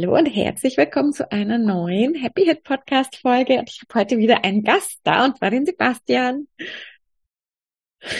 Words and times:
Hallo 0.00 0.16
und 0.16 0.24
herzlich 0.24 0.78
willkommen 0.78 1.12
zu 1.12 1.30
einer 1.30 1.58
neuen 1.58 2.14
Happy 2.14 2.46
Hit 2.46 2.62
Podcast 2.62 3.16
Folge. 3.16 3.58
Und 3.58 3.68
ich 3.68 3.82
habe 3.82 4.00
heute 4.00 4.16
wieder 4.16 4.44
einen 4.44 4.64
Gast 4.64 4.98
da 5.04 5.26
und 5.26 5.36
zwar 5.36 5.50
den 5.50 5.66
Sebastian. 5.66 6.48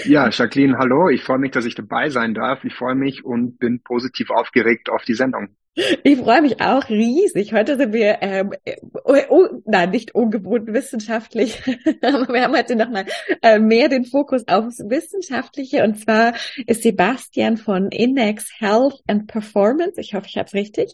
Ja, 0.05 0.28
Jacqueline, 0.28 0.77
hallo. 0.77 1.09
Ich 1.09 1.22
freue 1.22 1.39
mich, 1.39 1.53
dass 1.53 1.64
ich 1.64 1.75
dabei 1.75 2.11
sein 2.11 2.34
darf. 2.34 2.64
Ich 2.64 2.75
freue 2.75 2.97
mich 2.97 3.25
und 3.25 3.59
bin 3.59 3.83
positiv 3.83 4.28
aufgeregt 4.28 4.91
auf 4.91 5.05
die 5.05 5.14
Sendung. 5.14 5.56
Ich 5.76 6.18
freue 6.18 6.42
mich 6.42 6.60
auch 6.60 6.88
riesig. 6.88 7.52
Heute 7.52 7.76
sind 7.76 7.92
wir, 7.92 8.18
ähm, 8.22 8.50
oh, 9.04 9.14
oh, 9.28 9.46
nein, 9.66 9.90
nicht 9.90 10.16
ungewohnt 10.16 10.66
wissenschaftlich, 10.72 11.62
aber 12.02 12.32
wir 12.32 12.42
haben 12.42 12.56
heute 12.56 12.74
nochmal 12.74 13.06
äh, 13.40 13.60
mehr 13.60 13.88
den 13.88 14.04
Fokus 14.04 14.48
aufs 14.48 14.80
Wissenschaftliche. 14.80 15.84
Und 15.84 16.00
zwar 16.00 16.34
ist 16.66 16.82
Sebastian 16.82 17.56
von 17.56 17.91
Index 17.91 18.50
Health 18.58 19.00
and 19.06 19.28
Performance, 19.28 20.00
ich 20.00 20.14
hoffe, 20.14 20.26
ich 20.28 20.36
habe 20.36 20.46
es 20.46 20.54
richtig, 20.54 20.92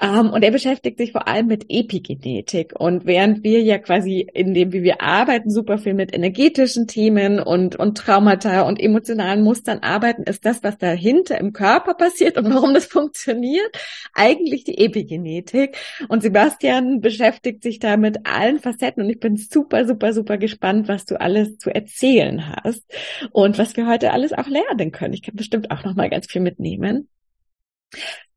ähm, 0.00 0.30
und 0.30 0.42
er 0.44 0.50
beschäftigt 0.50 0.98
sich 0.98 1.12
vor 1.12 1.26
allem 1.26 1.46
mit 1.46 1.64
Epigenetik. 1.70 2.78
Und 2.78 3.06
während 3.06 3.42
wir 3.44 3.62
ja 3.62 3.78
quasi 3.78 4.28
in 4.34 4.52
dem, 4.52 4.74
wie 4.74 4.82
wir 4.82 5.00
arbeiten, 5.00 5.50
super 5.50 5.78
viel 5.78 5.94
mit 5.94 6.14
energetischen 6.14 6.86
Themen 6.86 7.40
und, 7.40 7.76
und 7.76 7.96
Traumata 7.96 8.62
und 8.62 8.78
emotionalen 8.78 9.42
Mustern 9.42 9.78
arbeiten, 9.78 10.24
ist 10.24 10.44
das, 10.44 10.62
was 10.62 10.76
dahinter 10.76 11.38
im 11.38 11.54
Körper 11.54 11.94
passiert 11.94 12.36
und 12.36 12.52
warum 12.52 12.74
das 12.74 12.84
funktioniert 12.84 13.74
eigentlich 14.18 14.64
die 14.64 14.78
Epigenetik. 14.78 15.78
Und 16.08 16.22
Sebastian 16.22 17.00
beschäftigt 17.00 17.62
sich 17.62 17.78
da 17.78 17.96
mit 17.96 18.26
allen 18.26 18.58
Facetten 18.58 19.04
und 19.04 19.10
ich 19.10 19.20
bin 19.20 19.36
super, 19.36 19.86
super, 19.86 20.12
super 20.12 20.36
gespannt, 20.36 20.88
was 20.88 21.06
du 21.06 21.20
alles 21.20 21.58
zu 21.58 21.74
erzählen 21.74 22.48
hast 22.48 22.84
und 23.32 23.58
was 23.58 23.76
wir 23.76 23.86
heute 23.86 24.12
alles 24.12 24.32
auch 24.32 24.48
lernen 24.48 24.92
können. 24.92 25.14
Ich 25.14 25.22
kann 25.22 25.36
bestimmt 25.36 25.70
auch 25.70 25.84
noch 25.84 25.94
mal 25.94 26.10
ganz 26.10 26.30
viel 26.30 26.42
mitnehmen. 26.42 27.08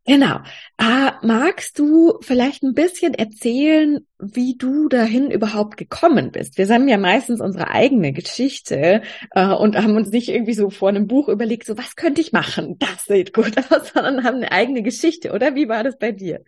Genau. 0.06 0.40
Äh, 0.80 1.12
magst 1.22 1.78
du 1.78 2.18
vielleicht 2.22 2.64
ein 2.64 2.74
bisschen 2.74 3.14
erzählen, 3.14 4.00
wie 4.18 4.56
du 4.58 4.90
dahin 4.90 5.30
überhaupt 5.30 5.78
gekommen 5.78 6.32
bist? 6.32 6.58
Wir 6.58 6.68
haben 6.70 6.88
ja 6.88 6.98
meistens 6.98 7.40
unsere 7.40 7.70
eigene 7.70 8.12
Geschichte 8.12 9.04
äh, 9.32 9.54
und 9.54 9.78
haben 9.78 9.96
uns 9.96 10.10
nicht 10.10 10.30
irgendwie 10.30 10.56
so 10.56 10.72
vor 10.72 10.90
einem 10.90 11.06
Buch 11.08 11.30
überlegt, 11.30 11.66
so 11.66 11.78
was 11.78 11.96
könnte 11.96 12.20
ich 12.20 12.32
machen? 12.32 12.78
Das 12.80 13.06
sieht 13.06 13.34
gut 13.34 13.56
aus, 13.58 13.90
sondern 13.94 14.24
haben 14.24 14.38
eine 14.38 14.52
eigene 14.52 14.82
Geschichte, 14.82 15.34
oder? 15.34 15.54
Wie 15.54 15.70
war 15.70 15.84
das 15.84 16.00
bei 16.00 16.12
dir? 16.12 16.44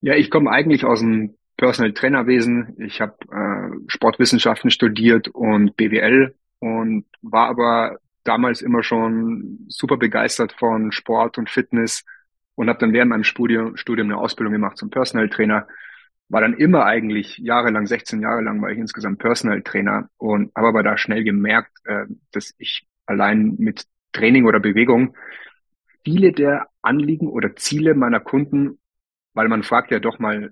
Ja, 0.00 0.14
ich 0.14 0.30
komme 0.30 0.50
eigentlich 0.50 0.84
aus 0.84 1.00
dem 1.00 1.36
Personal 1.58 1.92
Trainerwesen. 1.92 2.76
Ich 2.78 3.02
habe 3.02 3.16
äh, 3.30 3.76
Sportwissenschaften 3.88 4.70
studiert 4.70 5.28
und 5.28 5.76
BWL 5.76 6.34
und 6.60 7.04
war 7.20 7.48
aber 7.48 7.98
damals 8.24 8.62
immer 8.62 8.82
schon 8.82 9.66
super 9.68 9.96
begeistert 9.96 10.52
von 10.52 10.92
Sport 10.92 11.38
und 11.38 11.50
Fitness 11.50 12.04
und 12.54 12.68
habe 12.68 12.78
dann 12.78 12.92
während 12.92 13.10
meinem 13.10 13.24
Studium, 13.24 13.76
Studium 13.76 14.08
eine 14.08 14.18
Ausbildung 14.18 14.52
gemacht 14.52 14.76
zum 14.76 14.90
Personal 14.90 15.28
Trainer. 15.28 15.66
War 16.28 16.40
dann 16.40 16.54
immer 16.54 16.84
eigentlich 16.84 17.38
jahrelang, 17.38 17.86
16 17.86 18.20
Jahre 18.20 18.42
lang 18.42 18.60
war 18.60 18.70
ich 18.70 18.78
insgesamt 18.78 19.18
Personal 19.18 19.62
Trainer 19.62 20.10
und 20.18 20.52
habe 20.54 20.68
aber 20.68 20.82
da 20.82 20.98
schnell 20.98 21.24
gemerkt, 21.24 21.72
äh, 21.84 22.04
dass 22.32 22.54
ich 22.58 22.86
allein 23.06 23.56
mit 23.58 23.86
Training 24.12 24.44
oder 24.44 24.60
Bewegung 24.60 25.14
viele 26.04 26.32
der 26.32 26.68
Anliegen 26.82 27.28
oder 27.28 27.54
Ziele 27.56 27.94
meiner 27.94 28.20
Kunden, 28.20 28.78
weil 29.34 29.48
man 29.48 29.62
fragt 29.62 29.90
ja 29.90 30.00
doch 30.00 30.18
mal 30.18 30.50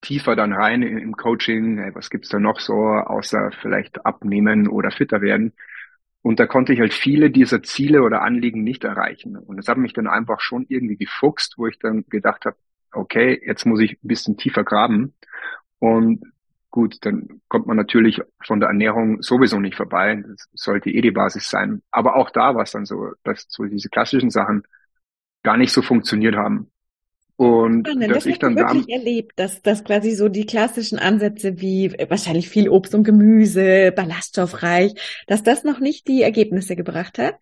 tiefer 0.00 0.34
dann 0.34 0.52
rein 0.52 0.82
im 0.82 1.16
Coaching, 1.16 1.78
hey, 1.78 1.94
was 1.94 2.10
gibt's 2.10 2.30
da 2.30 2.38
noch 2.38 2.58
so, 2.58 2.74
außer 2.74 3.50
vielleicht 3.60 4.04
abnehmen 4.06 4.68
oder 4.68 4.90
fitter 4.90 5.20
werden, 5.20 5.52
und 6.22 6.38
da 6.38 6.46
konnte 6.46 6.72
ich 6.72 6.80
halt 6.80 6.92
viele 6.92 7.30
dieser 7.30 7.62
Ziele 7.62 8.02
oder 8.02 8.22
Anliegen 8.22 8.62
nicht 8.62 8.84
erreichen. 8.84 9.36
Und 9.36 9.56
das 9.56 9.68
hat 9.68 9.78
mich 9.78 9.94
dann 9.94 10.06
einfach 10.06 10.40
schon 10.40 10.66
irgendwie 10.68 10.96
gefuchst, 10.96 11.54
wo 11.56 11.66
ich 11.66 11.78
dann 11.78 12.04
gedacht 12.08 12.44
habe, 12.44 12.56
okay, 12.92 13.40
jetzt 13.44 13.64
muss 13.64 13.80
ich 13.80 13.92
ein 13.92 14.08
bisschen 14.08 14.36
tiefer 14.36 14.64
graben. 14.64 15.14
Und 15.78 16.22
gut, 16.70 16.98
dann 17.02 17.40
kommt 17.48 17.66
man 17.66 17.76
natürlich 17.76 18.20
von 18.44 18.60
der 18.60 18.68
Ernährung 18.68 19.22
sowieso 19.22 19.60
nicht 19.60 19.76
vorbei. 19.76 20.22
Das 20.26 20.48
sollte 20.52 20.90
eh 20.90 21.00
die 21.00 21.10
Basis 21.10 21.48
sein. 21.48 21.82
Aber 21.90 22.16
auch 22.16 22.30
da 22.30 22.54
war 22.54 22.64
es 22.64 22.72
dann 22.72 22.84
so, 22.84 23.12
dass 23.24 23.46
so 23.48 23.64
diese 23.64 23.88
klassischen 23.88 24.30
Sachen 24.30 24.64
gar 25.42 25.56
nicht 25.56 25.72
so 25.72 25.80
funktioniert 25.80 26.36
haben. 26.36 26.70
Und 27.40 27.88
Spannend. 27.88 28.10
dass 28.10 28.24
das 28.24 28.26
ich 28.26 28.38
dann 28.38 28.54
wirklich 28.54 28.86
da 28.86 28.92
erlebt, 28.92 29.32
dass, 29.36 29.62
dass 29.62 29.82
quasi 29.82 30.10
so 30.10 30.28
die 30.28 30.44
klassischen 30.44 30.98
Ansätze 30.98 31.58
wie 31.58 31.90
wahrscheinlich 32.10 32.50
viel 32.50 32.68
Obst 32.68 32.94
und 32.94 33.02
Gemüse, 33.02 33.92
ballaststoffreich, 33.96 34.92
dass 35.26 35.42
das 35.42 35.64
noch 35.64 35.80
nicht 35.80 36.06
die 36.06 36.20
Ergebnisse 36.20 36.76
gebracht 36.76 37.16
hat? 37.16 37.36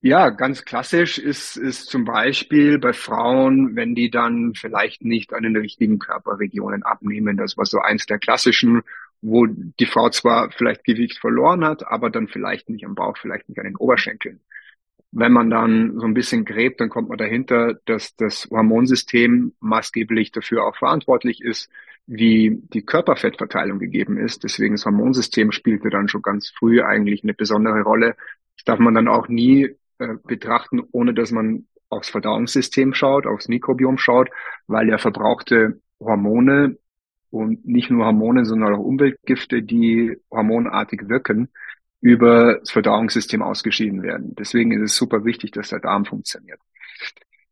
Ja, 0.00 0.30
ganz 0.30 0.64
klassisch 0.64 1.18
ist, 1.18 1.56
ist 1.56 1.86
zum 1.86 2.04
Beispiel 2.04 2.80
bei 2.80 2.92
Frauen, 2.92 3.76
wenn 3.76 3.94
die 3.94 4.10
dann 4.10 4.54
vielleicht 4.56 5.04
nicht 5.04 5.32
an 5.32 5.44
den 5.44 5.56
richtigen 5.56 6.00
Körperregionen 6.00 6.82
abnehmen. 6.82 7.36
Das 7.36 7.56
war 7.56 7.64
so 7.64 7.78
eins 7.78 8.06
der 8.06 8.18
klassischen, 8.18 8.82
wo 9.20 9.46
die 9.46 9.86
Frau 9.86 10.10
zwar 10.10 10.50
vielleicht 10.50 10.82
Gewicht 10.82 11.20
verloren 11.20 11.64
hat, 11.64 11.86
aber 11.86 12.10
dann 12.10 12.26
vielleicht 12.26 12.68
nicht 12.70 12.84
am 12.84 12.96
Bauch, 12.96 13.16
vielleicht 13.18 13.48
nicht 13.48 13.60
an 13.60 13.66
den 13.66 13.76
Oberschenkeln. 13.76 14.40
Wenn 15.12 15.32
man 15.32 15.50
dann 15.50 15.98
so 15.98 16.06
ein 16.06 16.14
bisschen 16.14 16.44
gräbt, 16.44 16.80
dann 16.80 16.88
kommt 16.88 17.10
man 17.10 17.18
dahinter, 17.18 17.74
dass 17.84 18.16
das 18.16 18.48
Hormonsystem 18.50 19.52
maßgeblich 19.60 20.32
dafür 20.32 20.64
auch 20.64 20.76
verantwortlich 20.76 21.42
ist, 21.42 21.70
wie 22.06 22.62
die 22.72 22.82
Körperfettverteilung 22.82 23.78
gegeben 23.78 24.16
ist. 24.16 24.42
Deswegen 24.42 24.74
das 24.74 24.86
Hormonsystem 24.86 25.52
spielte 25.52 25.90
dann 25.90 26.08
schon 26.08 26.22
ganz 26.22 26.50
früh 26.50 26.82
eigentlich 26.82 27.22
eine 27.22 27.34
besondere 27.34 27.82
Rolle. 27.82 28.16
Das 28.56 28.64
darf 28.64 28.78
man 28.78 28.94
dann 28.94 29.08
auch 29.08 29.28
nie 29.28 29.76
äh, 29.98 30.14
betrachten, 30.24 30.82
ohne 30.92 31.14
dass 31.14 31.30
man 31.30 31.66
aufs 31.90 32.08
Verdauungssystem 32.08 32.94
schaut, 32.94 33.26
aufs 33.26 33.48
Mikrobiom 33.48 33.98
schaut, 33.98 34.30
weil 34.66 34.88
ja 34.88 34.98
verbrauchte 34.98 35.80
Hormone 36.00 36.78
und 37.30 37.66
nicht 37.66 37.90
nur 37.90 38.06
Hormone, 38.06 38.44
sondern 38.44 38.74
auch 38.74 38.80
Umweltgifte, 38.80 39.62
die 39.62 40.16
hormonartig 40.30 41.08
wirken, 41.08 41.50
über 42.02 42.58
das 42.58 42.70
Verdauungssystem 42.72 43.42
ausgeschieden 43.42 44.02
werden. 44.02 44.34
Deswegen 44.36 44.72
ist 44.72 44.82
es 44.82 44.96
super 44.96 45.24
wichtig, 45.24 45.52
dass 45.52 45.70
der 45.70 45.78
Darm 45.78 46.04
funktioniert. 46.04 46.58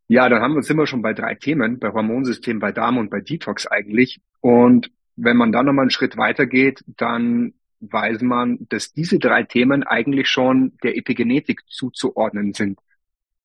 Ja, 0.09 0.29
dann 0.29 0.43
haben 0.43 0.57
wir, 0.57 0.63
sind 0.63 0.77
wir 0.77 0.89
schon 0.89 1.03
bei 1.03 1.15
drei 1.15 1.37
Themen, 1.37 1.79
bei 1.79 1.93
Hormonsystem, 1.93 2.59
bei 2.59 2.73
Darm 2.73 2.99
und 2.99 3.11
bei 3.11 3.21
Detox 3.21 3.69
eigentlich. 3.69 4.21
Und 4.41 4.91
wenn 5.15 5.37
man 5.37 5.53
dann 5.53 5.67
nochmal 5.67 5.85
einen 5.85 5.91
Schritt 5.91 6.17
weiter 6.17 6.47
geht, 6.47 6.85
dann 6.89 7.55
weiß 7.79 8.23
man, 8.23 8.67
dass 8.69 8.93
diese 8.93 9.21
drei 9.21 9.45
Themen 9.45 9.85
eigentlich 9.85 10.29
schon 10.29 10.73
der 10.83 10.97
Epigenetik 10.97 11.63
zuzuordnen 11.69 12.53
sind. 12.53 12.81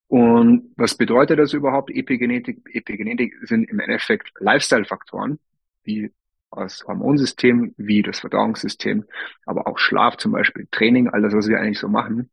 Und 0.08 0.72
was 0.76 0.96
bedeutet 0.96 1.38
das 1.38 1.54
überhaupt, 1.54 1.92
Epigenetik? 1.92 2.62
Epigenetik 2.74 3.36
sind 3.44 3.70
im 3.70 3.80
Endeffekt 3.80 4.32
Lifestyle-Faktoren, 4.40 5.38
wie 5.84 6.12
das 6.56 6.84
Hormonsystem 6.88 7.74
wie 7.78 8.02
das 8.02 8.20
Verdauungssystem, 8.20 9.06
aber 9.46 9.68
auch 9.68 9.78
Schlaf 9.78 10.18
zum 10.18 10.32
Beispiel, 10.32 10.68
Training, 10.72 11.10
all 11.10 11.22
das, 11.22 11.34
was 11.34 11.48
wir 11.48 11.60
eigentlich 11.60 11.80
so 11.80 11.88
machen, 11.88 12.30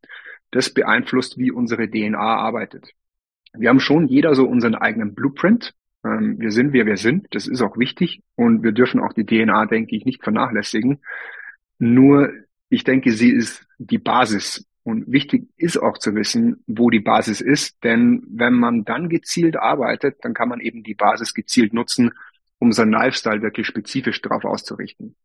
das 0.51 0.71
beeinflusst, 0.71 1.39
wie 1.39 1.51
unsere 1.51 1.91
DNA 1.91 2.19
arbeitet. 2.19 2.93
Wir 3.55 3.69
haben 3.69 3.81
schon 3.81 4.07
jeder 4.07 4.35
so 4.35 4.47
unseren 4.47 4.75
eigenen 4.75 5.15
Blueprint. 5.15 5.75
Ähm, 6.05 6.39
wir 6.39 6.51
sind, 6.51 6.73
wer 6.73 6.87
wir 6.87 6.97
sind. 6.97 7.27
Das 7.35 7.47
ist 7.47 7.63
auch 7.63 7.77
wichtig. 7.77 8.23
Und 8.35 8.63
wir 8.63 8.73
dürfen 8.73 9.01
auch 9.01 9.13
die 9.13 9.27
DNA, 9.27 9.67
denke 9.67 9.97
ich, 9.97 10.05
nicht 10.05 10.23
vernachlässigen. 10.23 11.01
Nur, 11.79 12.31
ich 12.69 12.85
denke, 12.85 13.13
sie 13.13 13.31
ist 13.31 13.67
die 13.79 13.99
Basis 13.99 14.67
Und 14.85 15.11
wichtig 15.13 15.49
ist 15.57 15.77
auch 15.77 15.99
zu 15.99 16.15
wissen, 16.15 16.65
wo 16.67 16.91
die 16.91 17.01
Basis 17.01 17.41
ist, 17.41 17.83
denn 17.85 18.25
wenn 18.29 18.55
man 18.55 18.85
dann 18.85 19.09
gezielt 19.09 19.57
arbeitet, 19.57 20.17
dann 20.23 20.35
kann 20.35 20.49
man 20.49 20.61
eben 20.61 20.83
die 20.83 20.95
Basis 20.95 21.35
gezielt 21.35 21.73
nutzen, 21.73 22.11
um 22.63 22.71
seinen 22.71 22.93
Lifestyle 22.93 23.43
wirklich 23.43 23.67
spezifisch 23.67 24.23
darauf 24.23 24.45
auszurichten. 24.45 25.17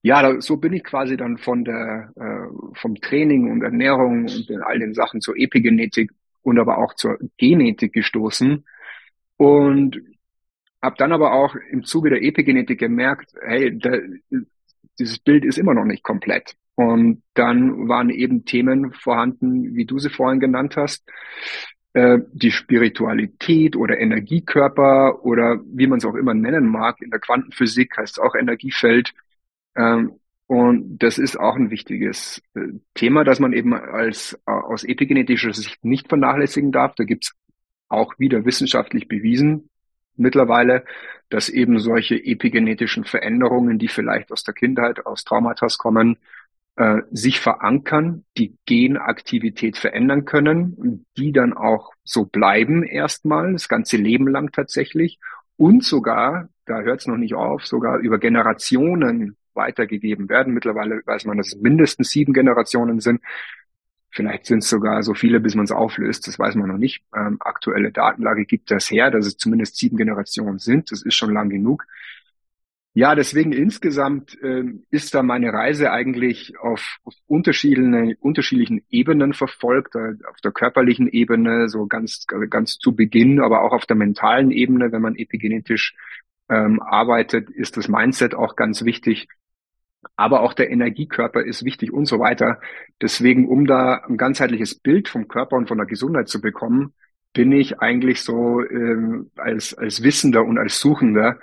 Ja, 0.00 0.22
da, 0.22 0.40
so 0.40 0.58
bin 0.58 0.72
ich 0.72 0.84
quasi 0.84 1.16
dann 1.16 1.38
von 1.38 1.64
der 1.64 2.12
äh, 2.14 2.76
vom 2.78 2.94
Training 2.94 3.50
und 3.50 3.62
Ernährung 3.62 4.26
und 4.26 4.48
all 4.62 4.78
den 4.78 4.94
Sachen 4.94 5.20
zur 5.20 5.36
Epigenetik 5.36 6.12
und 6.42 6.60
aber 6.60 6.78
auch 6.78 6.94
zur 6.94 7.18
Genetik 7.36 7.92
gestoßen 7.92 8.64
und 9.38 10.00
habe 10.80 10.94
dann 10.98 11.12
aber 11.12 11.32
auch 11.32 11.56
im 11.72 11.82
Zuge 11.82 12.10
der 12.10 12.22
Epigenetik 12.22 12.78
gemerkt, 12.78 13.32
hey, 13.44 13.76
da, 13.76 13.90
dieses 15.00 15.18
Bild 15.18 15.44
ist 15.44 15.58
immer 15.58 15.74
noch 15.74 15.84
nicht 15.84 16.04
komplett. 16.04 16.54
Und 16.76 17.24
dann 17.34 17.88
waren 17.88 18.08
eben 18.08 18.44
Themen 18.44 18.92
vorhanden, 18.92 19.74
wie 19.74 19.84
du 19.84 19.98
sie 19.98 20.10
vorhin 20.10 20.38
genannt 20.38 20.76
hast, 20.76 21.04
die 21.92 22.52
Spiritualität 22.52 23.74
oder 23.74 23.98
Energiekörper 23.98 25.24
oder 25.24 25.58
wie 25.64 25.88
man 25.88 25.98
es 25.98 26.04
auch 26.04 26.14
immer 26.14 26.34
nennen 26.34 26.68
mag. 26.68 27.02
In 27.02 27.10
der 27.10 27.18
Quantenphysik 27.18 27.96
heißt 27.96 28.18
es 28.18 28.22
auch 28.22 28.36
Energiefeld. 28.36 29.12
Ähm, 29.74 30.12
und 30.46 30.98
das 30.98 31.18
ist 31.18 31.38
auch 31.38 31.54
ein 31.54 31.70
wichtiges 31.70 32.42
äh, 32.54 32.60
Thema, 32.94 33.22
das 33.22 33.38
man 33.38 33.52
eben 33.52 33.72
als 33.72 34.34
äh, 34.46 34.50
aus 34.50 34.82
epigenetischer 34.82 35.52
Sicht 35.52 35.84
nicht 35.84 36.08
vernachlässigen 36.08 36.72
darf. 36.72 36.94
Da 36.96 37.04
gibt's 37.04 37.34
auch 37.88 38.18
wieder 38.18 38.44
wissenschaftlich 38.44 39.06
bewiesen 39.06 39.70
mittlerweile, 40.16 40.84
dass 41.28 41.48
eben 41.48 41.78
solche 41.78 42.16
epigenetischen 42.16 43.04
Veränderungen, 43.04 43.78
die 43.78 43.88
vielleicht 43.88 44.32
aus 44.32 44.42
der 44.42 44.54
Kindheit, 44.54 45.06
aus 45.06 45.24
Traumata 45.24 45.68
kommen, 45.78 46.18
äh, 46.76 47.02
sich 47.10 47.40
verankern, 47.40 48.24
die 48.36 48.56
Genaktivität 48.66 49.76
verändern 49.76 50.24
können, 50.24 51.06
die 51.16 51.32
dann 51.32 51.52
auch 51.52 51.92
so 52.04 52.24
bleiben 52.24 52.82
erstmal, 52.84 53.52
das 53.52 53.68
ganze 53.68 53.96
Leben 53.96 54.28
lang 54.28 54.52
tatsächlich 54.52 55.18
und 55.60 55.84
sogar, 55.84 56.48
da 56.64 56.80
hört 56.80 57.00
es 57.00 57.06
noch 57.06 57.18
nicht 57.18 57.34
auf, 57.34 57.66
sogar 57.66 57.98
über 57.98 58.18
Generationen 58.18 59.36
weitergegeben 59.52 60.30
werden. 60.30 60.54
Mittlerweile 60.54 61.02
weiß 61.04 61.26
man, 61.26 61.36
dass 61.36 61.48
es 61.48 61.60
mindestens 61.60 62.08
sieben 62.08 62.32
Generationen 62.32 63.00
sind. 63.00 63.20
Vielleicht 64.10 64.46
sind 64.46 64.62
es 64.62 64.70
sogar 64.70 65.02
so 65.02 65.12
viele, 65.12 65.38
bis 65.38 65.54
man 65.54 65.64
es 65.64 65.70
auflöst. 65.70 66.26
Das 66.26 66.38
weiß 66.38 66.54
man 66.54 66.68
noch 66.68 66.78
nicht. 66.78 67.02
Ähm, 67.14 67.36
aktuelle 67.40 67.92
Datenlage 67.92 68.46
gibt 68.46 68.70
das 68.70 68.90
her, 68.90 69.10
dass 69.10 69.26
es 69.26 69.36
zumindest 69.36 69.76
sieben 69.76 69.98
Generationen 69.98 70.58
sind. 70.58 70.90
Das 70.90 71.02
ist 71.02 71.14
schon 71.14 71.34
lang 71.34 71.50
genug. 71.50 71.86
Ja, 72.92 73.14
deswegen 73.14 73.52
insgesamt 73.52 74.36
äh, 74.42 74.64
ist 74.90 75.14
da 75.14 75.22
meine 75.22 75.52
Reise 75.52 75.92
eigentlich 75.92 76.58
auf, 76.58 76.98
auf 77.04 77.14
unterschiedlichen, 77.26 78.16
unterschiedlichen 78.18 78.84
Ebenen 78.90 79.32
verfolgt, 79.32 79.94
äh, 79.94 80.14
auf 80.28 80.40
der 80.42 80.50
körperlichen 80.50 81.06
Ebene, 81.08 81.68
so 81.68 81.86
ganz, 81.86 82.26
ganz 82.48 82.78
zu 82.78 82.96
Beginn, 82.96 83.40
aber 83.40 83.62
auch 83.62 83.72
auf 83.72 83.86
der 83.86 83.96
mentalen 83.96 84.50
Ebene, 84.50 84.90
wenn 84.90 85.02
man 85.02 85.14
epigenetisch 85.14 85.94
ähm, 86.48 86.82
arbeitet, 86.82 87.48
ist 87.48 87.76
das 87.76 87.86
Mindset 87.86 88.34
auch 88.34 88.56
ganz 88.56 88.84
wichtig. 88.84 89.28
Aber 90.16 90.40
auch 90.40 90.52
der 90.52 90.70
Energiekörper 90.70 91.44
ist 91.44 91.64
wichtig 91.64 91.92
und 91.92 92.06
so 92.06 92.18
weiter. 92.18 92.60
Deswegen, 93.00 93.46
um 93.48 93.66
da 93.66 94.02
ein 94.08 94.16
ganzheitliches 94.16 94.74
Bild 94.74 95.08
vom 95.08 95.28
Körper 95.28 95.56
und 95.56 95.68
von 95.68 95.78
der 95.78 95.86
Gesundheit 95.86 96.28
zu 96.28 96.40
bekommen, 96.40 96.94
bin 97.32 97.52
ich 97.52 97.78
eigentlich 97.78 98.22
so 98.22 98.60
ähm, 98.62 99.30
als, 99.36 99.74
als 99.74 100.02
Wissender 100.02 100.44
und 100.44 100.58
als 100.58 100.80
Suchender 100.80 101.38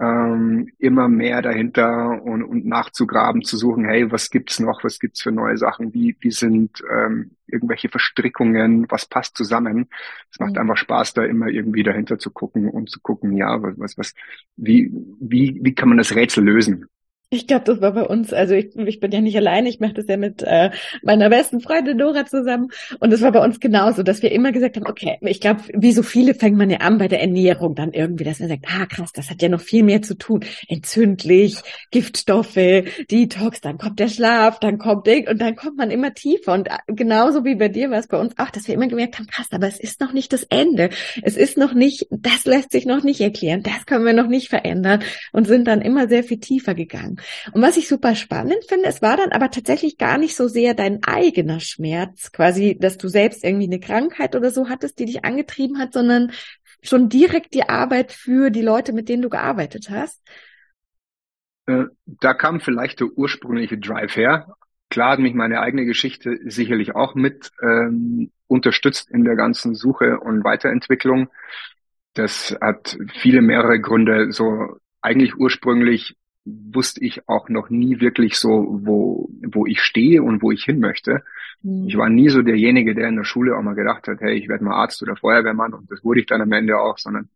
ähm, 0.00 0.68
immer 0.78 1.08
mehr 1.08 1.42
dahinter 1.42 2.22
und, 2.22 2.44
und 2.44 2.66
nachzugraben, 2.66 3.42
zu 3.42 3.56
suchen, 3.56 3.84
hey, 3.84 4.10
was 4.10 4.30
gibt's 4.30 4.60
noch, 4.60 4.84
was 4.84 4.98
gibt's 4.98 5.22
für 5.22 5.32
neue 5.32 5.56
Sachen, 5.56 5.92
wie, 5.92 6.16
wie 6.20 6.30
sind 6.30 6.82
ähm, 6.90 7.32
irgendwelche 7.46 7.88
Verstrickungen, 7.88 8.86
was 8.90 9.06
passt 9.06 9.36
zusammen. 9.36 9.88
Es 10.30 10.38
macht 10.38 10.52
mhm. 10.52 10.58
einfach 10.58 10.76
Spaß, 10.76 11.14
da 11.14 11.24
immer 11.24 11.48
irgendwie 11.48 11.82
dahinter 11.82 12.18
zu 12.18 12.30
gucken 12.30 12.68
und 12.68 12.90
zu 12.90 13.00
gucken, 13.00 13.36
ja, 13.36 13.60
was, 13.62 13.78
was, 13.78 13.98
was, 13.98 14.14
wie, 14.56 14.92
wie, 15.20 15.58
wie 15.62 15.74
kann 15.74 15.88
man 15.88 15.98
das 15.98 16.14
Rätsel 16.14 16.44
lösen? 16.44 16.86
Ich 17.30 17.46
glaube, 17.46 17.64
das 17.66 17.82
war 17.82 17.92
bei 17.92 18.04
uns, 18.04 18.32
also 18.32 18.54
ich, 18.54 18.74
ich 18.74 19.00
bin 19.00 19.12
ja 19.12 19.20
nicht 19.20 19.36
alleine, 19.36 19.68
ich 19.68 19.80
mache 19.80 19.92
das 19.92 20.06
ja 20.06 20.16
mit 20.16 20.42
äh, 20.42 20.70
meiner 21.02 21.28
besten 21.28 21.60
Freundin 21.60 21.98
Nora 21.98 22.24
zusammen. 22.24 22.68
Und 23.00 23.12
es 23.12 23.20
war 23.20 23.32
bei 23.32 23.44
uns 23.44 23.60
genauso, 23.60 24.02
dass 24.02 24.22
wir 24.22 24.32
immer 24.32 24.50
gesagt 24.50 24.76
haben, 24.76 24.86
okay, 24.86 25.18
ich 25.20 25.38
glaube, 25.38 25.60
wie 25.74 25.92
so 25.92 26.02
viele 26.02 26.32
fängt 26.32 26.56
man 26.56 26.70
ja 26.70 26.78
an 26.78 26.96
bei 26.96 27.06
der 27.06 27.20
Ernährung 27.20 27.74
dann 27.74 27.92
irgendwie, 27.92 28.24
dass 28.24 28.40
man 28.40 28.48
sagt, 28.48 28.64
ah 28.66 28.86
krass, 28.86 29.12
das 29.12 29.28
hat 29.28 29.42
ja 29.42 29.50
noch 29.50 29.60
viel 29.60 29.82
mehr 29.82 30.00
zu 30.00 30.16
tun, 30.16 30.42
entzündlich, 30.68 31.58
Giftstoffe, 31.90 32.54
Detox, 33.10 33.60
dann 33.60 33.76
kommt 33.76 33.98
der 34.00 34.08
Schlaf, 34.08 34.58
dann 34.58 34.78
kommt 34.78 35.06
Ding 35.06 35.28
und 35.28 35.38
dann 35.38 35.54
kommt 35.54 35.76
man 35.76 35.90
immer 35.90 36.14
tiefer. 36.14 36.54
Und 36.54 36.68
äh, 36.68 36.78
genauso 36.86 37.44
wie 37.44 37.56
bei 37.56 37.68
dir 37.68 37.90
war 37.90 37.98
es 37.98 38.08
bei 38.08 38.18
uns 38.18 38.38
auch, 38.38 38.48
dass 38.48 38.68
wir 38.68 38.74
immer 38.74 38.88
gemerkt 38.88 39.18
haben, 39.18 39.26
krass, 39.26 39.48
aber 39.50 39.68
es 39.68 39.78
ist 39.78 40.00
noch 40.00 40.14
nicht 40.14 40.32
das 40.32 40.44
Ende, 40.44 40.88
es 41.22 41.36
ist 41.36 41.58
noch 41.58 41.74
nicht, 41.74 42.06
das 42.10 42.46
lässt 42.46 42.72
sich 42.72 42.86
noch 42.86 43.04
nicht 43.04 43.20
erklären, 43.20 43.62
das 43.62 43.84
können 43.84 44.06
wir 44.06 44.14
noch 44.14 44.28
nicht 44.28 44.48
verändern 44.48 45.02
und 45.34 45.46
sind 45.46 45.68
dann 45.68 45.82
immer 45.82 46.08
sehr 46.08 46.24
viel 46.24 46.40
tiefer 46.40 46.74
gegangen. 46.74 47.17
Und 47.52 47.62
was 47.62 47.76
ich 47.76 47.88
super 47.88 48.14
spannend 48.14 48.64
finde, 48.68 48.86
es 48.88 49.02
war 49.02 49.16
dann 49.16 49.32
aber 49.32 49.50
tatsächlich 49.50 49.98
gar 49.98 50.18
nicht 50.18 50.36
so 50.36 50.48
sehr 50.48 50.74
dein 50.74 51.02
eigener 51.04 51.60
Schmerz, 51.60 52.32
quasi, 52.32 52.76
dass 52.78 52.98
du 52.98 53.08
selbst 53.08 53.44
irgendwie 53.44 53.66
eine 53.66 53.80
Krankheit 53.80 54.36
oder 54.36 54.50
so 54.50 54.68
hattest, 54.68 54.98
die 54.98 55.06
dich 55.06 55.24
angetrieben 55.24 55.78
hat, 55.78 55.92
sondern 55.92 56.32
schon 56.82 57.08
direkt 57.08 57.54
die 57.54 57.68
Arbeit 57.68 58.12
für 58.12 58.50
die 58.50 58.62
Leute, 58.62 58.92
mit 58.92 59.08
denen 59.08 59.22
du 59.22 59.28
gearbeitet 59.28 59.90
hast. 59.90 60.22
Äh, 61.66 61.84
da 62.06 62.34
kam 62.34 62.60
vielleicht 62.60 63.00
der 63.00 63.08
ursprüngliche 63.08 63.78
Drive 63.78 64.16
her. 64.16 64.54
Klar 64.90 65.12
hat 65.12 65.18
mich 65.18 65.34
meine 65.34 65.60
eigene 65.60 65.84
Geschichte 65.84 66.38
sicherlich 66.44 66.94
auch 66.94 67.14
mit 67.14 67.50
ähm, 67.62 68.30
unterstützt 68.46 69.10
in 69.10 69.24
der 69.24 69.36
ganzen 69.36 69.74
Suche 69.74 70.18
und 70.20 70.44
Weiterentwicklung. 70.44 71.28
Das 72.14 72.56
hat 72.60 72.96
viele 73.20 73.42
mehrere 73.42 73.80
Gründe. 73.80 74.32
So 74.32 74.78
eigentlich 75.02 75.36
ursprünglich 75.36 76.16
wusste 76.72 77.04
ich 77.04 77.28
auch 77.28 77.48
noch 77.48 77.70
nie 77.70 78.00
wirklich 78.00 78.36
so, 78.36 78.78
wo, 78.82 79.28
wo 79.46 79.66
ich 79.66 79.80
stehe 79.80 80.22
und 80.22 80.42
wo 80.42 80.50
ich 80.50 80.64
hin 80.64 80.80
möchte. 80.80 81.22
Mhm. 81.62 81.86
Ich 81.88 81.96
war 81.96 82.08
nie 82.08 82.28
so 82.28 82.42
derjenige, 82.42 82.94
der 82.94 83.08
in 83.08 83.16
der 83.16 83.24
Schule 83.24 83.56
auch 83.56 83.62
mal 83.62 83.74
gedacht 83.74 84.08
hat, 84.08 84.20
hey, 84.20 84.34
ich 84.34 84.48
werde 84.48 84.64
mal 84.64 84.74
Arzt 84.74 85.02
oder 85.02 85.16
Feuerwehrmann 85.16 85.74
und 85.74 85.90
das 85.90 86.04
wurde 86.04 86.20
ich 86.20 86.26
dann 86.26 86.40
am 86.40 86.52
Ende 86.52 86.78
auch, 86.78 86.98
sondern 86.98 87.28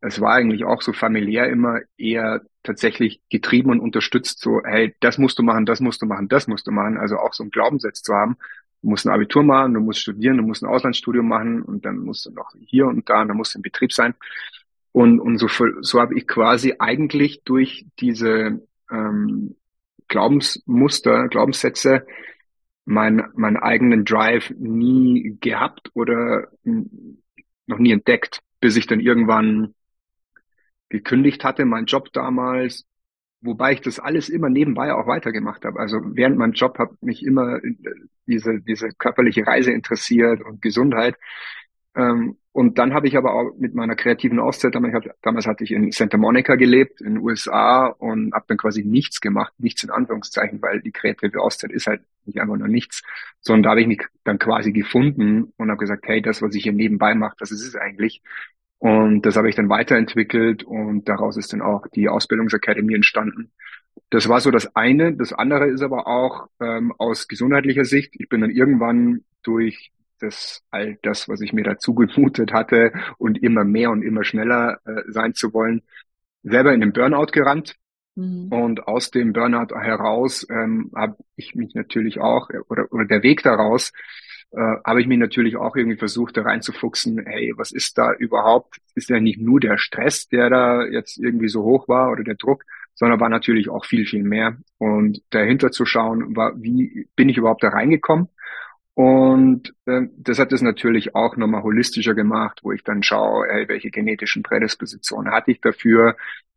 es 0.00 0.20
war 0.20 0.34
eigentlich 0.34 0.64
auch 0.64 0.82
so 0.82 0.92
familiär 0.92 1.48
immer 1.48 1.80
eher 1.96 2.42
tatsächlich 2.64 3.20
getrieben 3.30 3.70
und 3.70 3.80
unterstützt, 3.80 4.40
so, 4.40 4.60
hey, 4.64 4.94
das 5.00 5.16
musst 5.16 5.38
du 5.38 5.42
machen, 5.42 5.64
das 5.64 5.80
musst 5.80 6.02
du 6.02 6.06
machen, 6.06 6.28
das 6.28 6.48
musst 6.48 6.66
du 6.66 6.72
machen. 6.72 6.96
Also 6.96 7.16
auch 7.18 7.32
so 7.32 7.44
ein 7.44 7.50
Glaubenssatz 7.50 8.02
zu 8.02 8.12
haben, 8.12 8.36
du 8.82 8.90
musst 8.90 9.06
ein 9.06 9.12
Abitur 9.12 9.44
machen, 9.44 9.74
du 9.74 9.80
musst 9.80 10.00
studieren, 10.00 10.38
du 10.38 10.42
musst 10.42 10.62
ein 10.62 10.68
Auslandsstudium 10.68 11.26
machen 11.26 11.62
und 11.62 11.84
dann 11.84 11.98
musst 11.98 12.26
du 12.26 12.30
noch 12.30 12.52
hier 12.66 12.86
und 12.86 13.08
da 13.08 13.22
und 13.22 13.28
dann 13.28 13.36
musst 13.36 13.54
du 13.54 13.58
im 13.58 13.62
Betrieb 13.62 13.92
sein. 13.92 14.14
Und, 14.92 15.20
und 15.20 15.38
so, 15.38 15.48
so 15.80 16.00
habe 16.00 16.16
ich 16.18 16.26
quasi 16.28 16.74
eigentlich 16.78 17.42
durch 17.44 17.86
diese 17.98 18.60
ähm, 18.90 19.56
Glaubensmuster, 20.08 21.28
Glaubenssätze 21.28 22.06
mein, 22.84 23.22
meinen 23.34 23.56
eigenen 23.56 24.04
Drive 24.04 24.50
nie 24.58 25.38
gehabt 25.40 25.90
oder 25.94 26.48
noch 26.64 27.78
nie 27.78 27.92
entdeckt, 27.92 28.40
bis 28.60 28.76
ich 28.76 28.86
dann 28.86 29.00
irgendwann 29.00 29.74
gekündigt 30.88 31.42
hatte, 31.44 31.64
mein 31.64 31.86
Job 31.86 32.12
damals, 32.12 32.84
wobei 33.40 33.72
ich 33.72 33.80
das 33.80 33.98
alles 33.98 34.28
immer 34.28 34.50
nebenbei 34.50 34.92
auch 34.92 35.06
weitergemacht 35.06 35.64
habe. 35.64 35.80
Also 35.80 36.00
während 36.04 36.36
meinem 36.36 36.52
Job 36.52 36.78
hat 36.78 36.90
mich 37.02 37.24
immer 37.24 37.60
diese, 38.26 38.60
diese 38.60 38.90
körperliche 38.90 39.46
Reise 39.46 39.72
interessiert 39.72 40.42
und 40.42 40.60
Gesundheit. 40.60 41.16
Ähm, 41.94 42.36
und 42.52 42.78
dann 42.78 42.92
habe 42.92 43.08
ich 43.08 43.16
aber 43.16 43.34
auch 43.34 43.52
mit 43.58 43.74
meiner 43.74 43.96
kreativen 43.96 44.38
Auszeit, 44.38 44.74
damals 44.74 45.46
hatte 45.46 45.64
ich 45.64 45.70
in 45.72 45.90
Santa 45.90 46.18
Monica 46.18 46.54
gelebt, 46.56 47.00
in 47.00 47.14
den 47.14 47.22
USA 47.22 47.86
und 47.86 48.34
habe 48.34 48.44
dann 48.48 48.58
quasi 48.58 48.84
nichts 48.84 49.22
gemacht, 49.22 49.54
nichts 49.58 49.82
in 49.84 49.90
Anführungszeichen, 49.90 50.60
weil 50.60 50.82
die 50.82 50.92
kreative 50.92 51.40
Auszeit 51.40 51.72
ist 51.72 51.86
halt 51.86 52.02
nicht 52.26 52.40
einfach 52.40 52.56
nur 52.56 52.68
nichts, 52.68 53.02
sondern 53.40 53.62
da 53.62 53.70
habe 53.70 53.80
ich 53.80 53.86
mich 53.86 54.02
dann 54.24 54.38
quasi 54.38 54.72
gefunden 54.72 55.52
und 55.56 55.70
habe 55.70 55.78
gesagt, 55.78 56.06
hey, 56.06 56.20
das, 56.20 56.42
was 56.42 56.54
ich 56.54 56.64
hier 56.64 56.74
nebenbei 56.74 57.14
mache, 57.14 57.36
das 57.38 57.50
ist 57.52 57.66
es 57.66 57.74
eigentlich. 57.74 58.22
Und 58.78 59.22
das 59.22 59.36
habe 59.36 59.48
ich 59.48 59.54
dann 59.54 59.68
weiterentwickelt 59.68 60.64
und 60.64 61.08
daraus 61.08 61.36
ist 61.36 61.52
dann 61.52 61.62
auch 61.62 61.86
die 61.86 62.08
Ausbildungsakademie 62.08 62.94
entstanden. 62.96 63.52
Das 64.10 64.28
war 64.28 64.40
so 64.40 64.50
das 64.50 64.76
eine. 64.76 65.14
Das 65.14 65.32
andere 65.32 65.68
ist 65.68 65.82
aber 65.82 66.06
auch 66.06 66.48
ähm, 66.60 66.92
aus 66.98 67.28
gesundheitlicher 67.28 67.84
Sicht. 67.84 68.14
Ich 68.18 68.28
bin 68.28 68.40
dann 68.40 68.50
irgendwann 68.50 69.24
durch 69.42 69.92
das 70.22 70.62
all 70.70 70.98
das, 71.02 71.28
was 71.28 71.40
ich 71.40 71.52
mir 71.52 71.64
dazu 71.64 71.94
gemutet 71.94 72.52
hatte 72.52 72.92
und 73.18 73.42
immer 73.42 73.64
mehr 73.64 73.90
und 73.90 74.02
immer 74.02 74.24
schneller 74.24 74.78
äh, 74.84 75.02
sein 75.08 75.34
zu 75.34 75.52
wollen, 75.52 75.82
selber 76.42 76.72
in 76.72 76.80
den 76.80 76.92
Burnout 76.92 77.32
gerannt. 77.32 77.76
Mhm. 78.14 78.48
Und 78.48 78.86
aus 78.86 79.10
dem 79.10 79.32
Burnout 79.32 79.74
heraus 79.74 80.46
ähm, 80.50 80.90
habe 80.94 81.16
ich 81.36 81.54
mich 81.54 81.74
natürlich 81.74 82.20
auch, 82.20 82.48
oder, 82.68 82.92
oder 82.92 83.04
der 83.04 83.22
Weg 83.22 83.42
daraus, 83.42 83.92
äh, 84.52 84.76
habe 84.84 85.00
ich 85.00 85.06
mich 85.06 85.18
natürlich 85.18 85.56
auch 85.56 85.76
irgendwie 85.76 85.96
versucht, 85.96 86.36
da 86.36 86.42
reinzufuchsen, 86.42 87.24
hey, 87.24 87.54
was 87.56 87.72
ist 87.72 87.96
da 87.96 88.12
überhaupt? 88.12 88.78
Ist 88.94 89.08
ja 89.08 89.18
nicht 89.18 89.40
nur 89.40 89.60
der 89.60 89.78
Stress, 89.78 90.28
der 90.28 90.50
da 90.50 90.84
jetzt 90.84 91.18
irgendwie 91.18 91.48
so 91.48 91.62
hoch 91.62 91.88
war 91.88 92.10
oder 92.10 92.22
der 92.22 92.34
Druck, 92.34 92.64
sondern 92.94 93.20
war 93.20 93.30
natürlich 93.30 93.70
auch 93.70 93.86
viel, 93.86 94.04
viel 94.04 94.22
mehr. 94.22 94.58
Und 94.76 95.22
dahinter 95.30 95.70
zu 95.70 95.86
schauen, 95.86 96.36
war, 96.36 96.52
wie 96.60 97.08
bin 97.16 97.30
ich 97.30 97.38
überhaupt 97.38 97.62
da 97.62 97.70
reingekommen? 97.70 98.28
Und 98.94 99.74
äh, 99.86 100.02
das 100.16 100.38
hat 100.38 100.52
es 100.52 100.60
natürlich 100.60 101.14
auch 101.14 101.36
nochmal 101.36 101.62
holistischer 101.62 102.14
gemacht, 102.14 102.60
wo 102.62 102.72
ich 102.72 102.84
dann 102.84 103.02
schaue, 103.02 103.48
ey, 103.48 103.68
welche 103.68 103.90
genetischen 103.90 104.42
Prädispositionen 104.42 105.32
hatte 105.32 105.50
ich 105.50 105.60
dafür, 105.60 106.16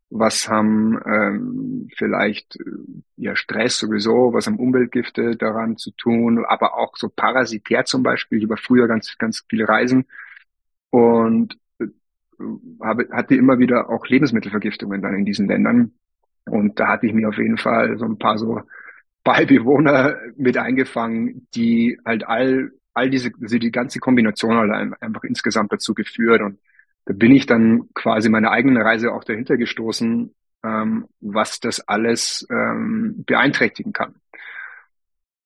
was 0.10 0.48
haben 0.50 1.00
ähm, 1.06 1.90
vielleicht 1.96 2.58
äh, 2.58 2.64
ja 3.18 3.36
Stress 3.36 3.78
sowieso, 3.78 4.34
was 4.34 4.48
haben 4.48 4.60
Umweltgifte 4.60 5.36
daran 5.38 5.78
zu 5.78 5.92
tun, 5.92 6.46
aber 6.46 6.78
auch 6.78 6.96
so 6.98 7.10
parasitär 7.10 7.86
zum 7.86 8.04
Beispiel. 8.04 8.40
Ich 8.40 8.50
war 8.50 8.58
früher 8.58 8.88
ganz, 8.88 9.18
ganz 9.18 9.46
viele 9.50 9.68
Reisen 9.68 10.06
und 10.90 11.58
äh, 11.80 11.86
habe, 12.82 13.08
hatte 13.12 13.36
immer 13.36 13.60
wieder 13.60 13.90
auch 13.90 14.06
Lebensmittelvergiftungen 14.08 15.02
dann 15.02 15.16
in 15.16 15.26
diesen 15.26 15.48
Ländern. 15.48 15.94
Und 16.46 16.80
da 16.80 16.88
hatte 16.90 17.08
ich 17.08 17.14
mir 17.14 17.30
auf 17.30 17.38
jeden 17.38 17.58
Fall 17.58 17.98
so 17.98 18.06
ein 18.06 18.20
paar 18.20 18.38
so 18.38 18.62
Beibewohner 19.26 20.18
mit 20.38 20.56
eingefangen, 20.56 21.48
die 21.56 22.00
halt 22.06 22.26
all, 22.26 22.72
all 22.94 23.10
diese, 23.10 23.32
also 23.42 23.58
die 23.58 23.72
ganze 23.72 24.00
Kombination 24.00 24.56
halt 24.56 24.96
einfach 25.02 25.24
insgesamt 25.24 25.74
dazu 25.74 25.96
geführt. 25.96 26.42
Und 26.42 26.60
da 27.06 27.14
bin 27.14 27.36
ich 27.36 27.48
dann 27.48 27.90
quasi 27.96 28.30
meine 28.30 28.52
eigene 28.52 28.86
Reise 28.86 29.12
auch 29.12 29.24
dahinter 29.24 29.58
gestoßen, 29.58 30.34
ähm, 30.64 31.08
was 31.22 31.60
das 31.60 31.82
alles 31.88 32.48
ähm, 32.52 33.24
beeinträchtigen 33.26 33.94
kann. 33.94 34.14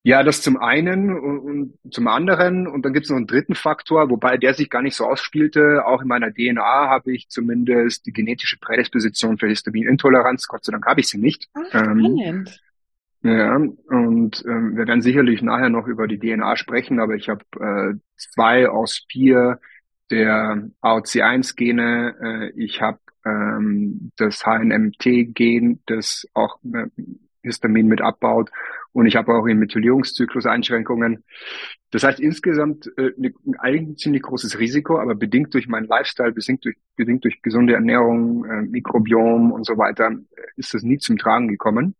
Ja, 0.02 0.22
das 0.22 0.42
zum 0.42 0.58
einen 0.58 1.18
und, 1.18 1.38
und 1.38 1.94
zum 1.94 2.06
anderen. 2.06 2.66
Und 2.66 2.84
dann 2.84 2.92
gibt 2.92 3.04
es 3.04 3.10
noch 3.10 3.16
einen 3.16 3.26
dritten 3.26 3.54
Faktor, 3.54 4.10
wobei 4.10 4.36
der 4.36 4.52
sich 4.52 4.68
gar 4.68 4.82
nicht 4.82 4.94
so 4.94 5.06
ausspielte. 5.06 5.86
Auch 5.86 6.02
in 6.02 6.08
meiner 6.08 6.32
DNA 6.32 6.88
habe 6.88 7.12
ich 7.12 7.28
zumindest 7.30 8.04
die 8.04 8.12
genetische 8.12 8.58
Prädisposition 8.58 9.38
für 9.38 9.48
Histaminintoleranz. 9.48 10.48
Gott 10.48 10.66
sei 10.66 10.72
Dank 10.72 10.86
habe 10.86 11.00
ich 11.00 11.08
sie 11.08 11.18
nicht. 11.18 11.48
Ach, 11.54 11.74
ähm, 11.74 12.46
ja, 13.22 13.54
und 13.54 14.44
ähm, 14.46 14.76
wir 14.76 14.86
werden 14.86 15.02
sicherlich 15.02 15.42
nachher 15.42 15.68
noch 15.68 15.86
über 15.86 16.06
die 16.06 16.18
DNA 16.18 16.56
sprechen, 16.56 17.00
aber 17.00 17.14
ich 17.14 17.28
habe 17.28 17.44
äh, 17.60 17.98
zwei 18.16 18.68
aus 18.68 19.04
vier 19.10 19.60
der 20.10 20.70
AOC1-Gene. 20.80 22.52
Äh, 22.56 22.62
ich 22.62 22.80
habe 22.80 22.98
ähm, 23.26 24.10
das 24.16 24.44
HNMT-Gen, 24.44 25.80
das 25.86 26.26
auch 26.34 26.58
äh, 26.72 26.86
Histamin 27.42 27.86
mit 27.86 28.00
abbaut. 28.00 28.50
Und 28.92 29.06
ich 29.06 29.16
habe 29.16 29.32
auch 29.34 29.46
im 29.46 29.58
Methylierungszyklus 29.58 30.46
Einschränkungen. 30.46 31.24
Das 31.90 32.02
heißt 32.02 32.20
insgesamt 32.20 32.90
äh, 32.96 33.12
ne, 33.16 33.32
eigentlich 33.58 33.88
ein 33.88 33.96
ziemlich 33.96 34.22
großes 34.22 34.58
Risiko, 34.58 34.98
aber 34.98 35.14
bedingt 35.14 35.54
durch 35.54 35.68
meinen 35.68 35.86
Lifestyle, 35.86 36.32
bedingt 36.32 36.64
durch, 36.64 36.76
bedingt 36.96 37.24
durch 37.24 37.40
gesunde 37.42 37.74
Ernährung, 37.74 38.44
äh, 38.44 38.62
Mikrobiom 38.62 39.52
und 39.52 39.64
so 39.64 39.78
weiter, 39.78 40.10
äh, 40.10 40.42
ist 40.56 40.74
das 40.74 40.82
nie 40.82 40.98
zum 40.98 41.18
Tragen 41.18 41.48
gekommen. 41.48 41.94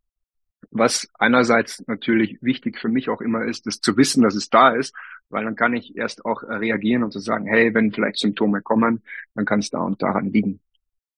Was 0.71 1.09
einerseits 1.19 1.87
natürlich 1.87 2.38
wichtig 2.43 2.79
für 2.79 2.88
mich 2.88 3.09
auch 3.09 3.21
immer 3.21 3.45
ist, 3.45 3.67
das 3.67 3.81
zu 3.81 3.97
wissen, 3.97 4.23
dass 4.23 4.35
es 4.35 4.50
da 4.50 4.71
ist, 4.71 4.95
weil 5.29 5.45
dann 5.45 5.57
kann 5.57 5.75
ich 5.75 5.97
erst 5.97 6.25
auch 6.25 6.43
reagieren 6.43 7.02
und 7.02 7.12
zu 7.12 7.19
sagen, 7.19 7.47
hey, 7.47 7.75
wenn 7.75 7.93
vielleicht 7.93 8.19
Symptome 8.19 8.62
kommen, 8.62 9.02
dann 9.35 9.45
kann 9.45 9.61
es 9.61 9.71
da 9.71 9.81
und 9.81 10.02
daran 10.02 10.33
liegen. 10.33 10.61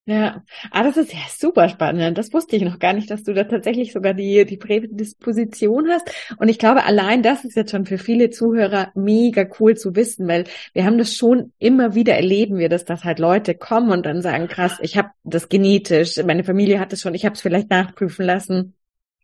Ja, 0.05 0.43
ah, 0.73 0.83
das 0.83 0.97
ist 0.97 1.13
ja 1.13 1.21
super 1.31 1.69
spannend. 1.69 2.19
Das 2.19 2.33
wusste 2.33 2.57
ich 2.57 2.63
noch 2.63 2.81
gar 2.81 2.93
nicht, 2.93 3.09
dass 3.09 3.23
du 3.23 3.35
da 3.35 3.45
tatsächlich 3.45 3.93
sogar 3.93 4.15
die, 4.15 4.45
die 4.45 4.57
Prädisposition 4.57 5.89
hast. 5.91 6.11
Und 6.39 6.49
ich 6.49 6.59
glaube, 6.59 6.83
allein 6.85 7.23
das 7.23 7.45
ist 7.45 7.55
jetzt 7.55 7.71
schon 7.71 7.87
für 7.87 7.99
viele 7.99 8.31
Zuhörer 8.31 8.91
mega 8.97 9.47
cool 9.61 9.77
zu 9.77 9.95
wissen, 9.95 10.27
weil 10.27 10.45
wir 10.73 10.85
haben 10.87 10.99
das 10.99 11.15
schon 11.15 11.53
immer 11.61 11.95
wieder 11.95 12.15
erleben 12.15 12.59
wir, 12.59 12.69
dass 12.69 12.85
das 12.85 13.05
halt 13.05 13.21
Leute 13.21 13.55
kommen 13.55 13.93
und 13.93 14.05
dann 14.05 14.23
sagen, 14.23 14.49
krass, 14.49 14.81
ich 14.83 14.97
habe 14.99 15.11
das 15.23 15.49
genetisch, 15.49 16.17
meine 16.25 16.43
Familie 16.43 16.81
hat 16.81 16.93
es 16.93 17.01
schon, 17.01 17.15
ich 17.15 17.25
habe 17.25 17.35
es 17.35 17.41
vielleicht 17.41 17.71
nachprüfen 17.71 18.27
lassen. 18.27 18.75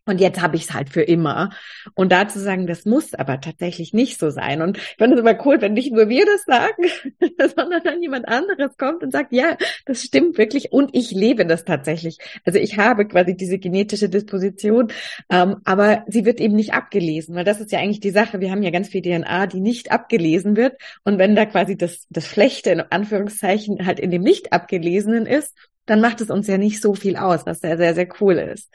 Und 0.09 0.19
jetzt 0.19 0.41
habe 0.41 0.55
ich 0.55 0.63
es 0.63 0.73
halt 0.73 0.89
für 0.89 1.03
immer. 1.03 1.51
Und 1.93 2.11
da 2.11 2.27
zu 2.27 2.39
sagen, 2.39 2.65
das 2.65 2.83
muss 2.83 3.13
aber 3.13 3.41
tatsächlich 3.41 3.93
nicht 3.93 4.19
so 4.19 4.31
sein. 4.31 4.63
Und 4.63 4.77
ich 4.77 4.95
finde 4.97 5.15
es 5.15 5.21
immer 5.21 5.37
cool, 5.45 5.61
wenn 5.61 5.73
nicht 5.73 5.93
nur 5.93 6.09
wir 6.09 6.25
das 6.25 6.45
sagen, 6.45 6.83
sondern 7.55 7.83
dann 7.83 8.01
jemand 8.01 8.27
anderes 8.27 8.75
kommt 8.77 9.03
und 9.03 9.11
sagt, 9.11 9.31
ja, 9.31 9.55
das 9.85 10.01
stimmt 10.01 10.39
wirklich 10.39 10.71
und 10.71 10.95
ich 10.95 11.11
lebe 11.11 11.45
das 11.45 11.63
tatsächlich. 11.63 12.17
Also 12.43 12.57
ich 12.57 12.79
habe 12.79 13.07
quasi 13.07 13.37
diese 13.37 13.59
genetische 13.59 14.09
Disposition, 14.09 14.91
ähm, 15.29 15.57
aber 15.63 16.05
sie 16.07 16.25
wird 16.25 16.41
eben 16.41 16.55
nicht 16.55 16.73
abgelesen, 16.73 17.35
weil 17.35 17.45
das 17.45 17.61
ist 17.61 17.71
ja 17.71 17.77
eigentlich 17.77 17.99
die 17.99 18.09
Sache. 18.09 18.39
Wir 18.39 18.49
haben 18.49 18.63
ja 18.63 18.71
ganz 18.71 18.89
viel 18.89 19.03
DNA, 19.03 19.45
die 19.45 19.59
nicht 19.59 19.91
abgelesen 19.91 20.57
wird. 20.57 20.81
Und 21.03 21.19
wenn 21.19 21.35
da 21.35 21.45
quasi 21.45 21.77
das, 21.77 22.07
das 22.09 22.25
Schlechte 22.25 22.71
in 22.71 22.79
Anführungszeichen 22.81 23.85
halt 23.85 23.99
in 23.99 24.09
dem 24.09 24.23
nicht 24.23 24.53
abgelesenen 24.53 25.27
ist, 25.27 25.53
dann 25.89 26.01
macht 26.01 26.21
es 26.21 26.29
uns 26.29 26.47
ja 26.47 26.57
nicht 26.57 26.81
so 26.81 26.93
viel 26.93 27.15
aus, 27.15 27.45
was 27.45 27.61
sehr, 27.61 27.77
sehr, 27.77 27.95
sehr 27.95 28.07
cool 28.21 28.35
ist. 28.35 28.71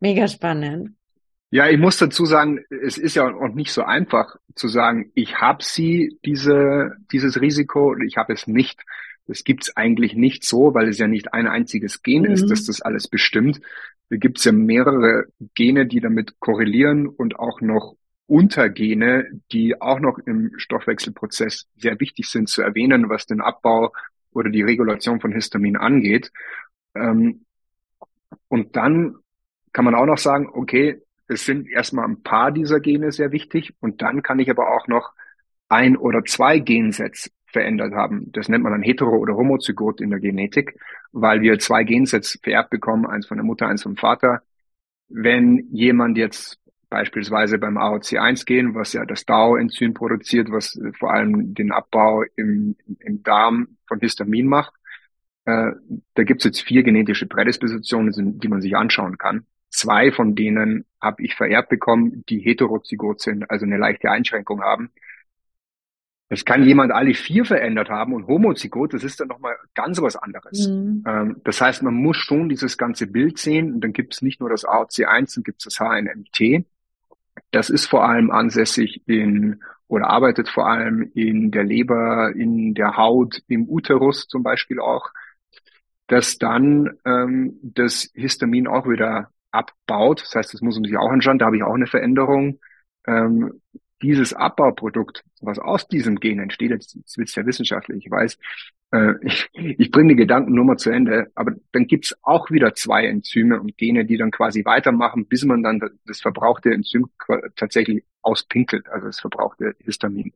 Mega 0.00 0.28
spannend. 0.28 0.90
Ja, 1.50 1.66
ich 1.68 1.78
muss 1.78 1.96
dazu 1.96 2.26
sagen, 2.26 2.60
es 2.68 2.98
ist 2.98 3.14
ja 3.14 3.26
auch 3.26 3.54
nicht 3.54 3.72
so 3.72 3.82
einfach 3.82 4.36
zu 4.54 4.68
sagen, 4.68 5.10
ich 5.14 5.36
habe 5.36 5.64
sie, 5.64 6.18
diese, 6.24 6.92
dieses 7.10 7.40
Risiko, 7.40 7.92
und 7.92 8.02
ich 8.02 8.18
habe 8.18 8.34
es 8.34 8.46
nicht. 8.46 8.82
Das 9.26 9.44
gibt's 9.44 9.74
eigentlich 9.74 10.14
nicht 10.14 10.44
so, 10.44 10.74
weil 10.74 10.88
es 10.88 10.98
ja 10.98 11.06
nicht 11.06 11.32
ein 11.32 11.46
einziges 11.46 12.02
Gen 12.02 12.22
mhm. 12.22 12.32
ist, 12.32 12.50
das 12.50 12.66
das 12.66 12.82
alles 12.82 13.08
bestimmt. 13.08 13.60
Da 14.10 14.16
gibt's 14.16 14.44
ja 14.44 14.52
mehrere 14.52 15.24
Gene, 15.54 15.86
die 15.86 16.00
damit 16.00 16.38
korrelieren 16.38 17.06
und 17.06 17.38
auch 17.38 17.62
noch 17.62 17.96
Untergene, 18.26 19.26
die 19.52 19.80
auch 19.80 20.00
noch 20.00 20.18
im 20.18 20.52
Stoffwechselprozess 20.58 21.66
sehr 21.76 21.98
wichtig 21.98 22.28
sind 22.28 22.50
zu 22.50 22.60
erwähnen, 22.60 23.08
was 23.08 23.24
den 23.24 23.40
Abbau 23.40 23.92
oder 24.32 24.50
die 24.50 24.62
Regulation 24.62 25.20
von 25.20 25.32
Histamin 25.32 25.76
angeht. 25.76 26.32
Ähm, 26.94 27.44
und 28.48 28.76
dann 28.76 29.16
kann 29.72 29.84
man 29.84 29.94
auch 29.94 30.06
noch 30.06 30.18
sagen, 30.18 30.48
okay, 30.52 31.02
es 31.28 31.44
sind 31.44 31.68
erstmal 31.68 32.06
ein 32.06 32.22
paar 32.22 32.52
dieser 32.52 32.80
Gene 32.80 33.12
sehr 33.12 33.32
wichtig 33.32 33.74
und 33.80 34.02
dann 34.02 34.22
kann 34.22 34.38
ich 34.38 34.50
aber 34.50 34.70
auch 34.74 34.88
noch 34.88 35.12
ein 35.68 35.96
oder 35.96 36.24
zwei 36.24 36.58
Gensets 36.58 37.30
verändert 37.46 37.92
haben. 37.94 38.30
Das 38.32 38.48
nennt 38.48 38.64
man 38.64 38.72
dann 38.72 38.82
hetero- 38.82 39.18
oder 39.18 39.34
homozygot 39.34 40.00
in 40.00 40.10
der 40.10 40.20
Genetik, 40.20 40.78
weil 41.12 41.40
wir 41.40 41.58
zwei 41.58 41.84
Gensets 41.84 42.38
vererbt 42.42 42.70
bekommen, 42.70 43.06
eins 43.06 43.26
von 43.26 43.36
der 43.36 43.44
Mutter, 43.44 43.66
eins 43.66 43.82
vom 43.82 43.96
Vater. 43.96 44.42
Wenn 45.08 45.68
jemand 45.70 46.18
jetzt 46.18 46.58
beispielsweise 46.88 47.58
beim 47.58 47.78
AOC1-Gen, 47.78 48.74
was 48.74 48.92
ja 48.92 49.04
das 49.04 49.24
DAO-Enzym 49.26 49.94
produziert, 49.94 50.50
was 50.50 50.80
vor 50.98 51.12
allem 51.12 51.54
den 51.54 51.72
Abbau 51.72 52.24
im, 52.36 52.76
im 53.00 53.22
Darm 53.22 53.76
von 53.86 54.00
Histamin 54.00 54.46
macht. 54.46 54.74
Äh, 55.44 55.72
da 56.14 56.24
gibt 56.24 56.40
es 56.40 56.44
jetzt 56.44 56.60
vier 56.62 56.82
genetische 56.82 57.26
Prädispositionen, 57.26 58.38
die 58.38 58.48
man 58.48 58.60
sich 58.60 58.76
anschauen 58.76 59.18
kann. 59.18 59.46
Zwei 59.70 60.12
von 60.12 60.34
denen 60.34 60.86
habe 61.00 61.22
ich 61.22 61.34
vererbt 61.34 61.68
bekommen, 61.68 62.24
die 62.28 62.40
heterozygot 62.40 63.20
sind, 63.20 63.50
also 63.50 63.66
eine 63.66 63.76
leichte 63.76 64.10
Einschränkung 64.10 64.62
haben. 64.62 64.90
Es 66.30 66.44
kann 66.44 66.64
jemand 66.64 66.92
alle 66.92 67.14
vier 67.14 67.46
verändert 67.46 67.88
haben 67.88 68.12
und 68.12 68.26
homozygot, 68.26 68.92
das 68.92 69.02
ist 69.02 69.20
dann 69.20 69.28
nochmal 69.28 69.56
ganz 69.74 70.00
was 70.02 70.16
anderes. 70.16 70.68
Mhm. 70.68 71.02
Ähm, 71.06 71.36
das 71.44 71.60
heißt, 71.60 71.82
man 71.82 71.94
muss 71.94 72.18
schon 72.18 72.50
dieses 72.50 72.76
ganze 72.76 73.06
Bild 73.06 73.38
sehen 73.38 73.72
und 73.72 73.80
dann 73.82 73.94
gibt 73.94 74.14
es 74.14 74.22
nicht 74.22 74.40
nur 74.40 74.50
das 74.50 74.66
AOC1, 74.66 75.36
dann 75.36 75.44
gibt 75.44 75.64
es 75.64 75.74
das 75.74 75.78
HNMT. 75.78 76.66
Das 77.50 77.70
ist 77.70 77.86
vor 77.86 78.04
allem 78.08 78.30
ansässig 78.30 79.02
in 79.06 79.60
oder 79.86 80.10
arbeitet 80.10 80.48
vor 80.48 80.68
allem 80.68 81.10
in 81.14 81.50
der 81.50 81.64
Leber, 81.64 82.32
in 82.34 82.74
der 82.74 82.96
Haut, 82.96 83.42
im 83.48 83.68
Uterus 83.68 84.26
zum 84.28 84.42
Beispiel 84.42 84.80
auch, 84.80 85.10
dass 86.08 86.38
dann 86.38 86.98
ähm, 87.06 87.58
das 87.62 88.10
Histamin 88.14 88.66
auch 88.66 88.86
wieder 88.86 89.30
abbaut. 89.50 90.22
Das 90.22 90.34
heißt, 90.34 90.54
das 90.54 90.60
muss 90.60 90.76
man 90.76 90.84
sich 90.84 90.96
auch 90.98 91.10
anschauen. 91.10 91.38
Da 91.38 91.46
habe 91.46 91.56
ich 91.56 91.62
auch 91.62 91.74
eine 91.74 91.86
Veränderung. 91.86 92.60
Ähm, 93.06 93.60
dieses 94.02 94.32
Abbauprodukt, 94.32 95.24
was 95.40 95.58
aus 95.58 95.88
diesem 95.88 96.20
Gen 96.20 96.38
entsteht, 96.38 96.70
jetzt, 96.70 96.96
wird 97.16 97.28
es 97.28 97.34
ja 97.34 97.44
wissenschaftlich, 97.46 98.04
ich 98.04 98.10
weiß, 98.10 98.38
äh, 98.90 99.14
ich, 99.22 99.48
ich 99.52 99.90
bringe 99.90 100.10
die 100.10 100.16
Gedanken 100.16 100.54
nur 100.54 100.64
mal 100.64 100.76
zu 100.76 100.90
Ende, 100.90 101.30
aber 101.34 101.52
dann 101.72 101.86
gibt's 101.86 102.16
auch 102.22 102.50
wieder 102.50 102.74
zwei 102.74 103.06
Enzyme 103.06 103.60
und 103.60 103.76
Gene, 103.76 104.04
die 104.04 104.16
dann 104.16 104.30
quasi 104.30 104.64
weitermachen, 104.64 105.26
bis 105.26 105.44
man 105.44 105.62
dann 105.62 105.80
das 106.06 106.20
verbrauchte 106.20 106.72
Enzym 106.72 107.10
tatsächlich 107.56 108.04
auspinkelt, 108.22 108.88
also 108.88 109.06
das 109.06 109.20
verbrauchte 109.20 109.74
Histamin. 109.80 110.32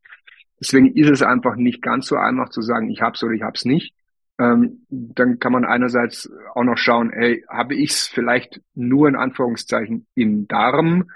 Deswegen 0.60 0.94
ist 0.94 1.10
es 1.10 1.22
einfach 1.22 1.56
nicht 1.56 1.82
ganz 1.82 2.06
so 2.06 2.16
einfach 2.16 2.50
zu 2.50 2.62
sagen, 2.62 2.88
ich 2.90 3.02
hab's 3.02 3.22
oder 3.24 3.32
ich 3.32 3.42
hab's 3.42 3.64
nicht. 3.64 3.94
Ähm, 4.38 4.86
dann 4.88 5.38
kann 5.38 5.52
man 5.52 5.64
einerseits 5.64 6.30
auch 6.54 6.64
noch 6.64 6.78
schauen, 6.78 7.10
hey, 7.10 7.44
habe 7.48 7.74
ich's 7.74 8.06
vielleicht 8.06 8.60
nur 8.74 9.08
in 9.08 9.16
Anführungszeichen 9.16 10.06
im 10.14 10.48
Darm 10.48 11.10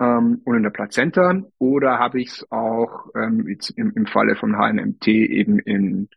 ähm, 0.00 0.40
und 0.44 0.56
in 0.56 0.62
der 0.62 0.70
Plazenta 0.70 1.42
oder 1.58 1.98
habe 1.98 2.20
ich's 2.20 2.44
auch 2.50 3.06
ähm, 3.14 3.56
im, 3.76 3.92
im 3.94 4.06
Falle 4.06 4.36
von 4.36 4.56
HNMT 4.56 5.06
eben 5.06 5.58
in 5.60 6.08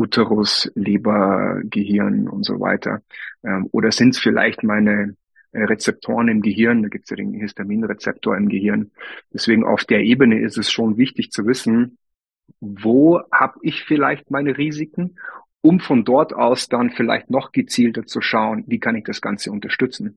Uterus, 0.00 0.72
Leber, 0.74 1.60
Gehirn 1.64 2.26
und 2.26 2.44
so 2.44 2.58
weiter? 2.58 3.02
Ähm, 3.44 3.68
oder 3.70 3.92
sind 3.92 4.14
es 4.14 4.18
vielleicht 4.18 4.62
meine 4.62 5.14
äh, 5.52 5.62
Rezeptoren 5.62 6.28
im 6.28 6.40
Gehirn? 6.40 6.82
Da 6.82 6.88
gibt 6.88 7.04
es 7.04 7.10
ja 7.10 7.16
den 7.16 7.34
Histaminrezeptor 7.34 8.34
im 8.36 8.48
Gehirn. 8.48 8.92
Deswegen 9.32 9.62
auf 9.62 9.84
der 9.84 10.00
Ebene 10.00 10.40
ist 10.40 10.56
es 10.56 10.72
schon 10.72 10.96
wichtig 10.96 11.30
zu 11.30 11.46
wissen, 11.46 11.98
wo 12.60 13.20
habe 13.30 13.58
ich 13.60 13.84
vielleicht 13.84 14.30
meine 14.30 14.56
Risiken, 14.56 15.16
um 15.60 15.80
von 15.80 16.04
dort 16.04 16.32
aus 16.32 16.68
dann 16.68 16.90
vielleicht 16.90 17.28
noch 17.28 17.52
gezielter 17.52 18.06
zu 18.06 18.22
schauen, 18.22 18.64
wie 18.66 18.80
kann 18.80 18.96
ich 18.96 19.04
das 19.04 19.20
Ganze 19.20 19.52
unterstützen. 19.52 20.16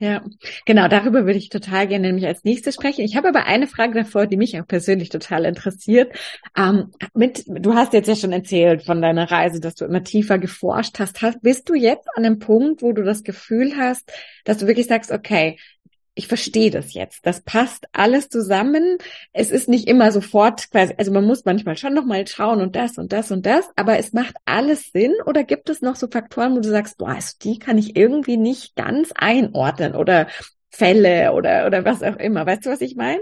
Ja, 0.00 0.24
genau, 0.66 0.88
darüber 0.88 1.24
würde 1.24 1.38
ich 1.38 1.48
total 1.50 1.86
gerne 1.86 2.08
nämlich 2.08 2.26
als 2.26 2.42
nächstes 2.42 2.74
sprechen. 2.74 3.04
Ich 3.04 3.16
habe 3.16 3.28
aber 3.28 3.46
eine 3.46 3.68
Frage 3.68 3.94
davor, 3.94 4.26
die 4.26 4.36
mich 4.36 4.60
auch 4.60 4.66
persönlich 4.66 5.08
total 5.08 5.44
interessiert. 5.44 6.12
Ähm, 6.56 6.90
mit, 7.14 7.44
du 7.46 7.74
hast 7.74 7.92
jetzt 7.92 8.08
ja 8.08 8.16
schon 8.16 8.32
erzählt 8.32 8.82
von 8.82 9.00
deiner 9.00 9.30
Reise, 9.30 9.60
dass 9.60 9.76
du 9.76 9.84
immer 9.84 10.02
tiefer 10.02 10.38
geforscht 10.38 10.98
hast. 10.98 11.22
hast. 11.22 11.40
Bist 11.42 11.68
du 11.68 11.74
jetzt 11.74 12.08
an 12.16 12.24
einem 12.24 12.38
Punkt, 12.40 12.82
wo 12.82 12.92
du 12.92 13.02
das 13.02 13.22
Gefühl 13.22 13.76
hast, 13.76 14.12
dass 14.44 14.58
du 14.58 14.66
wirklich 14.66 14.88
sagst, 14.88 15.12
okay, 15.12 15.58
ich 16.14 16.28
verstehe 16.28 16.70
das 16.70 16.94
jetzt. 16.94 17.26
Das 17.26 17.42
passt 17.42 17.86
alles 17.92 18.28
zusammen. 18.28 18.98
Es 19.32 19.50
ist 19.50 19.68
nicht 19.68 19.88
immer 19.88 20.12
sofort 20.12 20.70
quasi, 20.70 20.94
also 20.96 21.12
man 21.12 21.24
muss 21.24 21.44
manchmal 21.44 21.76
schon 21.76 21.94
nochmal 21.94 22.26
schauen 22.26 22.60
und 22.60 22.76
das 22.76 22.98
und 22.98 23.12
das 23.12 23.30
und 23.30 23.46
das, 23.46 23.68
aber 23.76 23.98
es 23.98 24.12
macht 24.12 24.36
alles 24.44 24.92
Sinn 24.92 25.12
oder 25.26 25.44
gibt 25.44 25.68
es 25.70 25.82
noch 25.82 25.96
so 25.96 26.06
Faktoren, 26.08 26.54
wo 26.54 26.60
du 26.60 26.68
sagst, 26.68 26.98
boah, 26.98 27.08
also 27.10 27.36
die 27.42 27.58
kann 27.58 27.78
ich 27.78 27.96
irgendwie 27.96 28.36
nicht 28.36 28.76
ganz 28.76 29.12
einordnen 29.14 29.94
oder 29.94 30.28
Fälle 30.70 31.32
oder, 31.32 31.66
oder 31.66 31.84
was 31.84 32.02
auch 32.02 32.16
immer. 32.16 32.46
Weißt 32.46 32.66
du, 32.66 32.70
was 32.70 32.80
ich 32.80 32.96
meine? 32.96 33.20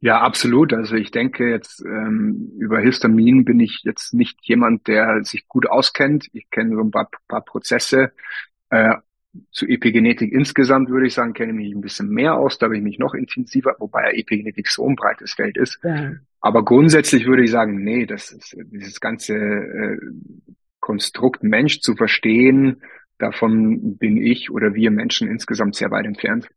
Ja, 0.00 0.20
absolut. 0.20 0.72
Also 0.72 0.96
ich 0.96 1.10
denke 1.10 1.48
jetzt 1.48 1.82
ähm, 1.84 2.52
über 2.58 2.80
Histamin 2.80 3.44
bin 3.44 3.60
ich 3.60 3.82
jetzt 3.84 4.12
nicht 4.12 4.38
jemand, 4.42 4.86
der 4.88 5.24
sich 5.24 5.48
gut 5.48 5.68
auskennt. 5.68 6.28
Ich 6.32 6.50
kenne 6.50 6.76
so 6.76 6.82
ein 6.82 6.90
paar, 6.90 7.08
paar 7.28 7.44
Prozesse, 7.44 8.12
äh, 8.70 8.94
zu 9.50 9.66
Epigenetik 9.66 10.32
insgesamt 10.32 10.88
würde 10.88 11.06
ich 11.06 11.14
sagen, 11.14 11.32
kenne 11.32 11.52
ich 11.52 11.56
mich 11.56 11.74
ein 11.74 11.80
bisschen 11.80 12.08
mehr 12.08 12.34
aus, 12.34 12.58
da 12.58 12.68
bin 12.68 12.78
ich 12.78 12.84
mich 12.84 12.98
noch 12.98 13.14
intensiver, 13.14 13.76
wobei 13.78 14.12
Epigenetik 14.12 14.68
so 14.68 14.88
ein 14.88 14.96
breites 14.96 15.34
Feld 15.34 15.56
ist. 15.56 15.78
Ja. 15.82 16.12
Aber 16.40 16.64
grundsätzlich 16.64 17.26
würde 17.26 17.44
ich 17.44 17.50
sagen, 17.50 17.82
nee, 17.82 18.06
das 18.06 18.32
ist 18.32 18.56
dieses 18.70 19.00
ganze 19.00 19.34
äh, 19.34 19.98
Konstrukt 20.80 21.42
Mensch 21.42 21.80
zu 21.80 21.96
verstehen, 21.96 22.82
davon 23.18 23.96
bin 23.96 24.16
ich 24.16 24.50
oder 24.50 24.74
wir 24.74 24.90
Menschen 24.90 25.28
insgesamt 25.28 25.74
sehr 25.74 25.90
weit 25.90 26.06
entfernt. 26.06 26.48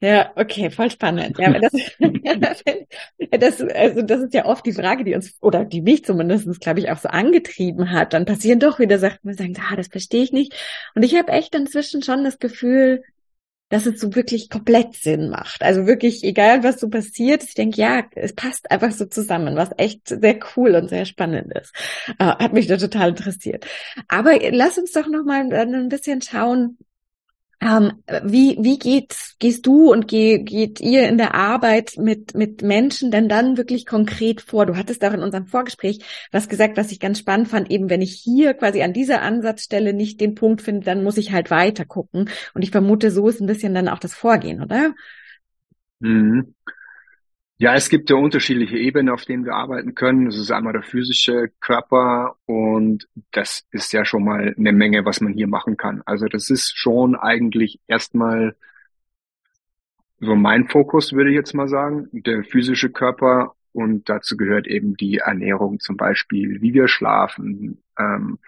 Ja, 0.00 0.30
okay, 0.36 0.70
voll 0.70 0.90
spannend. 0.90 1.38
Ja, 1.38 1.58
das, 1.58 1.72
das, 3.30 3.60
also 3.62 4.02
das 4.02 4.20
ist 4.20 4.34
ja 4.34 4.44
oft 4.44 4.66
die 4.66 4.74
Frage, 4.74 5.04
die 5.04 5.14
uns, 5.14 5.36
oder 5.40 5.64
die 5.64 5.80
mich 5.80 6.04
zumindestens, 6.04 6.60
glaube 6.60 6.80
ich, 6.80 6.90
auch 6.90 6.98
so 6.98 7.08
angetrieben 7.08 7.90
hat. 7.90 8.12
Dann 8.12 8.26
passieren 8.26 8.60
doch 8.60 8.78
wieder 8.78 8.98
Sachen, 8.98 9.20
wir 9.22 9.34
sagen, 9.34 9.56
ah, 9.70 9.74
das 9.76 9.88
verstehe 9.88 10.22
ich 10.22 10.32
nicht. 10.32 10.54
Und 10.94 11.02
ich 11.02 11.14
habe 11.16 11.32
echt 11.32 11.54
inzwischen 11.54 12.02
schon 12.02 12.24
das 12.24 12.38
Gefühl, 12.38 13.02
dass 13.68 13.86
es 13.86 14.00
so 14.00 14.14
wirklich 14.14 14.48
komplett 14.50 14.94
Sinn 14.94 15.28
macht. 15.28 15.62
Also 15.62 15.86
wirklich, 15.86 16.22
egal 16.22 16.62
was 16.62 16.78
so 16.78 16.88
passiert, 16.88 17.42
ich 17.42 17.54
denke, 17.54 17.80
ja, 17.80 18.04
es 18.14 18.34
passt 18.34 18.70
einfach 18.70 18.92
so 18.92 19.06
zusammen, 19.06 19.56
was 19.56 19.70
echt 19.76 20.08
sehr 20.08 20.38
cool 20.56 20.76
und 20.76 20.88
sehr 20.88 21.04
spannend 21.04 21.52
ist. 21.52 21.74
Äh, 22.18 22.26
hat 22.26 22.52
mich 22.52 22.68
da 22.68 22.76
total 22.76 23.10
interessiert. 23.10 23.66
Aber 24.08 24.38
lass 24.52 24.78
uns 24.78 24.92
doch 24.92 25.08
noch 25.08 25.24
mal 25.24 25.52
ein 25.52 25.88
bisschen 25.88 26.22
schauen, 26.22 26.78
ähm, 27.60 28.02
wie, 28.22 28.58
wie 28.60 28.78
geht, 28.78 29.16
gehst 29.38 29.66
du 29.66 29.90
und 29.90 30.08
geh, 30.08 30.38
geht 30.38 30.80
ihr 30.80 31.08
in 31.08 31.16
der 31.16 31.34
Arbeit 31.34 31.94
mit, 31.96 32.34
mit 32.34 32.62
Menschen 32.62 33.10
denn 33.10 33.28
dann 33.28 33.56
wirklich 33.56 33.86
konkret 33.86 34.42
vor? 34.42 34.66
Du 34.66 34.76
hattest 34.76 35.02
auch 35.04 35.14
in 35.14 35.22
unserem 35.22 35.46
Vorgespräch 35.46 36.00
was 36.32 36.48
gesagt, 36.48 36.76
was 36.76 36.92
ich 36.92 37.00
ganz 37.00 37.18
spannend 37.18 37.48
fand. 37.48 37.70
Eben, 37.70 37.88
wenn 37.88 38.02
ich 38.02 38.12
hier 38.12 38.52
quasi 38.54 38.82
an 38.82 38.92
dieser 38.92 39.22
Ansatzstelle 39.22 39.94
nicht 39.94 40.20
den 40.20 40.34
Punkt 40.34 40.60
finde, 40.60 40.84
dann 40.84 41.02
muss 41.02 41.16
ich 41.16 41.32
halt 41.32 41.50
weiter 41.50 41.86
gucken. 41.86 42.28
Und 42.52 42.62
ich 42.62 42.70
vermute, 42.70 43.10
so 43.10 43.26
ist 43.28 43.40
ein 43.40 43.46
bisschen 43.46 43.74
dann 43.74 43.88
auch 43.88 43.98
das 44.00 44.14
Vorgehen, 44.14 44.62
oder? 44.62 44.94
Mhm. 46.00 46.54
Ja, 47.58 47.74
es 47.74 47.88
gibt 47.88 48.10
ja 48.10 48.16
unterschiedliche 48.16 48.76
Ebenen, 48.76 49.08
auf 49.08 49.24
denen 49.24 49.46
wir 49.46 49.54
arbeiten 49.54 49.94
können. 49.94 50.26
Das 50.26 50.36
ist 50.36 50.50
einmal 50.50 50.74
der 50.74 50.82
physische 50.82 51.50
Körper 51.60 52.36
und 52.44 53.08
das 53.32 53.64
ist 53.70 53.92
ja 53.94 54.04
schon 54.04 54.24
mal 54.24 54.54
eine 54.58 54.72
Menge, 54.72 55.06
was 55.06 55.22
man 55.22 55.32
hier 55.32 55.46
machen 55.46 55.78
kann. 55.78 56.02
Also 56.04 56.26
das 56.26 56.50
ist 56.50 56.76
schon 56.76 57.16
eigentlich 57.16 57.80
erstmal 57.86 58.56
so 60.20 60.34
mein 60.34 60.68
Fokus, 60.68 61.12
würde 61.14 61.30
ich 61.30 61.36
jetzt 61.36 61.54
mal 61.54 61.68
sagen, 61.68 62.08
der 62.12 62.44
physische 62.44 62.90
Körper 62.90 63.54
und 63.72 64.08
dazu 64.08 64.36
gehört 64.36 64.66
eben 64.66 64.96
die 64.96 65.18
Ernährung 65.18 65.80
zum 65.80 65.96
Beispiel, 65.96 66.60
wie 66.60 66.74
wir 66.74 66.88
schlafen. 66.88 67.82
Ähm, 67.98 68.38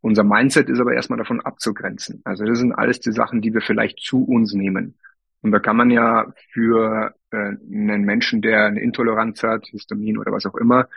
unser 0.00 0.24
Mindset 0.24 0.68
ist 0.68 0.80
aber 0.80 0.94
erstmal 0.94 1.18
davon 1.18 1.40
abzugrenzen. 1.40 2.20
Also 2.24 2.44
das 2.44 2.58
sind 2.58 2.72
alles 2.72 3.00
die 3.00 3.12
Sachen, 3.12 3.42
die 3.42 3.54
wir 3.54 3.60
vielleicht 3.60 4.00
zu 4.00 4.24
uns 4.24 4.54
nehmen. 4.54 4.96
Und 5.42 5.52
da 5.52 5.60
kann 5.60 5.76
man 5.76 5.90
ja 5.90 6.32
für 6.52 7.14
einen 7.38 8.04
Menschen, 8.04 8.42
der 8.42 8.66
eine 8.66 8.80
Intoleranz 8.80 9.42
hat, 9.42 9.66
Histamin 9.66 10.18
oder 10.18 10.32
was 10.32 10.46
auch 10.46 10.54
immer, 10.54 10.88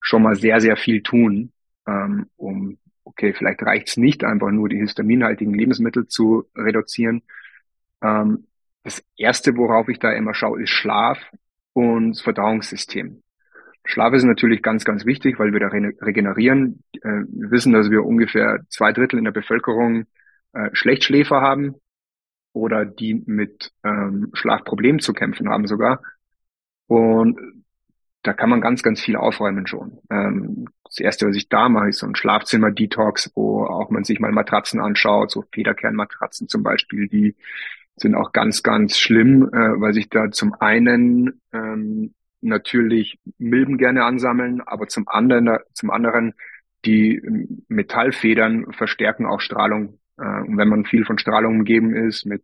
schon 0.00 0.22
mal 0.22 0.36
sehr, 0.36 0.60
sehr 0.60 0.76
viel 0.76 1.02
tun, 1.02 1.52
ähm, 1.86 2.26
um, 2.36 2.78
okay, 3.04 3.32
vielleicht 3.32 3.62
reicht 3.62 3.88
es 3.88 3.96
nicht, 3.96 4.24
einfach 4.24 4.50
nur 4.50 4.68
die 4.68 4.78
histaminhaltigen 4.78 5.54
Lebensmittel 5.54 6.06
zu 6.06 6.44
reduzieren. 6.56 7.22
Ähm, 8.02 8.46
das 8.84 9.02
Erste, 9.16 9.56
worauf 9.56 9.88
ich 9.88 9.98
da 9.98 10.12
immer 10.12 10.34
schaue, 10.34 10.62
ist 10.62 10.70
Schlaf 10.70 11.18
und 11.72 12.20
Verdauungssystem. 12.20 13.22
Schlaf 13.84 14.12
ist 14.14 14.24
natürlich 14.24 14.62
ganz, 14.62 14.84
ganz 14.84 15.04
wichtig, 15.04 15.38
weil 15.38 15.52
wir 15.52 15.60
da 15.60 15.68
regenerieren. 15.68 16.82
Äh, 17.02 17.24
wir 17.28 17.50
wissen, 17.50 17.72
dass 17.72 17.90
wir 17.90 18.04
ungefähr 18.04 18.60
zwei 18.68 18.92
Drittel 18.92 19.18
in 19.18 19.24
der 19.24 19.32
Bevölkerung 19.32 20.06
äh, 20.52 20.70
Schlechtschläfer 20.72 21.40
haben 21.40 21.76
oder 22.52 22.84
die 22.84 23.22
mit 23.26 23.72
ähm, 23.84 24.30
Schlafproblemen 24.34 25.00
zu 25.00 25.12
kämpfen 25.12 25.48
haben 25.48 25.66
sogar. 25.66 26.02
Und 26.86 27.38
da 28.22 28.32
kann 28.32 28.50
man 28.50 28.60
ganz, 28.60 28.82
ganz 28.82 29.00
viel 29.00 29.16
aufräumen 29.16 29.66
schon. 29.66 29.98
Ähm, 30.10 30.68
das 30.84 31.00
erste, 31.00 31.26
was 31.26 31.36
ich 31.36 31.48
da 31.48 31.68
mache, 31.68 31.88
ist 31.88 31.98
so 31.98 32.06
ein 32.06 32.14
Schlafzimmer-Detox, 32.14 33.32
wo 33.34 33.64
auch 33.64 33.90
man 33.90 34.04
sich 34.04 34.20
mal 34.20 34.32
Matratzen 34.32 34.80
anschaut, 34.80 35.30
so 35.30 35.44
Federkernmatratzen 35.52 36.48
zum 36.48 36.62
Beispiel, 36.62 37.08
die 37.08 37.34
sind 37.96 38.14
auch 38.14 38.32
ganz, 38.32 38.62
ganz 38.62 38.98
schlimm, 38.98 39.48
äh, 39.52 39.80
weil 39.80 39.92
sich 39.94 40.08
da 40.08 40.30
zum 40.30 40.54
einen 40.54 41.40
ähm, 41.52 42.14
natürlich 42.40 43.18
Milben 43.38 43.78
gerne 43.78 44.04
ansammeln, 44.04 44.60
aber 44.60 44.88
zum 44.88 45.08
anderen, 45.08 45.58
zum 45.72 45.90
anderen 45.90 46.34
die 46.84 47.22
Metallfedern 47.68 48.72
verstärken 48.72 49.26
auch 49.26 49.40
Strahlung 49.40 49.98
und 50.26 50.56
wenn 50.56 50.68
man 50.68 50.84
viel 50.84 51.04
von 51.04 51.18
Strahlung 51.18 51.60
umgeben 51.60 51.94
ist, 51.94 52.26
mit 52.26 52.42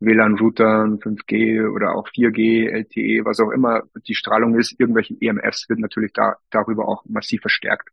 WLAN-Routern, 0.00 0.98
5G 0.98 1.68
oder 1.68 1.94
auch 1.94 2.08
4G, 2.08 2.68
LTE, 2.68 3.24
was 3.24 3.40
auch 3.40 3.50
immer 3.50 3.82
die 4.06 4.14
Strahlung 4.14 4.58
ist, 4.58 4.78
irgendwelche 4.78 5.14
EMFs 5.20 5.68
wird 5.68 5.78
natürlich 5.78 6.12
da, 6.12 6.36
darüber 6.50 6.88
auch 6.88 7.04
massiv 7.06 7.42
verstärkt. 7.42 7.90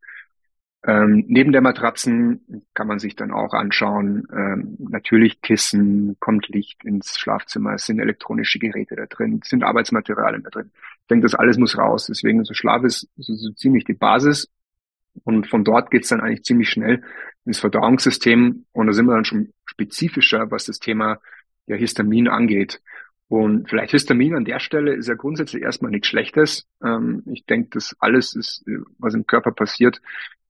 Ähm, 0.85 1.25
neben 1.27 1.51
der 1.51 1.61
Matratzen 1.61 2.65
kann 2.73 2.87
man 2.87 2.99
sich 2.99 3.15
dann 3.15 3.31
auch 3.31 3.53
anschauen, 3.53 4.25
ähm, 4.31 4.77
natürlich 4.79 5.41
Kissen, 5.41 6.15
kommt 6.19 6.47
Licht 6.47 6.85
ins 6.85 7.17
Schlafzimmer, 7.17 7.73
es 7.73 7.87
sind 7.87 7.99
elektronische 7.99 8.57
Geräte 8.57 8.95
da 8.95 9.05
drin, 9.05 9.41
sind 9.43 9.63
Arbeitsmaterialien 9.63 10.43
da 10.43 10.49
drin. 10.49 10.71
Ich 11.01 11.07
denke, 11.09 11.23
das 11.23 11.35
alles 11.35 11.57
muss 11.57 11.77
raus. 11.77 12.05
Deswegen 12.07 12.43
so 12.45 12.53
Schlaf 12.53 12.83
ist 12.83 13.09
so, 13.17 13.33
so 13.33 13.51
ziemlich 13.51 13.83
die 13.83 13.95
Basis. 13.95 14.49
Und 15.23 15.47
von 15.47 15.63
dort 15.63 15.91
geht's 15.91 16.09
dann 16.09 16.21
eigentlich 16.21 16.43
ziemlich 16.43 16.69
schnell 16.69 17.03
ins 17.45 17.59
Verdauungssystem. 17.59 18.65
Und 18.71 18.87
da 18.87 18.93
sind 18.93 19.05
wir 19.05 19.15
dann 19.15 19.25
schon 19.25 19.53
spezifischer, 19.65 20.51
was 20.51 20.65
das 20.65 20.79
Thema 20.79 21.19
ja, 21.65 21.75
Histamin 21.75 22.27
angeht. 22.27 22.81
Und 23.29 23.69
vielleicht 23.69 23.91
Histamin 23.91 24.35
an 24.35 24.45
der 24.45 24.59
Stelle 24.59 24.93
ist 24.93 25.07
ja 25.07 25.15
grundsätzlich 25.15 25.61
erstmal 25.61 25.91
nichts 25.91 26.07
Schlechtes. 26.07 26.67
Ähm, 26.83 27.23
ich 27.25 27.45
denke, 27.45 27.69
das 27.73 27.95
alles 27.99 28.35
ist, 28.35 28.63
was 28.97 29.13
im 29.13 29.27
Körper 29.27 29.51
passiert, 29.51 30.01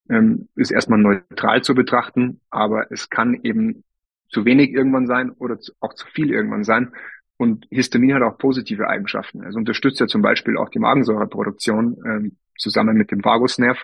ähm, 0.10 0.48
ist 0.56 0.72
erstmal 0.72 1.00
neutral 1.00 1.64
zu 1.64 1.74
betrachten. 1.74 2.42
Aber 2.50 2.92
es 2.92 3.10
kann 3.10 3.40
eben 3.44 3.84
zu 4.30 4.46
wenig 4.46 4.72
irgendwann 4.72 5.08
sein 5.08 5.32
oder 5.32 5.58
auch 5.80 5.94
zu 5.94 6.06
viel 6.08 6.32
irgendwann 6.32 6.64
sein. 6.64 6.92
Und 7.38 7.68
Histamin 7.70 8.14
hat 8.14 8.24
auch 8.24 8.38
positive 8.38 8.88
Eigenschaften. 8.88 9.44
Es 9.44 9.56
unterstützt 9.56 10.00
ja 10.00 10.08
zum 10.08 10.22
Beispiel 10.22 10.58
auch 10.58 10.70
die 10.70 10.80
Magensäureproduktion 10.80 11.98
ähm, 12.06 12.38
zusammen 12.58 12.98
mit 12.98 13.12
dem 13.12 13.24
Vagusnerv 13.24 13.84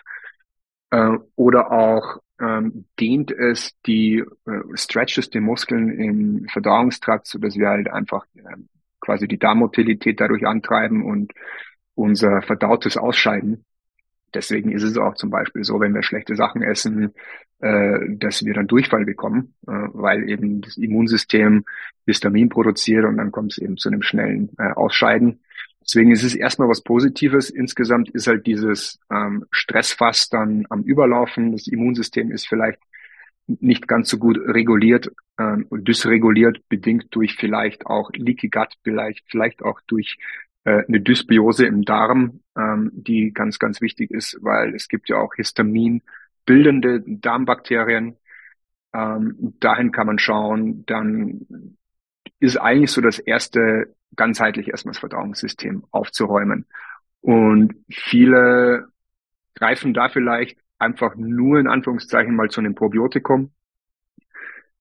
äh, 0.94 1.18
oder 1.34 1.72
auch 1.72 2.20
ähm, 2.40 2.86
dehnt 3.00 3.30
es 3.32 3.72
die, 3.86 4.18
äh, 4.46 4.60
stretches 4.74 5.30
die 5.30 5.40
Muskeln 5.40 5.90
im 5.90 6.46
Verdauungstrakt, 6.52 7.26
so 7.26 7.38
dass 7.38 7.56
wir 7.56 7.68
halt 7.68 7.90
einfach 7.90 8.24
äh, 8.36 8.56
quasi 9.00 9.28
die 9.28 9.38
Darmmotilität 9.38 10.20
dadurch 10.20 10.46
antreiben 10.46 11.04
und 11.04 11.32
unser 11.94 12.42
verdautes 12.42 12.96
Ausscheiden. 12.96 13.64
Deswegen 14.32 14.72
ist 14.72 14.82
es 14.82 14.96
auch 14.96 15.14
zum 15.14 15.30
Beispiel 15.30 15.62
so, 15.62 15.78
wenn 15.78 15.94
wir 15.94 16.02
schlechte 16.02 16.34
Sachen 16.34 16.62
essen, 16.62 17.14
äh, 17.60 17.98
dass 18.16 18.44
wir 18.44 18.54
dann 18.54 18.66
Durchfall 18.66 19.04
bekommen, 19.04 19.54
äh, 19.66 19.72
weil 19.92 20.28
eben 20.28 20.60
das 20.60 20.76
Immunsystem 20.76 21.64
Histamin 22.06 22.48
produziert 22.48 23.04
und 23.04 23.16
dann 23.16 23.30
kommt 23.30 23.52
es 23.52 23.58
eben 23.58 23.76
zu 23.76 23.88
einem 23.88 24.02
schnellen 24.02 24.50
äh, 24.58 24.72
Ausscheiden. 24.72 25.40
Deswegen 25.86 26.10
ist 26.10 26.22
es 26.22 26.34
erstmal 26.34 26.68
was 26.68 26.82
Positives. 26.82 27.50
Insgesamt 27.50 28.10
ist 28.10 28.26
halt 28.26 28.46
dieses 28.46 28.98
ähm, 29.10 29.44
Stressfass 29.50 30.28
dann 30.28 30.66
am 30.70 30.82
Überlaufen. 30.82 31.52
Das 31.52 31.66
Immunsystem 31.66 32.30
ist 32.30 32.48
vielleicht 32.48 32.80
nicht 33.46 33.86
ganz 33.86 34.08
so 34.08 34.18
gut 34.18 34.38
reguliert 34.38 35.10
ähm, 35.38 35.66
und 35.68 35.86
dysreguliert, 35.86 36.66
bedingt 36.68 37.06
durch 37.10 37.36
vielleicht 37.36 37.86
auch 37.86 38.10
Leaky 38.14 38.48
Gut, 38.48 38.74
vielleicht, 38.82 39.24
vielleicht 39.28 39.62
auch 39.62 39.80
durch 39.86 40.16
äh, 40.64 40.82
eine 40.88 41.00
Dysbiose 41.00 41.66
im 41.66 41.84
Darm, 41.84 42.40
ähm, 42.56 42.90
die 42.94 43.32
ganz, 43.32 43.58
ganz 43.58 43.80
wichtig 43.82 44.10
ist, 44.10 44.38
weil 44.40 44.74
es 44.74 44.88
gibt 44.88 45.10
ja 45.10 45.16
auch 45.16 45.34
Histamin 45.34 46.02
bildende 46.46 47.02
Darmbakterien. 47.06 48.16
Ähm, 48.94 49.54
dahin 49.60 49.92
kann 49.92 50.06
man 50.06 50.18
schauen. 50.18 50.84
Dann 50.86 51.76
ist 52.40 52.56
eigentlich 52.56 52.92
so 52.92 53.00
das 53.00 53.18
erste 53.18 53.94
ganzheitlich 54.16 54.68
erstmal 54.68 54.92
das 54.92 55.00
Verdauungssystem 55.00 55.84
aufzuräumen. 55.90 56.66
Und 57.20 57.74
viele 57.90 58.88
greifen 59.54 59.94
da 59.94 60.08
vielleicht 60.08 60.58
einfach 60.78 61.14
nur 61.16 61.58
in 61.58 61.68
Anführungszeichen 61.68 62.34
mal 62.34 62.50
zu 62.50 62.60
einem 62.60 62.74
Probiotikum. 62.74 63.52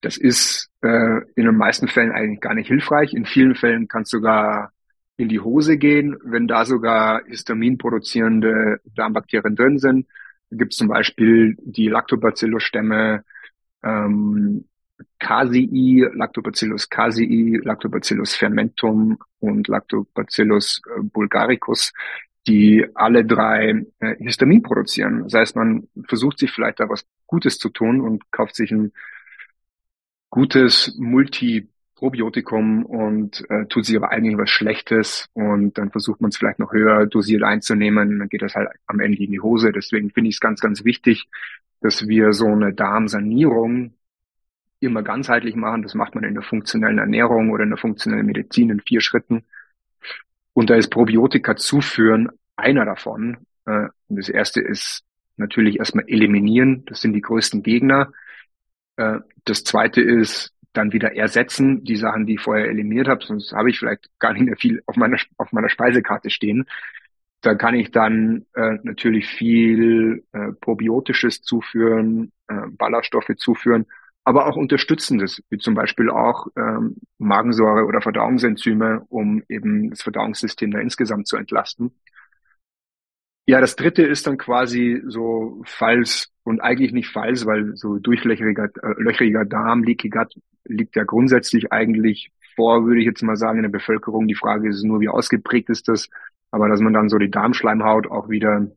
Das 0.01 0.17
ist 0.17 0.69
äh, 0.81 1.21
in 1.35 1.45
den 1.45 1.55
meisten 1.55 1.87
Fällen 1.87 2.11
eigentlich 2.11 2.41
gar 2.41 2.53
nicht 2.53 2.67
hilfreich. 2.67 3.13
In 3.13 3.25
vielen 3.25 3.55
Fällen 3.55 3.87
kann 3.87 4.01
es 4.01 4.09
sogar 4.09 4.71
in 5.15 5.29
die 5.29 5.39
Hose 5.39 5.77
gehen, 5.77 6.17
wenn 6.23 6.47
da 6.47 6.65
sogar 6.65 7.23
Histamin 7.25 7.77
produzierende 7.77 8.81
Darmbakterien 8.83 9.55
drin 9.55 9.77
sind. 9.77 10.07
Da 10.49 10.57
gibt 10.57 10.73
es 10.73 10.77
zum 10.77 10.89
Beispiel 10.89 11.55
die 11.61 11.87
Lactobacillus-Stämme 11.87 13.23
ähm, 13.83 14.65
Casei, 15.23 16.09
Lactobacillus 16.13 16.89
casei, 16.89 17.59
Lactobacillus 17.63 18.35
fermentum 18.35 19.17
und 19.39 19.69
Lactobacillus 19.69 20.81
äh, 20.85 21.01
bulgaricus, 21.01 21.93
die 22.45 22.85
alle 22.93 23.23
drei 23.23 23.85
äh, 23.99 24.15
Histamin 24.17 24.61
produzieren. 24.61 25.23
Das 25.23 25.33
heißt, 25.33 25.55
man 25.55 25.87
versucht 26.07 26.39
sich 26.39 26.51
vielleicht 26.51 26.81
da 26.81 26.89
was 26.89 27.05
Gutes 27.25 27.57
zu 27.57 27.69
tun 27.69 28.01
und 28.01 28.29
kauft 28.31 28.55
sich 28.55 28.71
ein 28.71 28.91
gutes 30.29 30.93
Multiprobiotikum 30.99 32.85
und 32.85 33.49
äh, 33.49 33.65
tut 33.67 33.85
sich 33.85 33.95
aber 33.95 34.09
eigentlich 34.09 34.37
was 34.37 34.49
Schlechtes 34.49 35.29
und 35.33 35.77
dann 35.77 35.89
versucht 35.89 36.19
man 36.19 36.29
es 36.29 36.37
vielleicht 36.37 36.59
noch 36.59 36.73
höher 36.73 37.05
dosiert 37.05 37.43
einzunehmen, 37.43 38.19
dann 38.19 38.27
geht 38.27 38.41
das 38.41 38.55
halt 38.55 38.67
am 38.87 38.99
Ende 38.99 39.23
in 39.23 39.31
die 39.31 39.39
Hose. 39.39 39.71
Deswegen 39.71 40.09
finde 40.09 40.29
ich 40.29 40.35
es 40.35 40.41
ganz, 40.41 40.59
ganz 40.59 40.83
wichtig, 40.83 41.29
dass 41.79 42.09
wir 42.09 42.33
so 42.33 42.47
eine 42.47 42.73
Darmsanierung 42.73 43.93
immer 44.83 45.03
ganzheitlich 45.03 45.55
machen. 45.55 45.83
Das 45.83 45.93
macht 45.93 46.15
man 46.15 46.23
in 46.23 46.33
der 46.33 46.43
funktionellen 46.43 46.99
Ernährung 46.99 47.51
oder 47.51 47.63
in 47.63 47.69
der 47.69 47.77
funktionellen 47.77 48.25
Medizin 48.25 48.69
in 48.69 48.81
vier 48.81 49.01
Schritten. 49.01 49.43
Und 50.53 50.69
da 50.69 50.75
ist 50.75 50.89
Probiotika 50.89 51.55
zuführen 51.55 52.29
einer 52.55 52.85
davon. 52.85 53.37
Äh, 53.65 53.87
und 54.07 54.17
das 54.17 54.29
erste 54.29 54.61
ist 54.61 55.03
natürlich 55.37 55.79
erstmal 55.79 56.05
eliminieren. 56.07 56.85
Das 56.85 57.01
sind 57.01 57.13
die 57.13 57.21
größten 57.21 57.63
Gegner. 57.63 58.11
Äh, 58.97 59.19
das 59.45 59.63
zweite 59.63 60.01
ist 60.01 60.53
dann 60.73 60.91
wieder 60.91 61.15
ersetzen, 61.15 61.83
die 61.83 61.95
Sachen, 61.95 62.25
die 62.25 62.35
ich 62.35 62.41
vorher 62.41 62.67
eliminiert 62.67 63.07
habe, 63.07 63.23
sonst 63.23 63.53
habe 63.53 63.69
ich 63.69 63.77
vielleicht 63.77 64.09
gar 64.19 64.33
nicht 64.33 64.43
mehr 64.43 64.57
viel 64.57 64.81
auf 64.87 64.95
meiner, 64.95 65.17
auf 65.37 65.51
meiner 65.51 65.69
Speisekarte 65.69 66.31
stehen. 66.31 66.65
Da 67.41 67.55
kann 67.55 67.75
ich 67.75 67.91
dann 67.91 68.45
äh, 68.55 68.77
natürlich 68.83 69.27
viel 69.27 70.23
äh, 70.31 70.51
Probiotisches 70.61 71.41
zuführen, 71.41 72.31
äh, 72.47 72.67
Ballaststoffe 72.71 73.35
zuführen 73.37 73.85
aber 74.23 74.47
auch 74.47 74.55
Unterstützendes, 74.55 75.43
wie 75.49 75.57
zum 75.57 75.73
Beispiel 75.75 76.09
auch 76.09 76.47
ähm, 76.55 76.97
Magensäure 77.17 77.85
oder 77.85 78.01
Verdauungsenzyme, 78.01 79.03
um 79.09 79.43
eben 79.49 79.89
das 79.89 80.01
Verdauungssystem 80.01 80.71
da 80.71 80.79
insgesamt 80.79 81.27
zu 81.27 81.35
entlasten. 81.37 81.91
Ja, 83.45 83.59
das 83.59 83.75
dritte 83.75 84.03
ist 84.03 84.25
dann 84.25 84.37
quasi 84.37 85.01
so 85.05 85.61
falls 85.65 86.29
und 86.43 86.61
eigentlich 86.61 86.93
nicht 86.93 87.09
falls, 87.09 87.45
weil 87.45 87.75
so 87.75 87.99
durchlöchriger 87.99 88.69
äh, 88.81 89.01
löchriger 89.01 89.43
Darm, 89.43 89.83
Leaky 89.83 90.09
Gut 90.09 90.33
liegt 90.65 90.95
ja 90.95 91.03
grundsätzlich 91.03 91.73
eigentlich 91.73 92.31
vor, 92.55 92.85
würde 92.85 93.01
ich 93.01 93.05
jetzt 93.05 93.21
mal 93.21 93.35
sagen, 93.35 93.57
in 93.57 93.63
der 93.63 93.69
Bevölkerung. 93.69 94.27
Die 94.27 94.35
Frage 94.35 94.69
ist 94.69 94.83
nur, 94.83 95.01
wie 95.01 95.09
ausgeprägt 95.09 95.69
ist 95.69 95.89
das, 95.89 96.09
aber 96.51 96.69
dass 96.69 96.79
man 96.79 96.93
dann 96.93 97.09
so 97.09 97.17
die 97.17 97.31
Darmschleimhaut 97.31 98.07
auch 98.09 98.29
wieder 98.29 98.67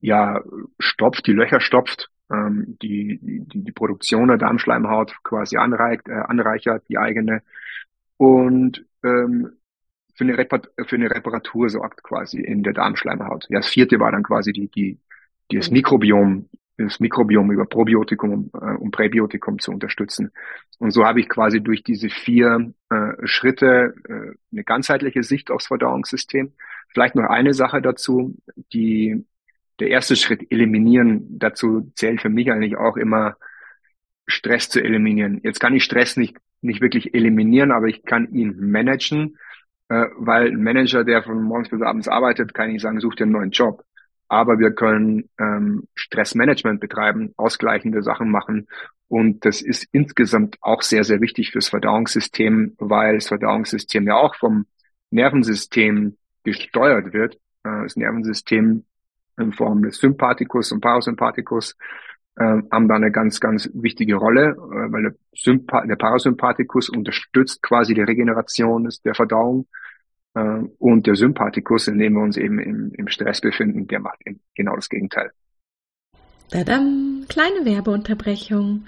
ja 0.00 0.42
stopft, 0.78 1.26
die 1.26 1.32
Löcher 1.32 1.60
stopft, 1.60 2.10
ähm, 2.30 2.76
die, 2.82 3.18
die, 3.20 3.62
die 3.62 3.72
Produktion 3.72 4.28
der 4.28 4.38
Darmschleimhaut 4.38 5.16
quasi 5.22 5.56
anreicht, 5.56 6.08
äh, 6.08 6.12
anreichert, 6.12 6.84
die 6.88 6.98
eigene. 6.98 7.42
Und 8.16 8.84
ähm, 9.02 9.52
für 10.14 10.24
eine, 10.24 10.36
für 10.86 10.96
eine 10.96 11.10
Reparatur 11.10 11.68
sorgt 11.68 12.02
quasi 12.02 12.40
in 12.40 12.62
der 12.62 12.72
Darmschleimhaut. 12.72 13.46
Ja, 13.48 13.58
das 13.58 13.68
vierte 13.68 13.98
war 13.98 14.12
dann 14.12 14.22
quasi 14.22 14.52
die, 14.52 14.68
die, 14.68 14.98
die 15.50 15.56
das 15.56 15.70
Mikrobiom, 15.70 16.48
das 16.76 17.00
Mikrobiom 17.00 17.50
über 17.50 17.66
Probiotikum 17.66 18.50
äh, 18.54 18.76
und 18.76 18.92
Präbiotikum 18.92 19.58
zu 19.58 19.72
unterstützen. 19.72 20.30
Und 20.78 20.92
so 20.92 21.04
habe 21.04 21.20
ich 21.20 21.28
quasi 21.28 21.60
durch 21.60 21.82
diese 21.82 22.08
vier 22.08 22.72
äh, 22.90 23.12
Schritte 23.24 23.94
äh, 24.08 24.36
eine 24.52 24.64
ganzheitliche 24.64 25.22
Sicht 25.22 25.50
aufs 25.50 25.66
Verdauungssystem. 25.66 26.52
Vielleicht 26.88 27.16
noch 27.16 27.28
eine 27.28 27.52
Sache 27.52 27.82
dazu, 27.82 28.36
die 28.72 29.24
der 29.80 29.88
erste 29.88 30.16
Schritt 30.16 30.50
eliminieren. 30.50 31.38
Dazu 31.38 31.92
zählt 31.94 32.20
für 32.20 32.28
mich 32.28 32.50
eigentlich 32.50 32.76
auch 32.76 32.96
immer 32.96 33.36
Stress 34.26 34.68
zu 34.68 34.82
eliminieren. 34.82 35.40
Jetzt 35.42 35.60
kann 35.60 35.74
ich 35.74 35.84
Stress 35.84 36.16
nicht, 36.16 36.36
nicht 36.62 36.80
wirklich 36.80 37.14
eliminieren, 37.14 37.72
aber 37.72 37.86
ich 37.86 38.04
kann 38.04 38.32
ihn 38.32 38.56
managen, 38.70 39.36
äh, 39.88 40.06
weil 40.16 40.48
ein 40.48 40.62
Manager, 40.62 41.04
der 41.04 41.22
von 41.22 41.42
morgens 41.42 41.68
bis 41.68 41.82
abends 41.82 42.08
arbeitet, 42.08 42.54
kann 42.54 42.70
ich 42.70 42.82
sagen, 42.82 43.00
such 43.00 43.16
dir 43.16 43.24
einen 43.24 43.32
neuen 43.32 43.50
Job. 43.50 43.84
Aber 44.28 44.58
wir 44.58 44.72
können 44.72 45.28
ähm, 45.38 45.86
Stressmanagement 45.94 46.80
betreiben, 46.80 47.34
ausgleichende 47.36 48.02
Sachen 48.02 48.30
machen. 48.30 48.68
Und 49.08 49.44
das 49.44 49.60
ist 49.60 49.86
insgesamt 49.92 50.56
auch 50.62 50.80
sehr, 50.80 51.04
sehr 51.04 51.20
wichtig 51.20 51.52
fürs 51.52 51.68
Verdauungssystem, 51.68 52.74
weil 52.78 53.16
das 53.16 53.28
Verdauungssystem 53.28 54.06
ja 54.06 54.14
auch 54.14 54.34
vom 54.34 54.66
Nervensystem 55.10 56.16
gesteuert 56.42 57.12
wird. 57.12 57.34
Äh, 57.64 57.82
das 57.82 57.96
Nervensystem 57.96 58.86
in 59.38 59.52
Form 59.52 59.82
des 59.82 59.98
Sympathikus 59.98 60.72
und 60.72 60.80
Parasympathikus 60.80 61.76
äh, 62.36 62.62
haben 62.70 62.88
da 62.88 62.96
eine 62.96 63.12
ganz, 63.12 63.40
ganz 63.40 63.70
wichtige 63.74 64.16
Rolle, 64.16 64.50
äh, 64.50 64.92
weil 64.92 65.02
der, 65.02 65.14
Sympath 65.34 65.88
der 65.88 65.96
Parasympathikus 65.96 66.88
unterstützt 66.88 67.62
quasi 67.62 67.94
die 67.94 68.02
Regeneration 68.02 68.88
der 69.04 69.14
Verdauung 69.14 69.66
äh, 70.34 70.60
und 70.78 71.06
der 71.06 71.14
Sympathikus, 71.14 71.88
in 71.88 71.98
dem 71.98 72.14
wir 72.14 72.22
uns 72.22 72.36
eben 72.36 72.58
im, 72.58 72.92
im 72.92 73.08
Stress 73.08 73.40
befinden, 73.40 73.86
der 73.86 74.00
macht 74.00 74.18
eben 74.26 74.40
genau 74.54 74.74
das 74.74 74.88
Gegenteil. 74.88 75.30
Tadam, 76.50 77.24
kleine 77.28 77.64
Werbeunterbrechung. 77.64 78.86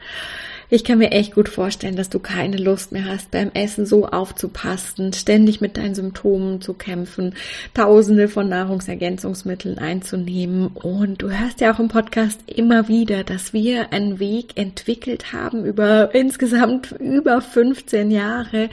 Ich 0.69 0.83
kann 0.83 0.99
mir 0.99 1.13
echt 1.13 1.35
gut 1.35 1.49
vorstellen, 1.49 1.95
dass 1.95 2.11
du 2.11 2.19
keine 2.19 2.57
Lust 2.57 2.91
mehr 2.91 3.05
hast, 3.05 3.31
beim 3.31 3.53
Essen 3.55 3.87
so 3.87 4.07
aufzupassen, 4.07 5.13
ständig 5.13 5.61
mit 5.61 5.77
deinen 5.77 5.95
Symptomen 5.95 6.61
zu 6.61 6.75
kämpfen, 6.75 7.35
tausende 7.73 8.27
von 8.27 8.49
Nahrungsergänzungsmitteln 8.49 9.79
einzunehmen. 9.79 10.67
Und 10.69 11.23
du 11.23 11.31
hörst 11.31 11.61
ja 11.61 11.73
auch 11.73 11.79
im 11.79 11.87
Podcast 11.87 12.41
immer 12.47 12.89
wieder, 12.89 13.23
dass 13.23 13.53
wir 13.53 13.93
einen 13.93 14.19
Weg 14.19 14.57
entwickelt 14.57 15.33
haben 15.33 15.65
über 15.65 16.13
insgesamt 16.17 16.93
über 16.99 17.41
15 17.41 18.11
Jahre, 18.11 18.69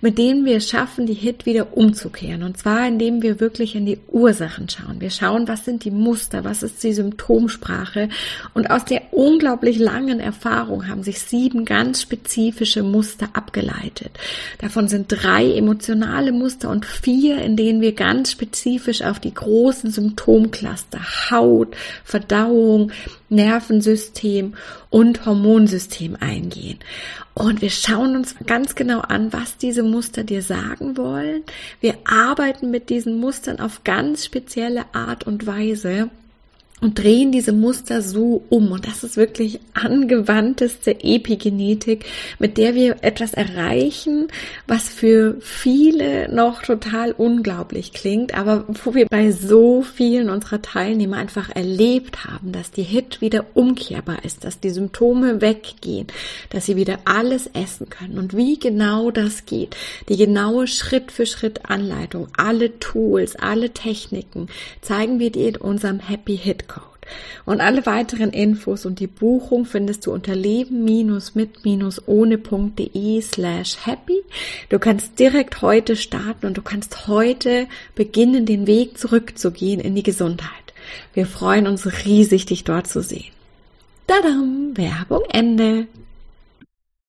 mit 0.00 0.18
denen 0.18 0.44
wir 0.44 0.60
schaffen, 0.60 1.06
die 1.06 1.14
Hit 1.14 1.44
wieder 1.44 1.76
umzukehren. 1.76 2.44
Und 2.44 2.56
zwar, 2.56 2.86
indem 2.86 3.20
wir 3.20 3.40
wirklich 3.40 3.74
in 3.74 3.84
die 3.84 3.98
Ursachen 4.06 4.68
schauen. 4.68 5.00
Wir 5.00 5.10
schauen, 5.10 5.48
was 5.48 5.64
sind 5.64 5.84
die 5.84 5.90
Muster, 5.90 6.44
was 6.44 6.62
ist 6.62 6.84
die 6.84 6.92
Symptomsprache. 6.92 8.10
Und 8.54 8.70
aus 8.70 8.84
der 8.84 9.02
unglaublich 9.10 9.80
langen 9.80 10.20
Erfahrung 10.20 10.86
haben 10.86 11.02
sich 11.02 11.18
sieben 11.32 11.64
ganz 11.64 12.02
spezifische 12.02 12.82
Muster 12.82 13.30
abgeleitet. 13.32 14.10
Davon 14.58 14.86
sind 14.86 15.06
drei 15.08 15.50
emotionale 15.56 16.30
Muster 16.30 16.68
und 16.68 16.84
vier, 16.84 17.38
in 17.38 17.56
denen 17.56 17.80
wir 17.80 17.94
ganz 17.94 18.32
spezifisch 18.32 19.00
auf 19.00 19.18
die 19.18 19.32
großen 19.32 19.90
Symptomcluster 19.90 21.00
Haut, 21.30 21.74
Verdauung, 22.04 22.92
Nervensystem 23.30 24.52
und 24.90 25.24
Hormonsystem 25.24 26.18
eingehen. 26.20 26.78
Und 27.32 27.62
wir 27.62 27.70
schauen 27.70 28.14
uns 28.14 28.34
ganz 28.46 28.74
genau 28.74 29.00
an, 29.00 29.32
was 29.32 29.56
diese 29.56 29.82
Muster 29.82 30.24
dir 30.24 30.42
sagen 30.42 30.98
wollen. 30.98 31.44
Wir 31.80 31.94
arbeiten 32.04 32.70
mit 32.70 32.90
diesen 32.90 33.18
Mustern 33.18 33.58
auf 33.58 33.84
ganz 33.84 34.26
spezielle 34.26 34.84
Art 34.92 35.26
und 35.26 35.46
Weise 35.46 36.10
und 36.82 36.98
drehen 36.98 37.30
diese 37.30 37.52
Muster 37.52 38.02
so 38.02 38.42
um. 38.48 38.72
Und 38.72 38.88
das 38.88 39.04
ist 39.04 39.16
wirklich 39.16 39.60
angewandteste 39.72 41.04
Epigenetik, 41.04 42.04
mit 42.40 42.58
der 42.58 42.74
wir 42.74 42.96
etwas 43.02 43.34
erreichen, 43.34 44.26
was 44.66 44.88
für 44.88 45.36
viele 45.40 46.28
noch 46.34 46.62
total 46.62 47.12
unglaublich 47.12 47.92
klingt, 47.92 48.34
aber 48.34 48.64
wo 48.82 48.94
wir 48.94 49.06
bei 49.06 49.30
so 49.30 49.82
vielen 49.82 50.28
unserer 50.28 50.60
Teilnehmer 50.60 51.18
einfach 51.18 51.50
erlebt 51.54 52.24
haben, 52.24 52.50
dass 52.50 52.72
die 52.72 52.82
HIT 52.82 53.20
wieder 53.20 53.46
umkehrbar 53.54 54.24
ist, 54.24 54.44
dass 54.44 54.58
die 54.58 54.70
Symptome 54.70 55.40
weggehen, 55.40 56.08
dass 56.50 56.66
sie 56.66 56.74
wieder 56.74 56.98
alles 57.04 57.48
essen 57.54 57.88
können. 57.90 58.18
Und 58.18 58.36
wie 58.36 58.58
genau 58.58 59.12
das 59.12 59.46
geht, 59.46 59.76
die 60.08 60.16
genaue 60.16 60.66
Schritt 60.66 61.12
für 61.12 61.26
Schritt 61.26 61.70
Anleitung, 61.70 62.26
alle 62.36 62.80
Tools, 62.80 63.36
alle 63.36 63.70
Techniken 63.70 64.48
zeigen 64.80 65.20
wir 65.20 65.30
dir 65.30 65.50
in 65.50 65.56
unserem 65.56 66.00
Happy 66.00 66.36
Hit. 66.36 66.71
Und 67.44 67.60
alle 67.60 67.86
weiteren 67.86 68.30
Infos 68.30 68.86
und 68.86 69.00
die 69.00 69.06
Buchung 69.06 69.64
findest 69.64 70.06
du 70.06 70.12
unter 70.12 70.34
leben-mit-ohne.de 70.34 73.20
slash 73.20 73.76
happy. 73.84 74.22
Du 74.68 74.78
kannst 74.78 75.18
direkt 75.18 75.62
heute 75.62 75.96
starten 75.96 76.46
und 76.46 76.56
du 76.56 76.62
kannst 76.62 77.08
heute 77.08 77.66
beginnen, 77.94 78.46
den 78.46 78.66
Weg 78.66 78.98
zurückzugehen 78.98 79.80
in 79.80 79.94
die 79.94 80.02
Gesundheit. 80.02 80.48
Wir 81.14 81.26
freuen 81.26 81.66
uns 81.66 82.04
riesig, 82.04 82.46
dich 82.46 82.64
dort 82.64 82.86
zu 82.86 83.02
sehen. 83.02 83.32
Tadam! 84.06 84.76
Werbung 84.76 85.22
Ende! 85.30 85.86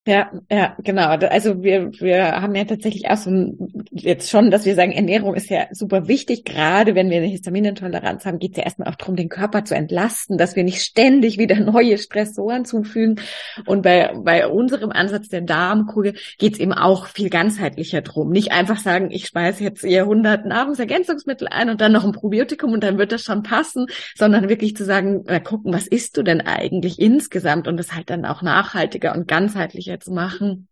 Ja, 0.05 0.31
ja, 0.51 0.75
genau. 0.83 1.07
Also 1.07 1.63
wir, 1.63 1.89
wir 2.01 2.41
haben 2.41 2.53
ja 2.55 2.65
tatsächlich 2.65 3.09
auch 3.09 3.15
so 3.15 3.29
ein, 3.29 3.85
jetzt 3.91 4.29
schon, 4.29 4.51
dass 4.51 4.65
wir 4.65 4.75
sagen, 4.75 4.91
Ernährung 4.91 5.33
ist 5.33 5.49
ja 5.49 5.67
super 5.71 6.09
wichtig. 6.09 6.43
Gerade 6.43 6.93
wenn 6.93 7.09
wir 7.09 7.17
eine 7.17 7.27
Histaminintoleranz 7.27 8.25
haben, 8.25 8.37
geht 8.37 8.51
es 8.51 8.57
ja 8.57 8.63
erstmal 8.63 8.89
auch 8.89 8.95
darum, 8.95 9.15
den 9.15 9.29
Körper 9.29 9.63
zu 9.63 9.75
entlasten, 9.75 10.37
dass 10.37 10.57
wir 10.57 10.65
nicht 10.65 10.81
ständig 10.81 11.37
wieder 11.37 11.55
neue 11.61 11.97
Stressoren 11.97 12.65
zufügen. 12.65 13.21
Und 13.65 13.83
bei, 13.83 14.13
bei 14.13 14.45
unserem 14.45 14.91
Ansatz 14.91 15.29
der 15.29 15.39
Darmkugel 15.39 16.15
geht 16.37 16.55
es 16.55 16.59
eben 16.59 16.73
auch 16.73 17.07
viel 17.07 17.29
ganzheitlicher 17.29 18.01
drum. 18.01 18.29
Nicht 18.29 18.51
einfach 18.51 18.79
sagen, 18.79 19.09
ich 19.09 19.25
speise 19.25 19.63
jetzt 19.63 19.85
ihr 19.85 20.01
100 20.01 20.45
Nahrungsergänzungsmittel 20.45 21.47
ein 21.47 21.69
und 21.69 21.79
dann 21.79 21.93
noch 21.93 22.03
ein 22.03 22.11
Probiotikum 22.11 22.73
und 22.73 22.83
dann 22.83 22.97
wird 22.97 23.13
das 23.13 23.23
schon 23.23 23.41
passen, 23.41 23.85
sondern 24.17 24.49
wirklich 24.49 24.75
zu 24.75 24.83
sagen, 24.83 25.23
na, 25.27 25.39
gucken, 25.39 25.71
was 25.71 25.87
isst 25.87 26.17
du 26.17 26.23
denn 26.23 26.41
eigentlich 26.41 26.99
insgesamt 26.99 27.69
und 27.69 27.77
das 27.77 27.93
halt 27.93 28.09
dann 28.09 28.25
auch 28.25 28.41
nachhaltiger 28.41 29.15
und 29.15 29.29
ganzheitlicher 29.29 29.92
jetzt 29.93 30.09
machen. 30.09 30.67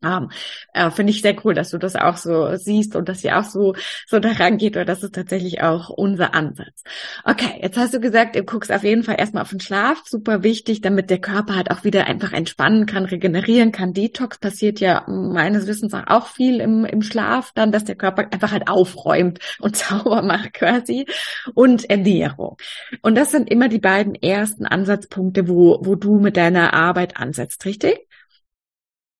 Um, 0.00 0.30
äh, 0.74 0.92
Finde 0.92 1.10
ich 1.10 1.22
sehr 1.22 1.34
cool, 1.44 1.54
dass 1.54 1.70
du 1.70 1.78
das 1.78 1.96
auch 1.96 2.16
so 2.16 2.54
siehst 2.54 2.94
und 2.94 3.08
dass 3.08 3.24
ihr 3.24 3.36
auch 3.36 3.42
so, 3.42 3.74
so 4.06 4.20
daran 4.20 4.56
geht, 4.56 4.76
weil 4.76 4.84
das 4.84 5.02
ist 5.02 5.16
tatsächlich 5.16 5.60
auch 5.60 5.88
unser 5.88 6.34
Ansatz. 6.34 6.84
Okay, 7.24 7.58
jetzt 7.60 7.76
hast 7.76 7.94
du 7.94 8.00
gesagt, 8.00 8.36
du 8.36 8.44
guckst 8.44 8.70
auf 8.70 8.84
jeden 8.84 9.02
Fall 9.02 9.16
erstmal 9.18 9.42
auf 9.42 9.50
den 9.50 9.58
Schlaf, 9.58 10.02
super 10.06 10.44
wichtig, 10.44 10.82
damit 10.82 11.10
der 11.10 11.18
Körper 11.18 11.56
halt 11.56 11.72
auch 11.72 11.82
wieder 11.82 12.06
einfach 12.06 12.32
entspannen 12.32 12.86
kann, 12.86 13.06
regenerieren 13.06 13.72
kann. 13.72 13.92
Detox 13.92 14.38
passiert 14.38 14.78
ja 14.78 15.04
meines 15.08 15.66
Wissens 15.66 15.92
auch 15.94 16.28
viel 16.28 16.60
im, 16.60 16.84
im 16.84 17.02
Schlaf 17.02 17.50
dann, 17.56 17.72
dass 17.72 17.84
der 17.84 17.96
Körper 17.96 18.28
einfach 18.32 18.52
halt 18.52 18.68
aufräumt 18.68 19.40
und 19.58 19.74
sauber 19.76 20.22
macht 20.22 20.54
quasi. 20.54 21.06
Und 21.54 21.90
Ernährung. 21.90 22.56
Und 23.02 23.16
das 23.16 23.32
sind 23.32 23.50
immer 23.50 23.68
die 23.68 23.80
beiden 23.80 24.14
ersten 24.14 24.64
Ansatzpunkte, 24.64 25.48
wo, 25.48 25.80
wo 25.82 25.96
du 25.96 26.20
mit 26.20 26.36
deiner 26.36 26.72
Arbeit 26.72 27.16
ansetzt, 27.16 27.64
richtig? 27.64 28.07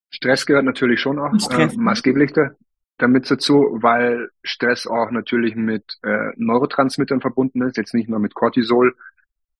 Stress 0.09 0.45
gehört 0.45 0.65
natürlich 0.65 0.99
schon 0.99 1.19
auch 1.19 1.33
äh, 1.51 1.69
maßgeblich 1.75 2.33
da, 2.33 2.51
damit 2.97 3.29
dazu, 3.29 3.77
weil 3.81 4.29
Stress 4.43 4.87
auch 4.87 5.11
natürlich 5.11 5.55
mit 5.55 5.97
äh, 6.03 6.31
Neurotransmittern 6.35 7.21
verbunden 7.21 7.61
ist, 7.61 7.77
jetzt 7.77 7.93
nicht 7.93 8.09
nur 8.09 8.19
mit 8.19 8.33
Cortisol, 8.33 8.95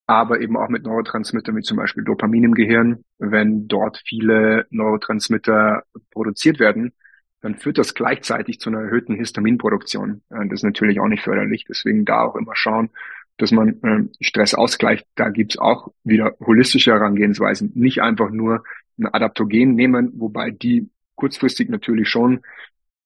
aber 0.08 0.42
eben 0.42 0.58
auch 0.58 0.70
mit 0.70 0.84
Neurotransmittern 0.84 1.56
wie 1.56 1.62
zum 1.62 1.78
Beispiel 1.78 2.04
Dopamin 2.04 2.44
im 2.44 2.56
Gehirn. 2.56 3.04
Wenn 3.20 3.68
dort 3.68 4.02
viele 4.06 4.66
Neurotransmitter 4.72 5.84
produziert 6.12 6.60
werden, 6.60 6.94
dann 7.42 7.56
führt 7.56 7.78
das 7.78 7.94
gleichzeitig 7.94 8.60
zu 8.60 8.70
einer 8.70 8.82
erhöhten 8.82 9.16
Histaminproduktion. 9.16 10.24
Äh, 10.30 10.48
das 10.48 10.60
ist 10.60 10.64
natürlich 10.64 11.00
auch 11.00 11.08
nicht 11.08 11.24
förderlich. 11.24 11.66
Deswegen 11.68 12.06
da 12.06 12.24
auch 12.24 12.36
immer 12.36 12.56
schauen, 12.56 12.90
dass 13.38 13.52
man 13.52 13.82
äh, 13.84 14.10
Stress 14.20 14.54
ausgleicht. 14.54 15.08
Da 15.16 15.30
gibt's 15.30 15.58
auch 15.58 15.90
wieder 16.04 16.36
holistische 16.40 16.92
Herangehensweisen. 16.92 17.72
Nicht 17.76 18.02
einfach 18.02 18.32
nur 18.32 18.64
ein 19.00 19.08
Adaptogen 19.08 19.76
nehmen, 19.76 20.12
wobei 20.16 20.52
die 20.52 20.90
kurzfristig 21.16 21.70
natürlich 21.70 22.10
schon 22.10 22.42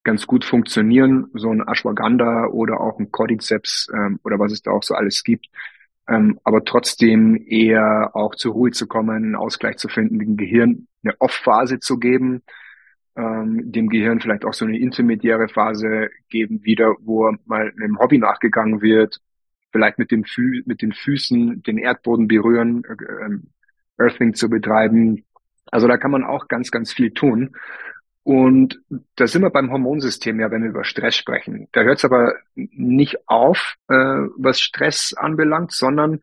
ganz 0.03 0.27
gut 0.27 0.45
funktionieren, 0.45 1.27
so 1.33 1.49
ein 1.49 1.65
Ashwagandha 1.65 2.47
oder 2.47 2.81
auch 2.81 2.99
ein 2.99 3.11
Cordyceps 3.11 3.89
ähm, 3.93 4.19
oder 4.23 4.37
was 4.37 4.51
es 4.51 4.61
da 4.61 4.71
auch 4.71 4.83
so 4.83 4.95
alles 4.95 5.23
gibt. 5.23 5.47
Ähm, 6.07 6.39
aber 6.43 6.65
trotzdem 6.65 7.41
eher 7.47 8.11
auch 8.13 8.35
zur 8.35 8.53
Ruhe 8.53 8.71
zu 8.71 8.87
kommen, 8.87 9.15
einen 9.15 9.35
Ausgleich 9.35 9.77
zu 9.77 9.87
finden, 9.87 10.19
dem 10.19 10.35
Gehirn 10.35 10.87
eine 11.03 11.15
Off-Phase 11.19 11.79
zu 11.79 11.97
geben, 11.97 12.43
ähm, 13.15 13.71
dem 13.71 13.89
Gehirn 13.89 14.19
vielleicht 14.19 14.43
auch 14.43 14.53
so 14.53 14.65
eine 14.65 14.77
intermediäre 14.77 15.47
Phase 15.47 16.09
geben 16.29 16.63
wieder, 16.63 16.95
wo 16.99 17.31
mal 17.45 17.71
einem 17.79 17.99
Hobby 17.99 18.17
nachgegangen 18.17 18.81
wird, 18.81 19.21
vielleicht 19.71 19.97
mit, 19.97 20.11
dem 20.11 20.25
Fü 20.25 20.61
mit 20.65 20.81
den 20.81 20.91
Füßen 20.91 21.63
den 21.63 21.77
Erdboden 21.77 22.27
berühren, 22.27 22.83
äh, 22.83 23.03
äh, 23.03 23.39
Earthing 23.97 24.33
zu 24.33 24.49
betreiben, 24.49 25.23
also 25.73 25.87
da 25.87 25.97
kann 25.97 26.11
man 26.11 26.23
auch 26.23 26.47
ganz, 26.47 26.69
ganz 26.69 26.93
viel 26.93 27.11
tun. 27.11 27.55
Und 28.21 28.79
da 29.15 29.25
sind 29.25 29.41
wir 29.41 29.49
beim 29.49 29.71
Hormonsystem 29.71 30.39
ja, 30.39 30.51
wenn 30.51 30.61
wir 30.61 30.69
über 30.69 30.83
Stress 30.83 31.15
sprechen. 31.15 31.67
Da 31.71 31.81
hört 31.81 31.97
es 31.97 32.05
aber 32.05 32.35
nicht 32.55 33.27
auf, 33.27 33.75
äh, 33.89 33.95
was 34.37 34.61
Stress 34.61 35.13
anbelangt, 35.17 35.71
sondern 35.71 36.21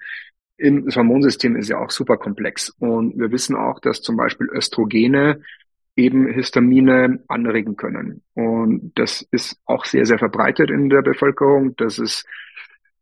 im, 0.57 0.87
das 0.87 0.95
Hormonsystem 0.95 1.57
ist 1.57 1.69
ja 1.69 1.79
auch 1.79 1.91
super 1.91 2.17
komplex. 2.17 2.71
Und 2.79 3.19
wir 3.19 3.33
wissen 3.33 3.57
auch, 3.57 3.81
dass 3.81 4.03
zum 4.03 4.17
Beispiel 4.17 4.49
Östrogene 4.55 5.43
eben 5.97 6.29
Histamine 6.29 7.25
anregen 7.27 7.77
können. 7.77 8.23
Und 8.35 8.93
das 8.95 9.27
ist 9.33 9.61
auch 9.67 9.85
sehr, 9.85 10.07
sehr 10.07 10.19
verbreitet 10.19 10.71
in 10.71 10.91
der 10.91 11.03
Bevölkerung, 11.03 11.75
dass 11.75 11.99
es 11.99 12.25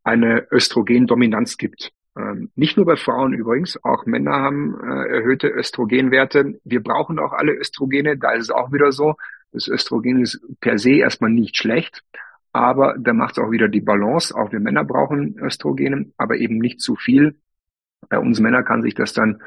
eine 0.03 0.47
Östrogendominanz 0.51 1.59
gibt. 1.59 1.93
Ähm, 2.19 2.51
nicht 2.57 2.77
nur 2.77 2.87
bei 2.87 2.97
Frauen 2.97 3.33
übrigens, 3.33 3.83
auch 3.85 4.05
Männer 4.05 4.33
haben 4.33 4.75
äh, 4.83 5.17
erhöhte 5.19 5.49
Östrogenwerte. 5.49 6.59
Wir 6.65 6.83
brauchen 6.83 7.19
auch 7.19 7.33
alle 7.33 7.53
Östrogene, 7.53 8.19
da 8.19 8.33
ist 8.33 8.45
es 8.45 8.51
auch 8.51 8.73
wieder 8.73 8.91
so. 8.91 9.15
Das 9.53 9.69
Östrogen 9.69 10.23
ist 10.23 10.41
per 10.61 10.79
se 10.79 10.97
erstmal 10.97 11.31
nicht 11.31 11.57
schlecht, 11.57 12.03
aber 12.53 12.97
da 12.99 13.13
macht 13.13 13.39
es 13.39 13.45
auch 13.45 13.51
wieder 13.51 13.69
die 13.69 13.81
Balance. 13.81 14.35
Auch 14.35 14.53
wir 14.53 14.61
Männer 14.61 14.85
brauchen 14.85 15.39
Östrogene, 15.39 16.11
aber 16.17 16.37
eben 16.37 16.59
nicht 16.59 16.81
zu 16.81 16.97
viel. 16.97 17.37
Bei 18.09 18.19
uns 18.19 18.41
Männern 18.41 18.65
kann 18.65 18.83
sich 18.83 18.95
das 18.95 19.13
dann 19.13 19.41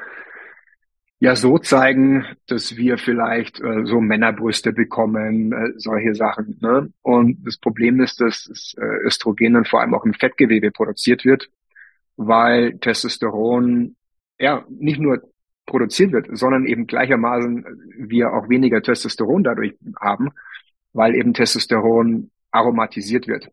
ja 1.20 1.36
so 1.36 1.58
zeigen, 1.58 2.24
dass 2.48 2.76
wir 2.76 2.98
vielleicht 2.98 3.60
äh, 3.60 3.84
so 3.84 4.00
Männerbrüste 4.00 4.72
bekommen, 4.72 5.52
äh, 5.52 5.72
solche 5.76 6.14
Sachen. 6.14 6.58
Ne? 6.60 6.92
Und 7.02 7.46
das 7.46 7.58
Problem 7.58 8.00
ist, 8.00 8.20
dass 8.20 8.44
das 8.48 8.74
äh, 8.78 9.06
Östrogen 9.06 9.54
dann 9.54 9.64
vor 9.64 9.82
allem 9.82 9.94
auch 9.94 10.04
im 10.04 10.14
Fettgewebe 10.14 10.70
produziert 10.70 11.24
wird 11.24 11.48
weil 12.16 12.78
Testosteron 12.78 13.96
ja 14.38 14.64
nicht 14.68 15.00
nur 15.00 15.22
produziert 15.66 16.12
wird, 16.12 16.28
sondern 16.36 16.66
eben 16.66 16.86
gleichermaßen 16.86 17.64
wir 17.96 18.32
auch 18.32 18.48
weniger 18.48 18.82
Testosteron 18.82 19.44
dadurch 19.44 19.74
haben, 20.00 20.30
weil 20.92 21.14
eben 21.14 21.34
Testosteron 21.34 22.30
aromatisiert 22.50 23.26
wird. 23.26 23.48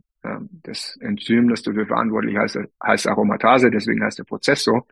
Das 0.63 0.97
Enzym, 0.99 1.47
das 1.49 1.61
dafür 1.61 1.85
verantwortlich 1.85 2.35
heißt, 2.35 2.59
heißt 2.83 3.07
Aromatase, 3.07 3.71
deswegen 3.71 4.03
heißt 4.03 4.19
der 4.19 4.25
Prozess 4.25 4.63
so. 4.63 4.85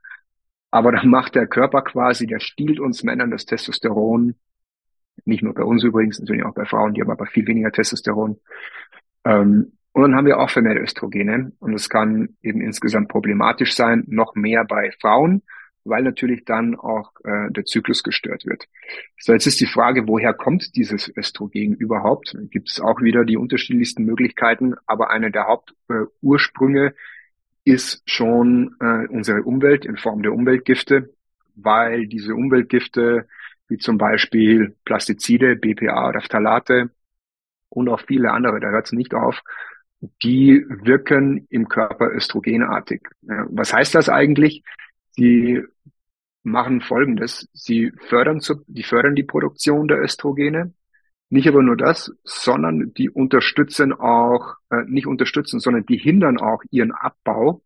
Aber 0.72 0.92
dann 0.92 1.10
macht 1.10 1.36
der 1.36 1.48
Körper 1.48 1.82
quasi, 1.82 2.28
der 2.28 2.40
stiehlt 2.40 2.80
uns 2.80 3.04
Männern 3.04 3.32
das 3.32 3.46
Testosteron, 3.46 4.36
nicht 5.26 5.44
nur 5.44 5.54
bei 5.54 5.64
uns 5.64 5.84
übrigens, 5.84 6.20
natürlich 6.20 6.46
auch 6.46 6.54
bei 6.54 6.66
Frauen, 6.66 6.94
die 6.94 7.02
haben 7.02 7.12
aber 7.12 7.26
viel 7.26 7.48
weniger 7.48 7.72
Testosteron, 7.72 8.40
ähm, 9.26 9.77
und 9.98 10.04
dann 10.04 10.16
haben 10.16 10.28
wir 10.28 10.38
auch 10.40 10.52
vermehrt 10.52 10.78
Östrogene 10.78 11.54
und 11.58 11.74
es 11.74 11.90
kann 11.90 12.38
eben 12.44 12.62
insgesamt 12.62 13.08
problematisch 13.10 13.74
sein, 13.74 14.04
noch 14.06 14.36
mehr 14.36 14.64
bei 14.64 14.92
Frauen, 15.02 15.42
weil 15.86 16.04
natürlich 16.04 16.46
dann 16.46 16.76
auch 16.76 17.14
äh, 17.24 17.50
der 17.50 17.66
Zyklus 17.66 18.04
gestört 18.04 18.46
wird. 18.46 18.68
So, 19.20 19.34
jetzt 19.34 19.48
ist 19.48 19.60
die 19.60 19.66
Frage, 19.66 20.08
woher 20.08 20.36
kommt 20.36 20.76
dieses 20.76 21.12
Östrogen 21.18 21.74
überhaupt? 21.74 22.38
Gibt 22.52 22.70
es 22.70 22.80
auch 22.80 23.02
wieder 23.02 23.26
die 23.26 23.38
unterschiedlichsten 23.38 24.04
Möglichkeiten, 24.06 24.76
aber 24.86 25.10
eine 25.10 25.32
der 25.32 25.48
Hauptursprünge 25.48 26.90
äh, 26.90 27.72
ist 27.72 28.04
schon 28.06 28.76
äh, 28.80 29.08
unsere 29.08 29.42
Umwelt 29.42 29.84
in 29.84 29.98
Form 29.98 30.22
der 30.22 30.32
Umweltgifte, 30.32 31.10
weil 31.56 32.06
diese 32.06 32.36
Umweltgifte 32.36 33.28
wie 33.68 33.78
zum 33.78 33.98
Beispiel 33.98 34.76
Plastizide, 34.86 35.56
BPA 35.56 36.10
oder 36.10 36.22
Phthalate 36.22 36.92
und 37.70 37.90
auch 37.90 38.02
viele 38.02 38.32
andere, 38.32 38.60
da 38.60 38.70
hört 38.70 38.86
es 38.86 38.92
nicht 38.92 39.16
auf, 39.16 39.42
die 40.24 40.64
wirken 40.68 41.48
im 41.50 41.68
Körper 41.68 42.12
östrogenartig. 42.12 43.02
Was 43.22 43.74
heißt 43.74 43.96
das 43.96 44.10
eigentlich? 44.10 44.64
Sie 45.12 45.62
machen 46.44 46.82
Folgendes. 46.82 47.50
Sie 47.54 47.92
fördern, 48.08 48.40
zu, 48.40 48.64
die 48.68 48.84
fördern 48.84 49.16
die 49.16 49.24
Produktion 49.24 49.88
der 49.88 50.02
Östrogene. 50.02 50.74
Nicht 51.30 51.48
aber 51.48 51.62
nur 51.62 51.76
das, 51.76 52.12
sondern 52.24 52.94
die 52.94 53.10
unterstützen 53.10 53.92
auch, 53.92 54.56
äh, 54.70 54.84
nicht 54.88 55.08
unterstützen, 55.08 55.60
sondern 55.60 55.86
die 55.86 55.98
hindern 55.98 56.38
auch 56.38 56.64
ihren 56.72 56.94
Abbau 56.94 57.64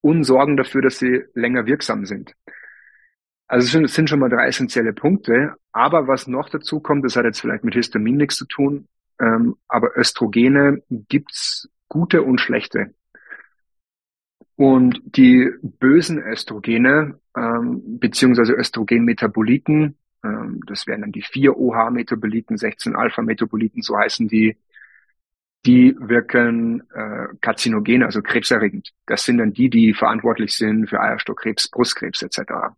und 0.00 0.24
sorgen 0.24 0.56
dafür, 0.56 0.82
dass 0.82 0.98
sie 0.98 1.22
länger 1.34 1.66
wirksam 1.66 2.06
sind. 2.06 2.34
Also 3.46 3.80
es 3.80 3.94
sind 3.94 4.10
schon 4.10 4.18
mal 4.18 4.28
drei 4.28 4.48
essentielle 4.48 4.92
Punkte. 4.92 5.54
Aber 5.72 6.08
was 6.08 6.26
noch 6.26 6.48
dazu 6.48 6.80
kommt, 6.80 7.04
das 7.04 7.14
hat 7.14 7.24
jetzt 7.24 7.40
vielleicht 7.40 7.64
mit 7.64 7.74
Histamin 7.74 8.16
nichts 8.16 8.36
zu 8.36 8.46
tun, 8.46 8.88
ähm, 9.20 9.56
aber 9.68 9.96
Östrogene 9.96 10.82
gibt's 10.90 11.68
gute 11.88 12.22
und 12.22 12.40
schlechte. 12.40 12.94
Und 14.56 15.00
die 15.04 15.50
bösen 15.62 16.18
Östrogene, 16.18 17.20
ähm, 17.36 18.00
beziehungsweise 18.00 18.54
Östrogenmetaboliten, 18.54 19.96
ähm, 20.24 20.60
das 20.66 20.86
wären 20.86 21.02
dann 21.02 21.12
die 21.12 21.22
vier 21.22 21.56
OH-Metaboliten, 21.56 22.56
16 22.56 22.96
Alpha-Metaboliten, 22.96 23.82
so 23.82 23.96
heißen 23.96 24.26
die, 24.26 24.56
die 25.64 25.94
wirken 25.98 26.82
äh, 26.92 27.28
karzinogen, 27.40 28.02
also 28.02 28.22
krebserregend. 28.22 28.90
Das 29.06 29.24
sind 29.24 29.38
dann 29.38 29.52
die, 29.52 29.70
die 29.70 29.94
verantwortlich 29.94 30.54
sind 30.54 30.88
für 30.88 31.00
Eierstockkrebs, 31.00 31.68
Brustkrebs 31.68 32.22
etc. 32.22 32.74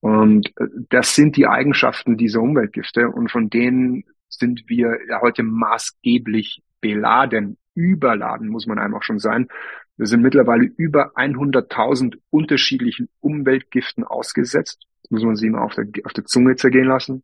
Und 0.00 0.52
äh, 0.60 0.66
das 0.90 1.14
sind 1.14 1.36
die 1.36 1.46
Eigenschaften 1.46 2.16
dieser 2.16 2.40
Umweltgifte 2.40 3.08
und 3.08 3.30
von 3.30 3.50
denen 3.50 4.04
sind 4.28 4.64
wir 4.66 4.98
ja 5.08 5.20
heute 5.20 5.42
maßgeblich 5.42 6.62
beladen, 6.80 7.58
überladen, 7.74 8.48
muss 8.48 8.66
man 8.66 8.78
einfach 8.78 9.02
schon 9.02 9.18
sein. 9.18 9.48
Wir 9.96 10.06
sind 10.06 10.22
mittlerweile 10.22 10.64
über 10.64 11.16
100.000 11.16 12.18
unterschiedlichen 12.30 13.08
Umweltgiften 13.20 14.04
ausgesetzt. 14.04 14.86
Das 15.02 15.10
muss 15.10 15.22
man 15.22 15.36
sich 15.36 15.50
mal 15.50 15.62
auf 15.62 15.74
der, 15.74 15.86
auf 16.04 16.12
der 16.12 16.24
Zunge 16.24 16.56
zergehen 16.56 16.86
lassen. 16.86 17.22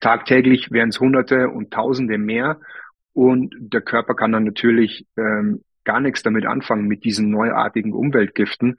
tagtäglich 0.00 0.70
wären 0.70 0.90
es 0.90 1.00
Hunderte 1.00 1.48
und 1.48 1.72
Tausende 1.72 2.18
mehr. 2.18 2.60
Und 3.14 3.54
der 3.58 3.82
Körper 3.82 4.14
kann 4.14 4.32
dann 4.32 4.44
natürlich 4.44 5.06
ähm, 5.16 5.62
gar 5.84 6.00
nichts 6.00 6.22
damit 6.22 6.46
anfangen 6.46 6.86
mit 6.86 7.04
diesen 7.04 7.30
neuartigen 7.30 7.92
Umweltgiften. 7.92 8.78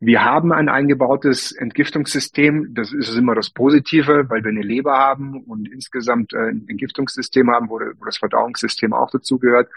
Wir 0.00 0.24
haben 0.24 0.50
ein 0.52 0.70
eingebautes 0.70 1.52
Entgiftungssystem. 1.52 2.72
Das 2.74 2.92
ist 2.92 3.14
immer 3.14 3.34
das 3.34 3.50
Positive, 3.50 4.30
weil 4.30 4.42
wir 4.42 4.50
eine 4.50 4.62
Leber 4.62 4.96
haben 4.96 5.44
und 5.44 5.70
insgesamt 5.70 6.32
äh, 6.32 6.38
ein 6.50 6.66
Entgiftungssystem 6.68 7.50
haben, 7.50 7.68
wo, 7.68 7.78
das 7.78 8.16
Verdauungssystem 8.16 8.94
auch 8.94 9.10
dazugehört. 9.10 9.68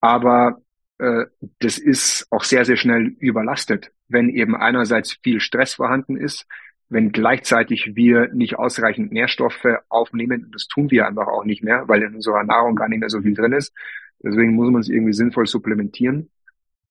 Aber 0.00 0.60
äh, 0.98 1.24
das 1.60 1.78
ist 1.78 2.26
auch 2.30 2.44
sehr, 2.44 2.66
sehr 2.66 2.76
schnell 2.76 3.16
überlastet, 3.18 3.92
wenn 4.08 4.28
eben 4.28 4.54
einerseits 4.54 5.14
viel 5.22 5.40
Stress 5.40 5.74
vorhanden 5.74 6.18
ist, 6.18 6.46
wenn 6.90 7.10
gleichzeitig 7.10 7.96
wir 7.96 8.28
nicht 8.34 8.58
ausreichend 8.58 9.10
Nährstoffe 9.10 9.66
aufnehmen, 9.88 10.50
das 10.52 10.68
tun 10.68 10.90
wir 10.90 11.06
einfach 11.06 11.26
auch 11.28 11.44
nicht 11.44 11.64
mehr, 11.64 11.88
weil 11.88 12.02
in 12.02 12.14
unserer 12.14 12.44
Nahrung 12.44 12.76
gar 12.76 12.88
nicht 12.88 13.00
mehr 13.00 13.10
so 13.10 13.22
viel 13.22 13.34
drin 13.34 13.52
ist. 13.52 13.72
Deswegen 14.22 14.54
muss 14.54 14.70
man 14.70 14.82
es 14.82 14.88
irgendwie 14.88 15.12
sinnvoll 15.14 15.46
supplementieren. 15.46 16.30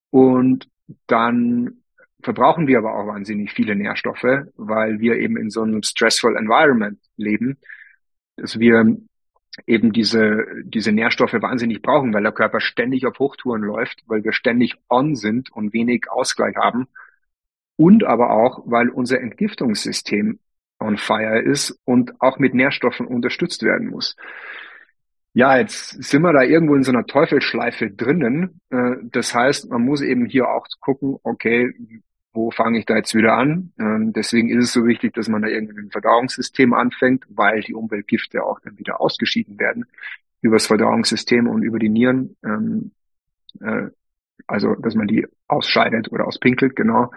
Und 0.09 0.67
dann 1.07 1.83
verbrauchen 2.25 2.67
wir 2.67 2.79
aber 2.79 2.95
auch 2.95 3.07
wahnsinnig 3.07 3.53
viele 3.53 3.75
Nährstoffe, 3.75 4.25
weil 4.57 4.99
wir 4.99 5.15
eben 5.17 5.37
in 5.37 5.49
so 5.49 5.61
einem 5.61 5.83
stressful 5.83 6.35
environment 6.35 6.99
leben, 7.15 7.57
dass 8.35 8.59
wir 8.59 8.97
eben 9.67 9.93
diese, 9.93 10.45
diese 10.63 10.91
Nährstoffe 10.91 11.33
wahnsinnig 11.33 11.81
brauchen, 11.81 12.13
weil 12.13 12.23
der 12.23 12.31
Körper 12.33 12.59
ständig 12.59 13.05
auf 13.05 13.19
Hochtouren 13.19 13.61
läuft, 13.61 14.03
weil 14.07 14.23
wir 14.23 14.33
ständig 14.33 14.75
on 14.89 15.15
sind 15.15 15.51
und 15.51 15.71
wenig 15.71 16.05
Ausgleich 16.09 16.55
haben. 16.57 16.87
Und 17.77 18.03
aber 18.03 18.31
auch, 18.31 18.63
weil 18.65 18.89
unser 18.89 19.21
Entgiftungssystem 19.21 20.39
on 20.79 20.97
fire 20.97 21.39
ist 21.39 21.79
und 21.85 22.19
auch 22.19 22.39
mit 22.39 22.53
Nährstoffen 22.53 23.05
unterstützt 23.05 23.63
werden 23.63 23.89
muss. 23.89 24.15
Ja, 25.33 25.57
jetzt 25.57 26.01
sind 26.01 26.21
wir 26.21 26.33
da 26.33 26.43
irgendwo 26.43 26.75
in 26.75 26.83
so 26.83 26.91
einer 26.91 27.05
Teufelsschleife 27.05 27.91
drinnen. 27.91 28.61
Äh, 28.69 28.95
das 29.03 29.35
heißt, 29.35 29.69
man 29.69 29.83
muss 29.83 30.01
eben 30.01 30.25
hier 30.25 30.47
auch 30.47 30.65
gucken, 30.79 31.17
okay, 31.23 31.73
wo 32.35 32.51
fange 32.51 32.79
ich 32.79 32.85
da 32.85 32.95
jetzt 32.95 33.15
wieder 33.15 33.33
an? 33.33 33.71
Ähm, 33.79 34.13
deswegen 34.13 34.49
ist 34.49 34.65
es 34.65 34.73
so 34.73 34.85
wichtig, 34.85 35.13
dass 35.13 35.29
man 35.29 35.41
da 35.41 35.47
irgendwie 35.47 35.79
ein 35.79 35.91
Verdauungssystem 35.91 36.73
anfängt, 36.73 37.25
weil 37.29 37.61
die 37.61 37.73
Umweltgifte 37.73 38.43
auch 38.43 38.59
dann 38.59 38.77
wieder 38.77 39.01
ausgeschieden 39.01 39.57
werden 39.59 39.85
über 40.41 40.57
das 40.57 40.67
Verdauungssystem 40.67 41.47
und 41.47 41.63
über 41.63 41.79
die 41.79 41.89
Nieren. 41.89 42.35
Ähm, 42.43 42.91
äh, 43.61 43.89
also, 44.47 44.75
dass 44.75 44.95
man 44.95 45.07
die 45.07 45.25
ausscheidet 45.47 46.11
oder 46.11 46.27
auspinkelt, 46.27 46.75
genau. 46.75 47.11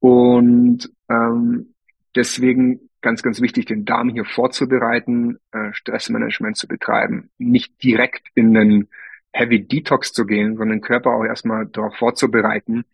Und 0.00 0.90
ähm, 1.08 1.74
deswegen 2.16 2.88
ganz, 3.02 3.22
ganz 3.22 3.40
wichtig, 3.40 3.66
den 3.66 3.84
Darm 3.84 4.08
hier 4.08 4.24
vorzubereiten, 4.24 5.38
äh, 5.52 5.72
Stressmanagement 5.72 6.56
zu 6.56 6.66
betreiben, 6.66 7.30
nicht 7.38 7.82
direkt 7.82 8.28
in 8.34 8.56
einen 8.56 8.88
Heavy 9.32 9.66
Detox 9.66 10.12
zu 10.12 10.24
gehen, 10.24 10.56
sondern 10.56 10.78
den 10.78 10.84
Körper 10.84 11.10
auch 11.10 11.24
erstmal 11.24 11.66
darauf 11.66 11.96
vorzubereiten, 11.96 12.84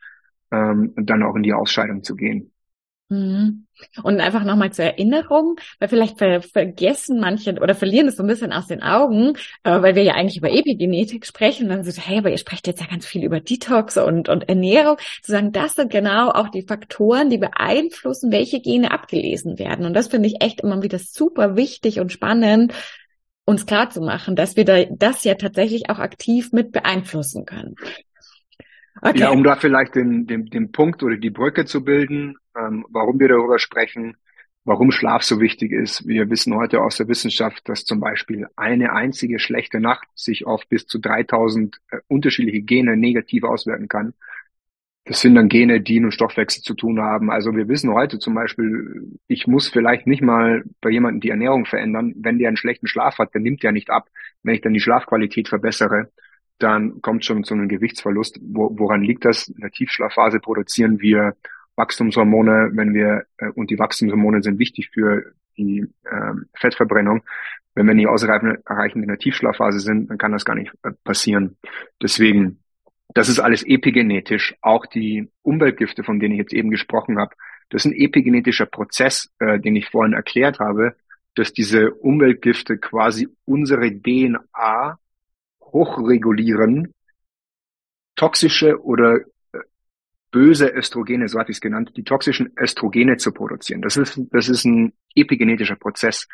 ähm, 0.51 0.93
und 0.97 1.09
dann 1.09 1.23
auch 1.23 1.37
in 1.37 1.43
die 1.43 1.53
Ausscheidung 1.53 2.03
zu 2.03 2.17
gehen. 2.17 2.53
Mhm. 3.11 3.67
Und 4.03 4.21
einfach 4.21 4.45
nochmal 4.45 4.71
zur 4.73 4.85
Erinnerung, 4.85 5.57
weil 5.79 5.89
vielleicht 5.89 6.19
ver 6.19 6.43
vergessen 6.43 7.21
manche 7.21 7.55
oder 7.55 7.75
verlieren 7.75 8.09
es 8.09 8.17
so 8.17 8.23
ein 8.23 8.27
bisschen 8.27 8.53
aus 8.53 8.67
den 8.67 8.83
Augen, 8.83 9.35
äh, 9.63 9.81
weil 9.81 9.95
wir 9.95 10.03
ja 10.03 10.13
eigentlich 10.13 10.37
über 10.37 10.53
Epigenetik 10.53 11.25
sprechen 11.25 11.69
dann 11.71 11.85
so, 11.85 12.03
hey, 12.03 12.19
aber 12.19 12.31
ihr 12.31 12.39
sprecht 12.39 12.67
jetzt 12.67 12.81
ja 12.81 12.87
ganz 12.87 13.07
viel 13.07 13.25
über 13.25 13.41
Detox 13.41 13.97
und, 13.97 14.29
und 14.29 14.49
Ernährung. 14.49 14.99
Zu 15.23 15.33
sagen, 15.33 15.53
das 15.53 15.75
sind 15.75 15.91
genau 15.91 16.31
auch 16.31 16.49
die 16.51 16.67
Faktoren, 16.67 17.31
die 17.31 17.39
beeinflussen, 17.39 18.31
welche 18.31 18.61
Gene 18.61 18.91
abgelesen 18.91 19.59
werden. 19.59 19.87
Und 19.87 19.95
das 19.95 20.09
finde 20.09 20.29
ich 20.29 20.43
echt 20.43 20.61
immer 20.61 20.83
wieder 20.83 20.99
super 20.99 21.57
wichtig 21.57 22.01
und 22.01 22.13
spannend, 22.13 22.75
uns 23.47 23.65
klar 23.65 23.89
zu 23.89 24.03
machen, 24.03 24.37
dass 24.37 24.57
wir 24.57 24.67
da, 24.67 24.85
das 24.85 25.25
ja 25.25 25.35
tatsächlich 25.35 25.89
auch 25.89 25.99
aktiv 25.99 26.53
mit 26.53 26.73
beeinflussen 26.73 27.47
können. 27.47 27.77
Okay. 29.03 29.21
Ja, 29.21 29.31
um 29.31 29.45
da 29.45 29.57
vielleicht 29.57 29.95
den, 29.95 30.27
den, 30.27 30.47
den 30.47 30.73
Punkt 30.73 31.03
oder 31.03 31.17
die 31.17 31.31
Brücke 31.31 31.65
zu 31.65 31.85
bilden, 31.85 32.37
ähm, 32.57 32.85
warum 32.91 33.21
wir 33.21 33.29
darüber 33.29 33.59
sprechen, 33.59 34.17
warum 34.65 34.91
Schlaf 34.91 35.23
so 35.23 35.41
wichtig 35.41 35.73
ist. 35.73 36.07
Wir 36.07 36.29
wissen 36.31 36.55
heute 36.55 36.81
aus 36.81 36.97
der 36.97 37.09
Wissenschaft, 37.09 37.69
dass 37.69 37.85
zum 37.85 38.01
Beispiel 38.01 38.47
eine 38.57 38.93
einzige 38.93 39.39
schlechte 39.39 39.81
Nacht 39.81 40.07
sich 40.15 40.47
auf 40.47 40.69
bis 40.69 40.87
zu 40.87 40.99
3000 40.99 41.81
äh, 41.91 41.99
unterschiedliche 42.09 42.61
Gene 42.63 42.97
negativ 42.97 43.45
auswirken 43.45 43.89
kann. 43.89 44.15
Das 45.05 45.23
sind 45.23 45.37
dann 45.37 45.49
Gene, 45.49 45.81
die 45.81 46.01
mit 46.01 46.13
Stoffwechsel 46.13 46.63
zu 46.63 46.75
tun 46.75 47.01
haben. 47.01 47.31
Also 47.31 47.57
wir 47.57 47.67
wissen 47.67 47.95
heute 47.95 48.19
zum 48.19 48.35
Beispiel, 48.35 49.19
ich 49.27 49.47
muss 49.47 49.69
vielleicht 49.69 50.07
nicht 50.07 50.21
mal 50.21 50.65
bei 50.83 50.91
jemandem 50.91 51.21
die 51.21 51.31
Ernährung 51.31 51.65
verändern. 51.65 52.13
Wenn 52.19 52.39
der 52.39 52.49
einen 52.49 52.59
schlechten 52.59 52.87
Schlaf 52.87 53.17
hat, 53.19 53.35
dann 53.35 53.43
nimmt 53.43 53.63
der 53.63 53.73
nicht 53.73 53.89
ab. 53.89 54.11
Wenn 54.43 54.55
ich 54.55 54.61
dann 54.61 54.75
die 54.75 54.81
Schlafqualität 54.81 55.49
verbessere, 55.49 56.11
dann 56.59 57.01
kommt 57.03 57.25
schon 57.25 57.45
zu 57.45 57.55
einem 57.55 57.69
Gewichtsverlust. 57.69 58.41
Wo, 58.43 58.71
woran 58.79 59.03
liegt 59.03 59.25
das? 59.25 59.49
In 59.49 59.61
der 59.61 59.71
Tiefschlafphase 59.71 60.41
produzieren 60.41 61.01
wir 61.01 61.37
Wachstumshormone, 61.77 62.71
wenn 62.75 62.95
wir 62.95 63.27
äh, 63.39 63.49
und 63.51 63.71
die 63.71 63.79
Wachstumshormone 63.79 64.43
sind 64.43 64.59
wichtig 64.59 64.91
für 64.93 65.33
die 65.57 65.87
äh, 66.05 66.33
Fettverbrennung. 66.55 67.23
Wenn 67.75 67.87
wir 67.87 67.95
nicht 67.95 68.09
ausreichend 68.09 68.65
in 68.67 69.09
der 69.09 69.19
Tiefschlafphase 69.19 69.79
sind, 69.79 70.11
dann 70.11 70.19
kann 70.19 70.33
das 70.33 70.45
gar 70.45 70.57
nicht 70.57 70.73
äh, 70.83 70.91
passieren. 71.05 71.57
Deswegen, 72.03 72.59
das 73.15 73.29
ist 73.29 73.39
alles 73.39 73.63
epigenetisch. 73.65 74.57
Auch 74.61 74.87
die 74.87 75.31
Umweltgifte, 75.43 76.03
von 76.03 76.19
denen 76.19 76.35
ich 76.35 76.39
jetzt 76.39 76.53
eben 76.53 76.71
gesprochen 76.71 77.19
habe, 77.19 77.37
das 77.71 77.85
ist 77.85 77.93
ein 77.93 77.97
epigenetischer 77.97 78.67
Prozess, 78.67 79.31
äh, 79.39 79.61
den 79.61 79.77
ich 79.77 79.89
vorhin 79.89 80.15
erklärt 80.15 80.59
habe, 80.59 80.97
dass 81.35 81.53
diese 81.53 81.93
Umweltgifte 81.93 82.79
quasi 82.79 83.29
unsere 83.45 83.93
DNA 83.93 84.99
hochregulieren, 85.73 86.95
toxische 88.17 88.83
oder 88.83 89.21
äh, 89.53 89.59
böse 90.31 90.69
Östrogene, 90.75 91.29
so 91.29 91.39
hatte 91.39 91.51
ich 91.51 91.59
es 91.59 91.61
genannt, 91.61 91.93
die 91.97 92.05
toxischen 92.05 92.53
Östrogene 92.59 93.17
zu 93.17 93.33
produzieren. 93.33 93.83
Das 93.83 93.97
ist, 93.97 94.21
das 94.31 94.49
ist 94.49 94.65
ein 94.65 94.93
epigenetischer 95.15 95.77
Prozess. 95.77 96.29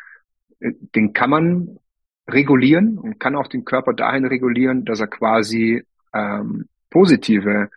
Äh, 0.59 0.71
den 0.95 1.13
kann 1.13 1.29
man 1.29 1.79
regulieren 2.27 2.97
und 2.97 3.19
kann 3.19 3.35
auch 3.35 3.47
den 3.47 3.65
Körper 3.65 3.93
dahin 3.93 4.25
regulieren, 4.25 4.83
dass 4.83 4.99
er 4.99 5.07
quasi 5.07 5.83
ähm, 6.13 6.67
positive 6.89 7.69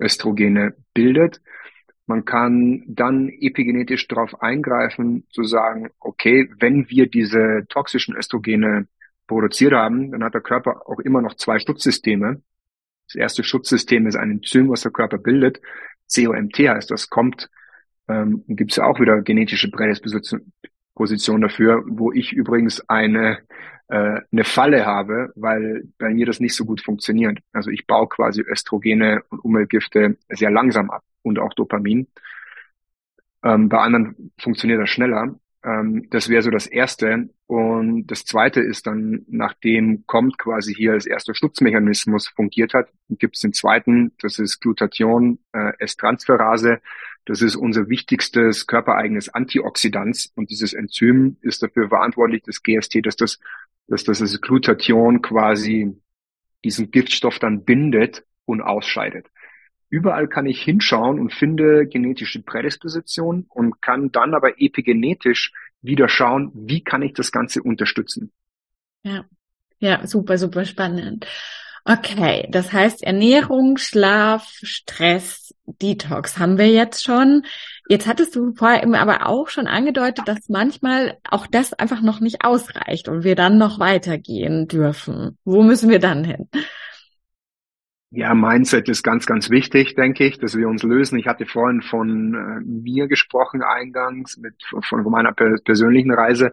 Östrogene 0.00 0.74
bildet. 0.94 1.40
Man 2.06 2.24
kann 2.24 2.84
dann 2.86 3.28
epigenetisch 3.28 4.06
darauf 4.06 4.40
eingreifen, 4.40 5.24
zu 5.30 5.42
sagen, 5.42 5.90
okay, 5.98 6.48
wenn 6.60 6.88
wir 6.88 7.08
diese 7.08 7.66
toxischen 7.68 8.14
Östrogene 8.14 8.86
produziert 9.26 9.72
haben, 9.72 10.12
dann 10.12 10.24
hat 10.24 10.34
der 10.34 10.40
Körper 10.40 10.88
auch 10.88 11.00
immer 11.00 11.22
noch 11.22 11.34
zwei 11.34 11.58
Schutzsysteme. 11.58 12.42
Das 13.08 13.14
erste 13.14 13.44
Schutzsystem 13.44 14.06
ist 14.06 14.16
ein 14.16 14.30
Enzym, 14.30 14.68
was 14.68 14.82
der 14.82 14.92
Körper 14.92 15.18
bildet. 15.18 15.60
COMT 16.12 16.58
heißt 16.58 16.90
das, 16.90 17.08
kommt, 17.08 17.48
ähm, 18.08 18.44
gibt 18.48 18.72
es 18.72 18.76
ja 18.76 18.84
auch 18.84 19.00
wieder 19.00 19.22
genetische 19.22 19.70
Prädisposition 19.70 21.40
dafür, 21.40 21.84
wo 21.86 22.12
ich 22.12 22.32
übrigens 22.32 22.88
eine, 22.88 23.38
äh, 23.88 24.20
eine 24.30 24.44
Falle 24.44 24.86
habe, 24.86 25.32
weil 25.36 25.84
bei 25.98 26.10
mir 26.10 26.26
das 26.26 26.40
nicht 26.40 26.54
so 26.54 26.64
gut 26.64 26.80
funktioniert. 26.80 27.38
Also 27.52 27.70
ich 27.70 27.86
baue 27.86 28.08
quasi 28.08 28.42
Östrogene 28.42 29.22
und 29.28 29.40
Umweltgifte 29.40 30.16
sehr 30.28 30.50
langsam 30.50 30.90
ab 30.90 31.02
und 31.22 31.38
auch 31.38 31.54
Dopamin. 31.54 32.08
Ähm, 33.42 33.68
bei 33.68 33.78
anderen 33.78 34.32
funktioniert 34.38 34.80
das 34.80 34.90
schneller. 34.90 35.38
Ähm, 35.66 36.08
das 36.10 36.28
wäre 36.28 36.42
so 36.42 36.50
das 36.50 36.66
Erste. 36.66 37.28
Und 37.46 38.06
das 38.06 38.24
Zweite 38.24 38.60
ist 38.60 38.86
dann, 38.86 39.24
nachdem 39.28 40.06
kommt 40.06 40.38
quasi 40.38 40.72
hier 40.72 40.94
das 40.94 41.06
erste 41.06 41.34
Schutzmechanismus 41.34 42.28
fungiert 42.28 42.72
hat, 42.72 42.88
gibt 43.10 43.36
es 43.36 43.42
den 43.42 43.52
zweiten, 43.52 44.12
das 44.20 44.38
ist 44.38 44.60
Glutathion, 44.60 45.40
äh, 45.52 45.72
S-Transferase. 45.78 46.80
Das 47.24 47.42
ist 47.42 47.56
unser 47.56 47.88
wichtigstes 47.88 48.68
körpereigenes 48.68 49.28
Antioxidant 49.28 50.30
und 50.36 50.50
dieses 50.50 50.72
Enzym 50.72 51.36
ist 51.42 51.62
dafür 51.62 51.88
verantwortlich, 51.88 52.42
das 52.46 52.62
GST, 52.62 53.04
dass 53.04 53.16
das, 53.16 53.40
dass 53.88 54.04
das, 54.04 54.20
das 54.20 54.40
Glutathion 54.40 55.22
quasi 55.22 55.92
diesen 56.64 56.92
Giftstoff 56.92 57.40
dann 57.40 57.64
bindet 57.64 58.24
und 58.44 58.62
ausscheidet. 58.62 59.26
Überall 59.88 60.28
kann 60.28 60.46
ich 60.46 60.62
hinschauen 60.62 61.20
und 61.20 61.32
finde 61.32 61.86
genetische 61.86 62.42
Prädisposition 62.42 63.46
und 63.48 63.80
kann 63.80 64.10
dann 64.10 64.34
aber 64.34 64.60
epigenetisch 64.60 65.52
wieder 65.80 66.08
schauen, 66.08 66.50
wie 66.54 66.82
kann 66.82 67.02
ich 67.02 67.14
das 67.14 67.30
Ganze 67.30 67.62
unterstützen. 67.62 68.32
Ja, 69.02 69.24
ja, 69.78 70.06
super, 70.06 70.38
super 70.38 70.64
spannend. 70.64 71.26
Okay, 71.84 72.48
das 72.50 72.72
heißt 72.72 73.04
Ernährung, 73.04 73.76
Schlaf, 73.76 74.50
Stress, 74.62 75.54
Detox 75.66 76.36
haben 76.36 76.58
wir 76.58 76.68
jetzt 76.68 77.04
schon. 77.04 77.44
Jetzt 77.88 78.08
hattest 78.08 78.34
du 78.34 78.54
vorher 78.56 78.82
aber 79.00 79.26
auch 79.26 79.48
schon 79.48 79.68
angedeutet, 79.68 80.26
dass 80.26 80.48
manchmal 80.48 81.18
auch 81.30 81.46
das 81.46 81.72
einfach 81.72 82.02
noch 82.02 82.18
nicht 82.18 82.44
ausreicht 82.44 83.08
und 83.08 83.22
wir 83.22 83.36
dann 83.36 83.56
noch 83.56 83.78
weitergehen 83.78 84.66
dürfen. 84.66 85.38
Wo 85.44 85.62
müssen 85.62 85.88
wir 85.88 86.00
dann 86.00 86.24
hin? 86.24 86.48
Ja, 88.10 88.34
Mindset 88.34 88.88
ist 88.88 89.02
ganz, 89.02 89.26
ganz 89.26 89.50
wichtig, 89.50 89.94
denke 89.94 90.24
ich, 90.24 90.38
dass 90.38 90.56
wir 90.56 90.68
uns 90.68 90.82
lösen. 90.82 91.18
Ich 91.18 91.26
hatte 91.26 91.44
vorhin 91.44 91.82
von 91.82 92.34
äh, 92.34 92.60
mir 92.64 93.08
gesprochen 93.08 93.62
eingangs, 93.62 94.36
mit, 94.38 94.54
von, 94.64 94.82
von 94.82 95.10
meiner 95.10 95.32
per 95.32 95.56
persönlichen 95.64 96.12
Reise. 96.12 96.52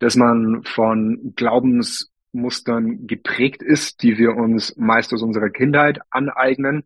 dass 0.00 0.16
man 0.16 0.64
von 0.64 1.34
Glaubensmustern 1.36 3.06
geprägt 3.08 3.62
ist, 3.62 4.02
die 4.02 4.18
wir 4.18 4.36
uns 4.36 4.76
meist 4.78 5.14
aus 5.14 5.22
unserer 5.22 5.50
Kindheit 5.50 6.00
aneignen. 6.10 6.84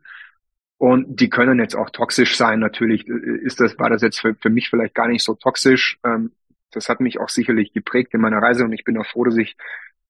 Und 0.78 1.20
die 1.20 1.30
können 1.30 1.58
jetzt 1.60 1.76
auch 1.76 1.90
toxisch 1.90 2.36
sein. 2.36 2.60
Natürlich 2.60 3.08
äh, 3.08 3.38
ist 3.44 3.60
das, 3.60 3.78
war 3.78 3.90
das 3.90 4.02
jetzt 4.02 4.20
für, 4.20 4.34
für 4.36 4.50
mich 4.50 4.70
vielleicht 4.70 4.94
gar 4.94 5.08
nicht 5.08 5.24
so 5.24 5.34
toxisch. 5.34 5.98
Ähm, 6.04 6.32
das 6.72 6.88
hat 6.90 7.00
mich 7.00 7.20
auch 7.20 7.30
sicherlich 7.30 7.72
geprägt 7.72 8.14
in 8.14 8.20
meiner 8.20 8.42
Reise 8.42 8.64
und 8.64 8.72
ich 8.72 8.84
bin 8.84 8.98
auch 8.98 9.06
froh, 9.06 9.24
dass 9.24 9.36
ich 9.38 9.56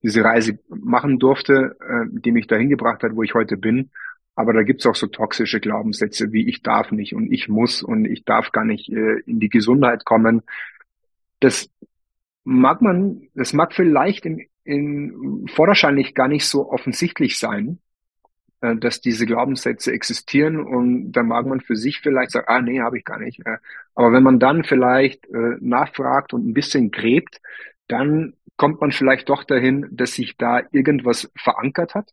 diese 0.05 0.23
Reise 0.23 0.59
machen 0.69 1.19
durfte, 1.19 1.77
äh, 1.81 2.05
die 2.11 2.31
mich 2.31 2.47
dahin 2.47 2.69
gebracht 2.69 3.03
hat, 3.03 3.17
wo 3.17 3.23
ich 3.23 3.35
heute 3.35 3.57
bin. 3.57 3.91
Aber 4.37 4.53
da 4.53 4.63
gibt's 4.63 4.85
auch 4.85 4.95
so 4.95 5.07
toxische 5.07 5.61
Glaubenssätze 5.61 6.31
wie 6.31 6.47
ich 6.47 6.63
darf 6.63 6.93
nicht 6.93 7.15
und 7.15 7.33
ich 7.33 7.49
muss 7.49 7.83
und 7.83 8.05
ich 8.05 8.25
darf 8.25 8.53
gar 8.53 8.65
nicht 8.65 8.91
äh, 8.91 9.21
in 9.27 9.41
die 9.41 9.49
Gesundheit 9.49 10.05
kommen. 10.05 10.43
Das 11.41 11.71
mag 12.45 12.83
man, 12.83 13.29
das 13.35 13.55
mag 13.55 13.73
vielleicht 13.73 14.27
in, 14.27 14.47
in 14.65 15.47
vorderscheinlich 15.49 16.15
gar 16.15 16.29
nicht 16.29 16.47
so 16.47 16.71
offensichtlich 16.71 17.39
sein, 17.39 17.79
äh, 18.61 18.77
dass 18.77 19.01
diese 19.01 19.25
Glaubenssätze 19.25 19.91
existieren 19.91 20.61
und 20.61 21.13
da 21.13 21.23
mag 21.23 21.47
man 21.47 21.61
für 21.61 21.77
sich 21.77 22.01
vielleicht 22.01 22.33
sagen, 22.33 22.47
ah 22.49 22.61
nee, 22.61 22.81
habe 22.81 22.99
ich 22.99 23.05
gar 23.07 23.21
nicht. 23.21 23.41
Äh. 23.47 23.57
Aber 23.95 24.13
wenn 24.13 24.23
man 24.23 24.39
dann 24.39 24.65
vielleicht 24.65 25.27
äh, 25.29 25.57
nachfragt 25.61 26.35
und 26.35 26.47
ein 26.47 26.53
bisschen 26.53 26.91
gräbt, 26.91 27.41
dann 27.89 28.35
kommt 28.57 28.81
man 28.81 28.93
vielleicht 28.93 29.29
doch 29.29 29.45
dahin, 29.45 29.89
dass 29.91 30.15
sich 30.15 30.37
da 30.37 30.63
irgendwas 30.71 31.31
verankert 31.37 31.95
hat 31.95 32.13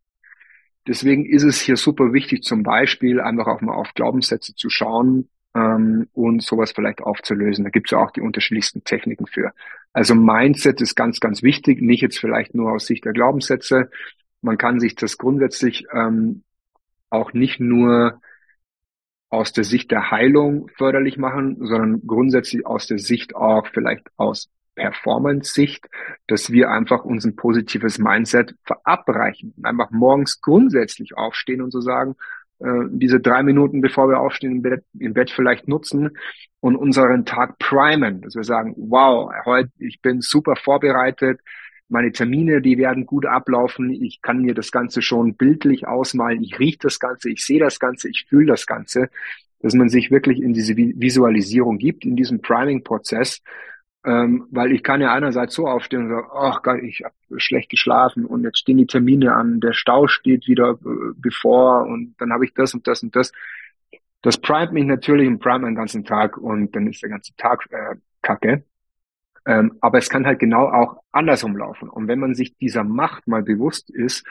Deswegen 0.87 1.25
ist 1.25 1.43
es 1.43 1.61
hier 1.61 1.77
super 1.77 2.11
wichtig, 2.11 2.43
zum 2.43 2.63
Beispiel 2.63 3.21
einfach 3.21 3.47
auch 3.47 3.61
mal 3.61 3.75
auf 3.75 3.93
Glaubenssätze 3.93 4.55
zu 4.55 4.69
schauen 4.69 5.29
ähm, 5.53 6.07
und 6.13 6.41
sowas 6.41 6.71
vielleicht 6.71 7.01
aufzulösen. 7.01 7.63
Da 7.63 7.69
gibt 7.69 7.87
es 7.87 7.91
ja 7.91 7.99
auch 7.99 8.11
die 8.11 8.21
unterschiedlichsten 8.21 8.83
Techniken 8.83 9.27
für. 9.27 9.53
Also 9.93 10.15
Mindset 10.15 10.81
ist 10.81 10.95
ganz, 10.95 11.19
ganz 11.19 11.43
wichtig, 11.43 11.81
nicht 11.81 12.01
jetzt 12.01 12.17
vielleicht 12.17 12.55
nur 12.55 12.71
aus 12.71 12.87
Sicht 12.87 13.05
der 13.05 13.13
Glaubenssätze. 13.13 13.91
Man 14.41 14.57
kann 14.57 14.79
sich 14.79 14.95
das 14.95 15.19
grundsätzlich 15.19 15.85
ähm, 15.93 16.43
auch 17.11 17.33
nicht 17.33 17.59
nur 17.59 18.19
aus 19.29 19.53
der 19.53 19.63
Sicht 19.63 19.91
der 19.91 20.09
Heilung 20.09 20.67
förderlich 20.77 21.17
machen, 21.17 21.57
sondern 21.59 22.01
grundsätzlich 22.07 22.65
aus 22.65 22.87
der 22.87 22.97
Sicht 22.97 23.35
auch 23.35 23.67
vielleicht 23.67 24.09
aus 24.17 24.49
Performance-Sicht, 24.75 25.87
dass 26.27 26.51
wir 26.51 26.69
einfach 26.69 27.03
uns 27.03 27.25
ein 27.25 27.35
positives 27.35 27.99
Mindset 27.99 28.55
verabreichen. 28.63 29.53
Einfach 29.63 29.91
morgens 29.91 30.41
grundsätzlich 30.41 31.17
aufstehen 31.17 31.61
und 31.61 31.71
so 31.71 31.81
sagen, 31.81 32.15
äh, 32.59 32.85
diese 32.89 33.19
drei 33.19 33.43
Minuten, 33.43 33.81
bevor 33.81 34.09
wir 34.09 34.19
aufstehen 34.19 34.51
im 34.51 34.61
Bett, 34.61 34.83
im 34.97 35.13
Bett 35.13 35.31
vielleicht 35.31 35.67
nutzen 35.67 36.11
und 36.59 36.75
unseren 36.75 37.25
Tag 37.25 37.57
primen, 37.59 38.21
dass 38.21 38.35
wir 38.35 38.43
sagen, 38.43 38.75
wow, 38.77 39.31
heute, 39.45 39.71
ich 39.79 40.01
bin 40.01 40.21
super 40.21 40.55
vorbereitet, 40.55 41.41
meine 41.89 42.11
Termine, 42.11 42.61
die 42.61 42.77
werden 42.77 43.05
gut 43.05 43.25
ablaufen, 43.25 43.89
ich 43.89 44.21
kann 44.21 44.41
mir 44.41 44.53
das 44.53 44.71
Ganze 44.71 45.01
schon 45.01 45.35
bildlich 45.35 45.87
ausmalen, 45.87 46.41
ich 46.41 46.57
rieche 46.57 46.79
das 46.83 46.99
Ganze, 46.99 47.29
ich 47.29 47.45
sehe 47.45 47.59
das 47.59 47.79
Ganze, 47.79 48.09
ich 48.09 48.25
fühle 48.29 48.45
das 48.45 48.65
Ganze, 48.65 49.09
dass 49.59 49.73
man 49.73 49.89
sich 49.89 50.09
wirklich 50.09 50.41
in 50.41 50.53
diese 50.53 50.77
Visualisierung 50.77 51.77
gibt, 51.77 52.05
in 52.05 52.15
diesem 52.15 52.41
Priming-Prozess 52.41 53.41
ähm, 54.03 54.47
weil 54.49 54.71
ich 54.71 54.83
kann 54.83 55.01
ja 55.01 55.13
einerseits 55.13 55.53
so 55.53 55.67
aufstehen 55.67 56.03
und 56.03 56.09
sagen, 56.09 56.27
ach 56.33 56.63
Gott, 56.63 56.81
ich 56.81 57.03
habe 57.03 57.39
schlecht 57.39 57.69
geschlafen 57.69 58.25
und 58.25 58.43
jetzt 58.43 58.57
stehen 58.57 58.77
die 58.77 58.87
Termine 58.87 59.35
an, 59.35 59.59
der 59.59 59.73
Stau 59.73 60.07
steht 60.07 60.47
wieder 60.47 60.71
äh, 60.83 61.13
bevor 61.15 61.85
und 61.85 62.15
dann 62.17 62.33
habe 62.33 62.45
ich 62.45 62.53
das 62.53 62.73
und 62.73 62.87
das 62.87 63.03
und 63.03 63.15
das. 63.15 63.31
Das 64.23 64.37
primet 64.37 64.71
mich 64.71 64.85
natürlich 64.85 65.27
und 65.27 65.39
primet 65.39 65.67
den 65.67 65.75
ganzen 65.75 66.03
Tag 66.03 66.37
und 66.37 66.75
dann 66.75 66.87
ist 66.87 67.01
der 67.01 67.09
ganze 67.09 67.35
Tag 67.35 67.67
äh, 67.71 67.95
kacke. 68.21 68.63
Ähm, 69.45 69.77
aber 69.81 69.97
es 69.97 70.09
kann 70.09 70.25
halt 70.25 70.39
genau 70.39 70.67
auch 70.67 71.01
andersrum 71.11 71.57
laufen. 71.57 71.89
Und 71.89 72.07
wenn 72.07 72.19
man 72.19 72.35
sich 72.35 72.55
dieser 72.57 72.83
Macht 72.83 73.27
mal 73.27 73.41
bewusst 73.41 73.89
ist 73.89 74.25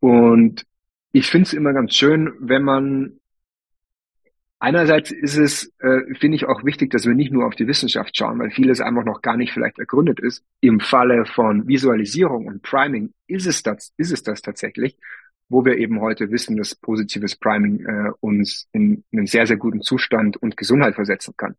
und 0.00 0.66
ich 1.12 1.26
finde 1.28 1.46
es 1.46 1.54
immer 1.54 1.72
ganz 1.72 1.94
schön, 1.94 2.32
wenn 2.38 2.62
man 2.62 3.19
Einerseits 4.62 5.10
ist 5.10 5.38
es, 5.38 5.72
äh, 5.78 6.14
finde 6.18 6.36
ich 6.36 6.44
auch 6.44 6.64
wichtig, 6.64 6.90
dass 6.90 7.06
wir 7.06 7.14
nicht 7.14 7.32
nur 7.32 7.46
auf 7.46 7.54
die 7.54 7.66
Wissenschaft 7.66 8.14
schauen, 8.14 8.38
weil 8.38 8.50
vieles 8.50 8.82
einfach 8.82 9.04
noch 9.04 9.22
gar 9.22 9.38
nicht 9.38 9.54
vielleicht 9.54 9.78
ergründet 9.78 10.20
ist. 10.20 10.44
Im 10.60 10.80
Falle 10.80 11.24
von 11.24 11.66
Visualisierung 11.66 12.46
und 12.46 12.60
Priming 12.60 13.14
ist 13.26 13.46
es 13.46 13.62
das, 13.62 13.94
ist 13.96 14.12
es 14.12 14.22
das 14.22 14.42
tatsächlich, 14.42 14.98
wo 15.48 15.64
wir 15.64 15.78
eben 15.78 16.02
heute 16.02 16.30
wissen, 16.30 16.58
dass 16.58 16.74
positives 16.74 17.36
Priming 17.36 17.86
äh, 17.86 18.10
uns 18.20 18.68
in 18.72 19.02
einen 19.12 19.26
sehr, 19.26 19.46
sehr 19.46 19.56
guten 19.56 19.80
Zustand 19.80 20.36
und 20.36 20.58
Gesundheit 20.58 20.94
versetzen 20.94 21.32
kann. 21.38 21.56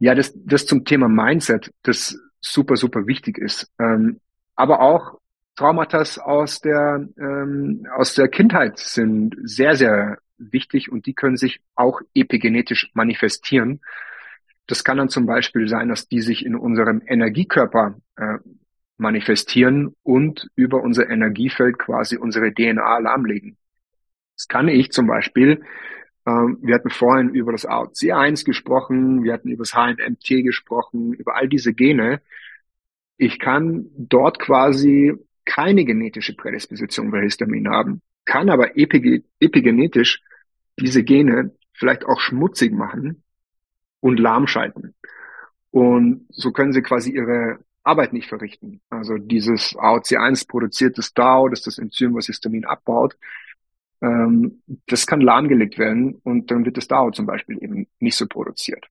Ja, 0.00 0.16
das, 0.16 0.32
das 0.34 0.66
zum 0.66 0.84
Thema 0.84 1.08
Mindset, 1.08 1.72
das 1.84 2.18
super, 2.40 2.74
super 2.74 3.06
wichtig 3.06 3.38
ist. 3.38 3.70
Ähm, 3.78 4.18
aber 4.56 4.80
auch 4.80 5.20
Traumata 5.54 6.02
aus 6.24 6.60
der, 6.60 7.08
ähm, 7.16 7.86
aus 7.94 8.14
der 8.14 8.26
Kindheit 8.26 8.78
sind 8.80 9.36
sehr, 9.44 9.76
sehr 9.76 10.18
wichtig 10.38 10.90
und 10.90 11.06
die 11.06 11.14
können 11.14 11.36
sich 11.36 11.60
auch 11.74 12.00
epigenetisch 12.14 12.90
manifestieren. 12.94 13.80
Das 14.66 14.84
kann 14.84 14.98
dann 14.98 15.08
zum 15.08 15.26
Beispiel 15.26 15.68
sein, 15.68 15.88
dass 15.88 16.08
die 16.08 16.20
sich 16.20 16.44
in 16.44 16.56
unserem 16.56 17.02
Energiekörper 17.06 17.98
äh, 18.16 18.38
manifestieren 18.98 19.94
und 20.02 20.48
über 20.56 20.82
unser 20.82 21.08
Energiefeld 21.08 21.78
quasi 21.78 22.16
unsere 22.16 22.52
DNA 22.52 22.98
lahmlegen. 22.98 23.56
Das 24.36 24.48
kann 24.48 24.68
ich 24.68 24.90
zum 24.90 25.06
Beispiel, 25.06 25.62
äh, 26.24 26.30
wir 26.30 26.74
hatten 26.74 26.90
vorhin 26.90 27.30
über 27.30 27.52
das 27.52 27.66
AOC1 27.66 28.44
gesprochen, 28.44 29.22
wir 29.22 29.32
hatten 29.32 29.48
über 29.48 29.62
das 29.62 29.74
HNMT 29.74 30.44
gesprochen, 30.44 31.12
über 31.12 31.36
all 31.36 31.48
diese 31.48 31.72
Gene. 31.72 32.20
Ich 33.18 33.38
kann 33.38 33.86
dort 33.96 34.38
quasi 34.38 35.14
keine 35.44 35.84
genetische 35.84 36.34
Prädisposition 36.34 37.10
für 37.10 37.20
Histamin 37.20 37.68
haben, 37.68 38.02
kann 38.26 38.50
aber 38.50 38.76
epigenetisch 38.76 40.20
diese 40.78 41.02
Gene 41.02 41.52
vielleicht 41.72 42.04
auch 42.04 42.20
schmutzig 42.20 42.72
machen 42.72 43.22
und 44.00 44.20
lahmschalten. 44.20 44.94
Und 45.70 46.26
so 46.30 46.52
können 46.52 46.72
sie 46.72 46.82
quasi 46.82 47.10
ihre 47.12 47.58
Arbeit 47.82 48.12
nicht 48.12 48.28
verrichten. 48.28 48.80
Also 48.90 49.16
dieses 49.16 49.76
AOC1 49.76 50.48
produziert 50.48 50.98
das 50.98 51.14
DAO, 51.14 51.48
das 51.48 51.62
das 51.62 51.78
Enzym, 51.78 52.14
was 52.14 52.26
Histamin 52.26 52.64
abbaut. 52.64 53.16
Ähm, 54.02 54.62
das 54.86 55.06
kann 55.06 55.20
lahmgelegt 55.20 55.78
werden 55.78 56.20
und 56.24 56.50
dann 56.50 56.64
wird 56.64 56.76
das 56.76 56.88
DAO 56.88 57.10
zum 57.12 57.26
Beispiel 57.26 57.62
eben 57.62 57.86
nicht 58.00 58.16
so 58.16 58.26
produziert. 58.26 58.86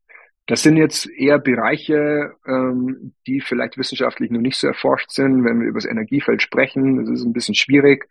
Das 0.48 0.62
sind 0.62 0.78
jetzt 0.78 1.10
eher 1.10 1.40
Bereiche, 1.40 2.36
ähm, 2.46 3.14
die 3.26 3.42
vielleicht 3.42 3.78
wissenschaftlich 3.78 4.30
noch 4.30 4.42
nicht 4.42 4.58
so 4.58 4.68
erforscht 4.68 5.10
sind. 5.10 5.44
Wenn 5.44 5.60
wir 5.60 5.68
über 5.68 5.80
das 5.80 5.90
Energiefeld 5.90 6.42
sprechen, 6.42 6.98
das 6.98 7.10
ist 7.10 7.26
ein 7.26 7.34
bisschen 7.34 7.56
schwierig. 7.56 8.08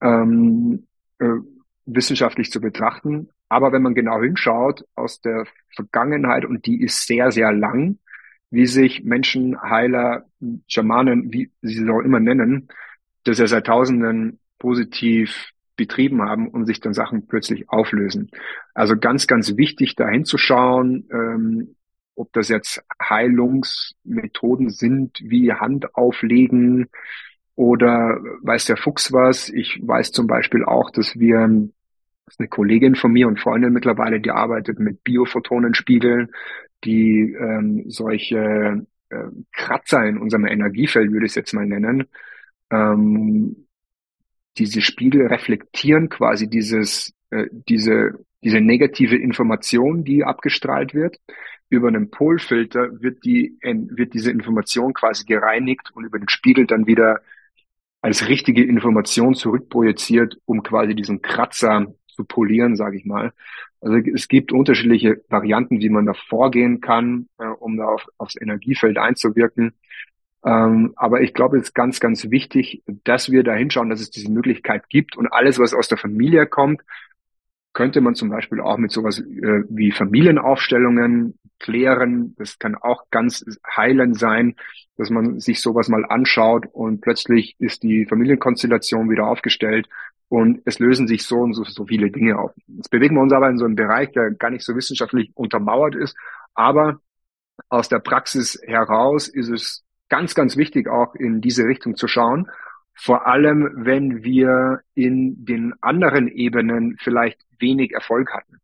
Ähm, 0.00 0.86
äh, 1.18 1.38
wissenschaftlich 1.88 2.50
zu 2.50 2.60
betrachten. 2.60 3.30
Aber 3.48 3.72
wenn 3.72 3.82
man 3.82 3.94
genau 3.94 4.20
hinschaut 4.20 4.84
aus 4.94 5.20
der 5.20 5.46
Vergangenheit, 5.74 6.44
und 6.44 6.66
die 6.66 6.82
ist 6.82 7.06
sehr, 7.06 7.32
sehr 7.32 7.52
lang, 7.52 7.98
wie 8.50 8.66
sich 8.66 9.04
Menschen, 9.04 9.60
Heiler, 9.60 10.26
Schamanen, 10.66 11.32
wie 11.32 11.50
sie 11.62 11.82
es 11.82 11.88
auch 11.88 12.00
immer 12.00 12.20
nennen, 12.20 12.68
das 13.24 13.38
ja 13.38 13.46
seit 13.46 13.66
Tausenden 13.66 14.38
positiv 14.58 15.50
betrieben 15.76 16.22
haben 16.22 16.48
und 16.48 16.66
sich 16.66 16.80
dann 16.80 16.92
Sachen 16.92 17.26
plötzlich 17.26 17.68
auflösen. 17.68 18.30
Also 18.74 18.96
ganz, 18.96 19.26
ganz 19.26 19.56
wichtig, 19.56 19.94
da 19.96 20.08
hinzuschauen, 20.08 21.08
ähm, 21.12 21.76
ob 22.16 22.32
das 22.32 22.48
jetzt 22.48 22.82
Heilungsmethoden 23.00 24.70
sind, 24.70 25.20
wie 25.22 25.52
Hand 25.52 25.94
auflegen 25.94 26.88
oder 27.58 28.20
weiß 28.42 28.66
der 28.66 28.76
Fuchs 28.76 29.12
was. 29.12 29.48
Ich 29.48 29.80
weiß 29.82 30.12
zum 30.12 30.28
Beispiel 30.28 30.64
auch, 30.64 30.92
dass 30.92 31.18
wir 31.18 31.48
das 32.24 32.34
ist 32.34 32.40
eine 32.40 32.48
Kollegin 32.48 32.94
von 32.94 33.10
mir 33.10 33.26
und 33.26 33.40
Freundin 33.40 33.72
mittlerweile, 33.72 34.20
die 34.20 34.30
arbeitet 34.30 34.78
mit 34.78 35.02
Biophotonenspiegeln, 35.02 36.30
die 36.84 37.34
ähm, 37.36 37.84
solche 37.88 38.86
äh, 39.08 39.24
Kratzer 39.52 40.06
in 40.06 40.18
unserem 40.18 40.46
Energiefeld, 40.46 41.10
würde 41.10 41.26
ich 41.26 41.32
es 41.32 41.36
jetzt 41.36 41.52
mal 41.52 41.66
nennen, 41.66 42.06
ähm, 42.70 43.66
diese 44.56 44.80
Spiegel 44.80 45.26
reflektieren 45.26 46.10
quasi 46.10 46.48
dieses, 46.48 47.12
äh, 47.30 47.46
diese, 47.50 48.24
diese 48.44 48.60
negative 48.60 49.16
Information, 49.16 50.04
die 50.04 50.22
abgestrahlt 50.22 50.94
wird. 50.94 51.16
Über 51.70 51.88
einen 51.88 52.10
Polfilter 52.10 53.00
wird 53.00 53.24
die, 53.24 53.58
wird 53.62 54.14
diese 54.14 54.30
Information 54.30 54.92
quasi 54.92 55.24
gereinigt 55.24 55.90
und 55.94 56.04
über 56.04 56.18
den 56.20 56.28
Spiegel 56.28 56.66
dann 56.66 56.86
wieder 56.86 57.20
als 58.00 58.28
richtige 58.28 58.64
Information 58.64 59.34
zurückprojiziert, 59.34 60.38
um 60.44 60.62
quasi 60.62 60.94
diesen 60.94 61.22
Kratzer 61.22 61.86
zu 62.08 62.24
polieren, 62.24 62.76
sage 62.76 62.96
ich 62.96 63.04
mal. 63.04 63.32
Also 63.80 63.96
es 63.96 64.28
gibt 64.28 64.52
unterschiedliche 64.52 65.22
Varianten, 65.28 65.80
wie 65.80 65.88
man 65.88 66.06
da 66.06 66.14
vorgehen 66.14 66.80
kann, 66.80 67.28
äh, 67.38 67.46
um 67.46 67.76
da 67.76 67.84
auf, 67.86 68.06
aufs 68.18 68.40
Energiefeld 68.40 68.98
einzuwirken. 68.98 69.72
Ähm, 70.44 70.92
aber 70.96 71.20
ich 71.20 71.34
glaube, 71.34 71.58
es 71.58 71.64
ist 71.64 71.74
ganz, 71.74 72.00
ganz 72.00 72.30
wichtig, 72.30 72.82
dass 73.04 73.30
wir 73.30 73.42
da 73.42 73.54
hinschauen, 73.54 73.90
dass 73.90 74.00
es 74.00 74.10
diese 74.10 74.30
Möglichkeit 74.30 74.88
gibt 74.88 75.16
und 75.16 75.32
alles, 75.32 75.58
was 75.58 75.74
aus 75.74 75.88
der 75.88 75.98
Familie 75.98 76.46
kommt, 76.46 76.82
könnte 77.78 78.00
man 78.00 78.16
zum 78.16 78.28
Beispiel 78.28 78.60
auch 78.60 78.76
mit 78.76 78.90
sowas 78.90 79.20
äh, 79.20 79.62
wie 79.68 79.92
Familienaufstellungen 79.92 81.38
klären. 81.60 82.34
Das 82.36 82.58
kann 82.58 82.74
auch 82.74 83.04
ganz 83.12 83.44
heilend 83.64 84.18
sein, 84.18 84.56
dass 84.96 85.10
man 85.10 85.38
sich 85.38 85.62
sowas 85.62 85.88
mal 85.88 86.04
anschaut 86.04 86.66
und 86.72 87.02
plötzlich 87.02 87.54
ist 87.60 87.84
die 87.84 88.04
Familienkonstellation 88.04 89.08
wieder 89.10 89.28
aufgestellt 89.28 89.88
und 90.28 90.60
es 90.64 90.80
lösen 90.80 91.06
sich 91.06 91.22
so 91.22 91.36
und 91.36 91.54
so, 91.54 91.62
so 91.62 91.86
viele 91.86 92.10
Dinge 92.10 92.36
auf. 92.36 92.50
Jetzt 92.66 92.90
bewegen 92.90 93.14
wir 93.14 93.22
uns 93.22 93.32
aber 93.32 93.48
in 93.48 93.58
so 93.58 93.64
einem 93.64 93.76
Bereich, 93.76 94.10
der 94.10 94.32
gar 94.32 94.50
nicht 94.50 94.64
so 94.64 94.74
wissenschaftlich 94.74 95.30
untermauert 95.36 95.94
ist, 95.94 96.16
aber 96.54 97.00
aus 97.68 97.88
der 97.88 98.00
Praxis 98.00 98.60
heraus 98.66 99.28
ist 99.28 99.50
es 99.50 99.84
ganz, 100.08 100.34
ganz 100.34 100.56
wichtig, 100.56 100.88
auch 100.88 101.14
in 101.14 101.40
diese 101.40 101.62
Richtung 101.62 101.94
zu 101.94 102.08
schauen. 102.08 102.50
Vor 103.00 103.28
allem, 103.28 103.70
wenn 103.76 104.24
wir 104.24 104.80
in 104.94 105.44
den 105.44 105.72
anderen 105.80 106.26
Ebenen 106.26 106.96
vielleicht 106.98 107.40
wenig 107.60 107.92
Erfolg 107.92 108.32
hatten. 108.34 108.58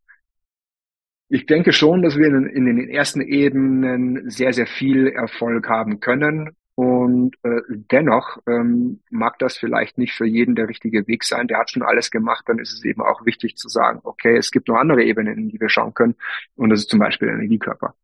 Ich 1.28 1.46
denke 1.46 1.72
schon, 1.72 2.02
dass 2.02 2.16
wir 2.16 2.26
in, 2.26 2.64
den 2.64 2.88
ersten 2.88 3.20
Ebenen 3.20 4.28
sehr, 4.28 4.52
sehr 4.52 4.66
viel 4.66 5.06
Erfolg 5.06 5.68
haben 5.68 6.00
können. 6.00 6.50
Und 6.74 7.36
äh, 7.44 7.60
dennoch 7.68 8.38
ähm, 8.48 9.00
mag 9.08 9.38
das 9.38 9.56
vielleicht 9.56 9.98
nicht 9.98 10.14
für 10.14 10.26
jeden 10.26 10.56
der 10.56 10.68
richtige 10.68 11.06
Weg 11.06 11.22
sein. 11.22 11.46
Der 11.46 11.58
hat 11.58 11.70
schon 11.70 11.82
alles 11.82 12.10
gemacht. 12.10 12.44
Dann 12.48 12.58
ist 12.58 12.72
es 12.72 12.84
eben 12.84 13.02
auch 13.02 13.24
wichtig 13.24 13.56
zu 13.56 13.68
sagen, 13.68 14.00
okay, 14.02 14.36
es 14.36 14.50
gibt 14.50 14.66
noch 14.66 14.76
andere 14.76 15.04
Ebenen, 15.04 15.38
in 15.38 15.48
die 15.48 15.60
wir 15.60 15.68
schauen 15.68 15.94
können. 15.94 16.16
Und 16.56 16.70
das 16.70 16.80
ist 16.80 16.90
zum 16.90 16.98
Beispiel 16.98 17.28
der 17.28 17.36
Energiekörper. 17.36 17.94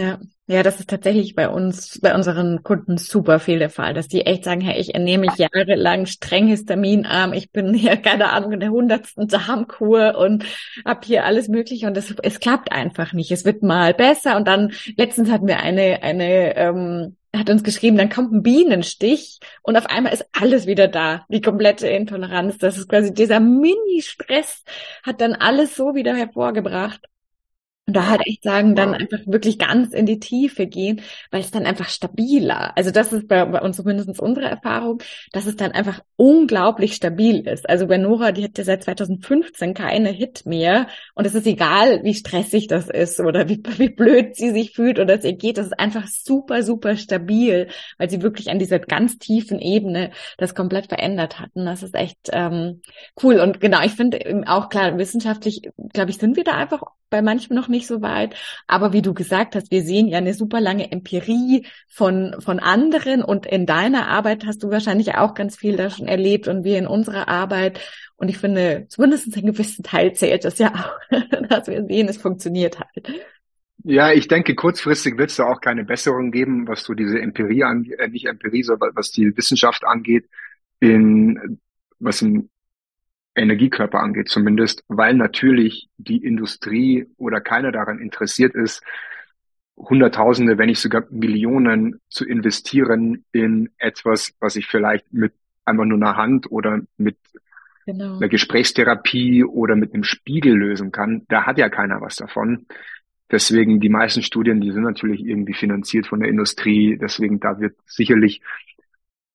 Ja, 0.00 0.18
ja, 0.46 0.62
das 0.62 0.80
ist 0.80 0.88
tatsächlich 0.88 1.34
bei 1.34 1.50
uns, 1.50 2.00
bei 2.00 2.14
unseren 2.14 2.62
Kunden 2.62 2.96
super 2.96 3.38
viel 3.38 3.58
der 3.58 3.68
Fall, 3.68 3.92
dass 3.92 4.08
die 4.08 4.22
echt 4.22 4.44
sagen, 4.44 4.62
hey, 4.62 4.80
ich 4.80 4.94
ernähre 4.94 5.20
mich 5.20 5.36
jahrelang 5.36 6.06
streng 6.06 6.46
histaminarm, 6.46 7.34
ich 7.34 7.50
bin 7.50 7.74
hier, 7.74 7.96
keine 7.98 8.30
Ahnung, 8.32 8.52
in 8.52 8.60
der 8.60 8.70
hundertsten 8.70 9.28
Darmkur 9.28 10.16
und 10.16 10.46
hab 10.86 11.04
hier 11.04 11.26
alles 11.26 11.48
mögliche 11.48 11.86
und 11.86 11.98
es, 11.98 12.14
es 12.22 12.40
klappt 12.40 12.72
einfach 12.72 13.12
nicht. 13.12 13.30
Es 13.30 13.44
wird 13.44 13.62
mal 13.62 13.92
besser 13.92 14.36
und 14.38 14.48
dann, 14.48 14.72
letztens 14.96 15.30
hatten 15.30 15.46
wir 15.46 15.60
eine, 15.60 16.02
eine, 16.02 16.56
ähm, 16.56 17.16
hat 17.36 17.50
uns 17.50 17.62
geschrieben, 17.62 17.98
dann 17.98 18.08
kommt 18.08 18.32
ein 18.32 18.42
Bienenstich 18.42 19.38
und 19.62 19.76
auf 19.76 19.84
einmal 19.84 20.14
ist 20.14 20.26
alles 20.32 20.66
wieder 20.66 20.88
da, 20.88 21.26
die 21.28 21.42
komplette 21.42 21.88
Intoleranz. 21.88 22.56
Das 22.56 22.78
ist 22.78 22.88
quasi 22.88 23.12
dieser 23.12 23.38
Mini-Stress 23.38 24.64
hat 25.02 25.20
dann 25.20 25.34
alles 25.34 25.76
so 25.76 25.94
wieder 25.94 26.16
hervorgebracht. 26.16 27.02
Und 27.90 27.96
da 27.96 28.06
halt 28.06 28.24
echt 28.24 28.44
sagen, 28.44 28.76
dann 28.76 28.94
einfach 28.94 29.18
wirklich 29.26 29.58
ganz 29.58 29.92
in 29.92 30.06
die 30.06 30.20
Tiefe 30.20 30.68
gehen, 30.68 31.00
weil 31.32 31.40
es 31.40 31.50
dann 31.50 31.66
einfach 31.66 31.88
stabiler. 31.88 32.76
Also 32.76 32.92
das 32.92 33.12
ist 33.12 33.26
bei, 33.26 33.44
bei 33.44 33.60
uns 33.60 33.78
zumindest 33.78 34.20
unsere 34.20 34.46
Erfahrung, 34.46 35.02
dass 35.32 35.46
es 35.46 35.56
dann 35.56 35.72
einfach 35.72 36.04
unglaublich 36.14 36.94
stabil 36.94 37.48
ist. 37.48 37.68
Also 37.68 37.88
bei 37.88 37.98
Nora, 37.98 38.30
die 38.30 38.44
hat 38.44 38.56
ja 38.58 38.62
seit 38.62 38.84
2015 38.84 39.74
keine 39.74 40.10
Hit 40.10 40.46
mehr. 40.46 40.86
Und 41.16 41.26
es 41.26 41.34
ist 41.34 41.48
egal, 41.48 42.04
wie 42.04 42.14
stressig 42.14 42.68
das 42.68 42.88
ist 42.88 43.18
oder 43.18 43.48
wie, 43.48 43.60
wie 43.78 43.88
blöd 43.88 44.36
sie 44.36 44.52
sich 44.52 44.70
fühlt 44.70 45.00
oder 45.00 45.18
es 45.18 45.24
ihr 45.24 45.32
geht. 45.32 45.58
Das 45.58 45.66
ist 45.66 45.80
einfach 45.80 46.06
super, 46.06 46.62
super 46.62 46.96
stabil, 46.96 47.66
weil 47.98 48.08
sie 48.08 48.22
wirklich 48.22 48.50
an 48.50 48.60
dieser 48.60 48.78
ganz 48.78 49.18
tiefen 49.18 49.58
Ebene 49.58 50.12
das 50.38 50.54
komplett 50.54 50.86
verändert 50.86 51.40
hatten. 51.40 51.66
Das 51.66 51.82
ist 51.82 51.96
echt 51.96 52.30
ähm, 52.30 52.82
cool. 53.20 53.40
Und 53.40 53.60
genau, 53.60 53.82
ich 53.82 53.94
finde 53.94 54.44
auch 54.46 54.68
klar, 54.68 54.96
wissenschaftlich, 54.96 55.62
glaube 55.92 56.10
ich, 56.10 56.18
sind 56.18 56.36
wir 56.36 56.44
da 56.44 56.52
einfach 56.52 56.82
bei 57.10 57.22
manchem 57.22 57.54
noch 57.54 57.68
nicht 57.68 57.86
so 57.86 58.00
weit. 58.00 58.34
Aber 58.66 58.92
wie 58.92 59.02
du 59.02 59.12
gesagt 59.12 59.54
hast, 59.54 59.70
wir 59.70 59.82
sehen 59.82 60.08
ja 60.08 60.18
eine 60.18 60.34
super 60.34 60.60
lange 60.60 60.90
Empirie 60.90 61.66
von, 61.88 62.36
von 62.38 62.60
anderen 62.60 63.22
und 63.22 63.46
in 63.46 63.66
deiner 63.66 64.08
Arbeit 64.08 64.46
hast 64.46 64.62
du 64.62 64.70
wahrscheinlich 64.70 65.16
auch 65.16 65.34
ganz 65.34 65.56
viel 65.56 65.76
da 65.76 65.90
schon 65.90 66.08
erlebt 66.08 66.48
und 66.48 66.64
wir 66.64 66.78
in 66.78 66.86
unserer 66.86 67.28
Arbeit. 67.28 67.80
Und 68.16 68.28
ich 68.28 68.38
finde, 68.38 68.86
zumindest 68.88 69.36
einen 69.36 69.46
gewissen 69.46 69.82
Teil 69.82 70.14
zählt 70.14 70.44
das 70.44 70.58
ja 70.58 70.72
auch, 70.74 71.18
dass 71.48 71.66
wir 71.66 71.84
sehen, 71.86 72.08
es 72.08 72.18
funktioniert 72.18 72.78
halt. 72.78 73.12
Ja, 73.82 74.12
ich 74.12 74.28
denke, 74.28 74.54
kurzfristig 74.54 75.16
wird 75.16 75.30
es 75.30 75.36
da 75.36 75.46
auch 75.46 75.60
keine 75.60 75.84
Besserung 75.84 76.30
geben, 76.30 76.68
was 76.68 76.82
so 76.82 76.92
diese 76.92 77.18
Empirie 77.18 77.64
angeht, 77.64 77.98
äh, 77.98 78.08
nicht 78.08 78.26
Empirie, 78.26 78.62
sondern 78.62 78.90
was 78.94 79.10
die 79.10 79.34
Wissenschaft 79.36 79.84
angeht, 79.84 80.28
in, 80.80 81.58
was 81.98 82.20
im 82.20 82.50
Energiekörper 83.34 84.00
angeht 84.00 84.28
zumindest, 84.28 84.84
weil 84.88 85.14
natürlich 85.14 85.88
die 85.98 86.24
Industrie 86.24 87.06
oder 87.16 87.40
keiner 87.40 87.72
daran 87.72 87.98
interessiert 87.98 88.54
ist, 88.54 88.82
Hunderttausende, 89.76 90.58
wenn 90.58 90.68
nicht 90.68 90.80
sogar 90.80 91.04
Millionen 91.10 92.00
zu 92.08 92.26
investieren 92.26 93.24
in 93.32 93.70
etwas, 93.78 94.34
was 94.38 94.56
ich 94.56 94.66
vielleicht 94.66 95.10
mit 95.12 95.32
einfach 95.64 95.86
nur 95.86 95.96
einer 95.96 96.16
Hand 96.16 96.50
oder 96.50 96.80
mit 96.98 97.16
genau. 97.86 98.16
einer 98.16 98.28
Gesprächstherapie 98.28 99.44
oder 99.44 99.76
mit 99.76 99.94
einem 99.94 100.04
Spiegel 100.04 100.54
lösen 100.54 100.92
kann. 100.92 101.22
Da 101.28 101.46
hat 101.46 101.58
ja 101.58 101.68
keiner 101.70 102.00
was 102.00 102.16
davon. 102.16 102.66
Deswegen 103.30 103.80
die 103.80 103.88
meisten 103.88 104.22
Studien, 104.22 104.60
die 104.60 104.72
sind 104.72 104.82
natürlich 104.82 105.24
irgendwie 105.24 105.54
finanziert 105.54 106.06
von 106.06 106.20
der 106.20 106.28
Industrie. 106.28 106.98
Deswegen 107.00 107.40
da 107.40 107.60
wird 107.60 107.76
sicherlich 107.86 108.42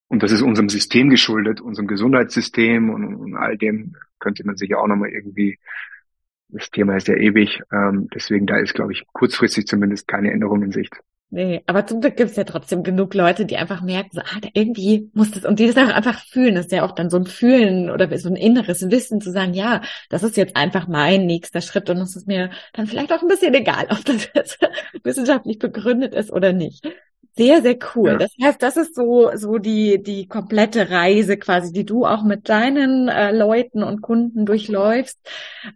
und 0.08 0.24
das 0.24 0.32
ist 0.32 0.41
unserem 0.41 0.70
System 0.70 1.10
geschuldet, 1.10 1.62
unserem 1.62 1.88
Gesundheitssystem 1.88 2.89
und, 2.89 3.16
und 3.16 3.36
all 3.36 3.58
dem 3.58 3.95
könnte 4.20 4.45
man 4.45 4.56
sich 4.56 4.70
ja 4.70 4.78
auch 4.78 4.88
nochmal 4.88 5.10
irgendwie, 5.10 5.60
das 6.49 6.70
Thema 6.70 6.95
ist 6.95 7.08
ja 7.08 7.16
ewig, 7.16 7.62
ähm, 7.72 8.08
deswegen 8.14 8.45
da 8.45 8.58
ist, 8.58 8.74
glaube 8.74 8.93
ich, 8.93 9.03
kurzfristig 9.14 9.68
zumindest 9.68 10.08
keine 10.08 10.32
Änderung 10.32 10.62
in 10.64 10.72
Sicht. 10.72 10.95
Nee, 11.32 11.64
aber 11.66 11.86
zum 11.88 12.01
Glück 12.01 12.16
gibt 12.18 12.32
es 12.32 12.38
ja 12.38 12.43
trotzdem 12.43 12.84
genug 12.84 13.14
Leute, 13.16 13.45
die 13.45 13.58
einfach 13.58 13.82
merken, 13.82 14.12
so, 14.14 14.22
ah, 14.22 14.39
da 14.41 14.47
irgendwie 14.53 15.10
muss 15.14 15.32
das, 15.32 15.43
und 15.43 15.60
die 15.60 15.66
das 15.68 15.76
auch 15.76 15.93
einfach 15.93 16.24
fühlen. 16.24 16.56
Das 16.56 16.68
ist 16.68 16.72
ja 16.72 16.86
auch 16.86 16.93
dann 16.93 17.10
so 17.10 17.18
ein 17.18 17.26
Fühlen 17.26 17.89
oder 17.89 18.16
so 18.20 18.30
ein 18.30 18.36
inneres 18.36 18.89
Wissen 18.91 19.20
zu 19.22 19.32
sagen, 19.32 19.53
ja, 19.53 19.82
das 20.10 20.22
ist 20.24 20.38
jetzt 20.38 20.56
einfach 20.56 20.88
mein 20.88 21.26
nächster 21.26 21.62
Schritt 21.62 21.89
und 21.89 21.97
es 21.97 22.16
ist 22.16 22.28
mir 22.28 22.51
dann 22.74 22.86
vielleicht 22.86 23.12
auch 23.12 23.22
ein 23.22 23.28
bisschen 23.28 23.53
egal, 23.56 23.88
ob 23.89 24.06
das 24.06 24.30
jetzt 24.34 24.60
wissenschaftlich 25.03 25.58
begründet 25.58 26.14
ist 26.14 26.32
oder 26.32 26.53
nicht. 26.53 26.88
Sehr, 27.38 27.62
sehr 27.62 27.78
cool. 27.96 28.12
Ja. 28.12 28.18
Das 28.18 28.32
heißt, 28.42 28.62
das 28.62 28.78
ist 28.78 28.96
so, 28.96 29.32
so 29.36 29.58
die, 29.58 30.02
die 30.02 30.28
komplette 30.28 30.90
Reise 30.90 31.38
quasi, 31.38 31.74
die 31.74 31.86
du 31.86 32.06
auch 32.06 32.24
mit 32.24 32.48
deinen 32.48 33.10
äh, 33.10 33.32
Leuten 33.32 33.84
und 33.84 34.02
Kunden 34.02 34.46
durchläufst. 34.46 35.20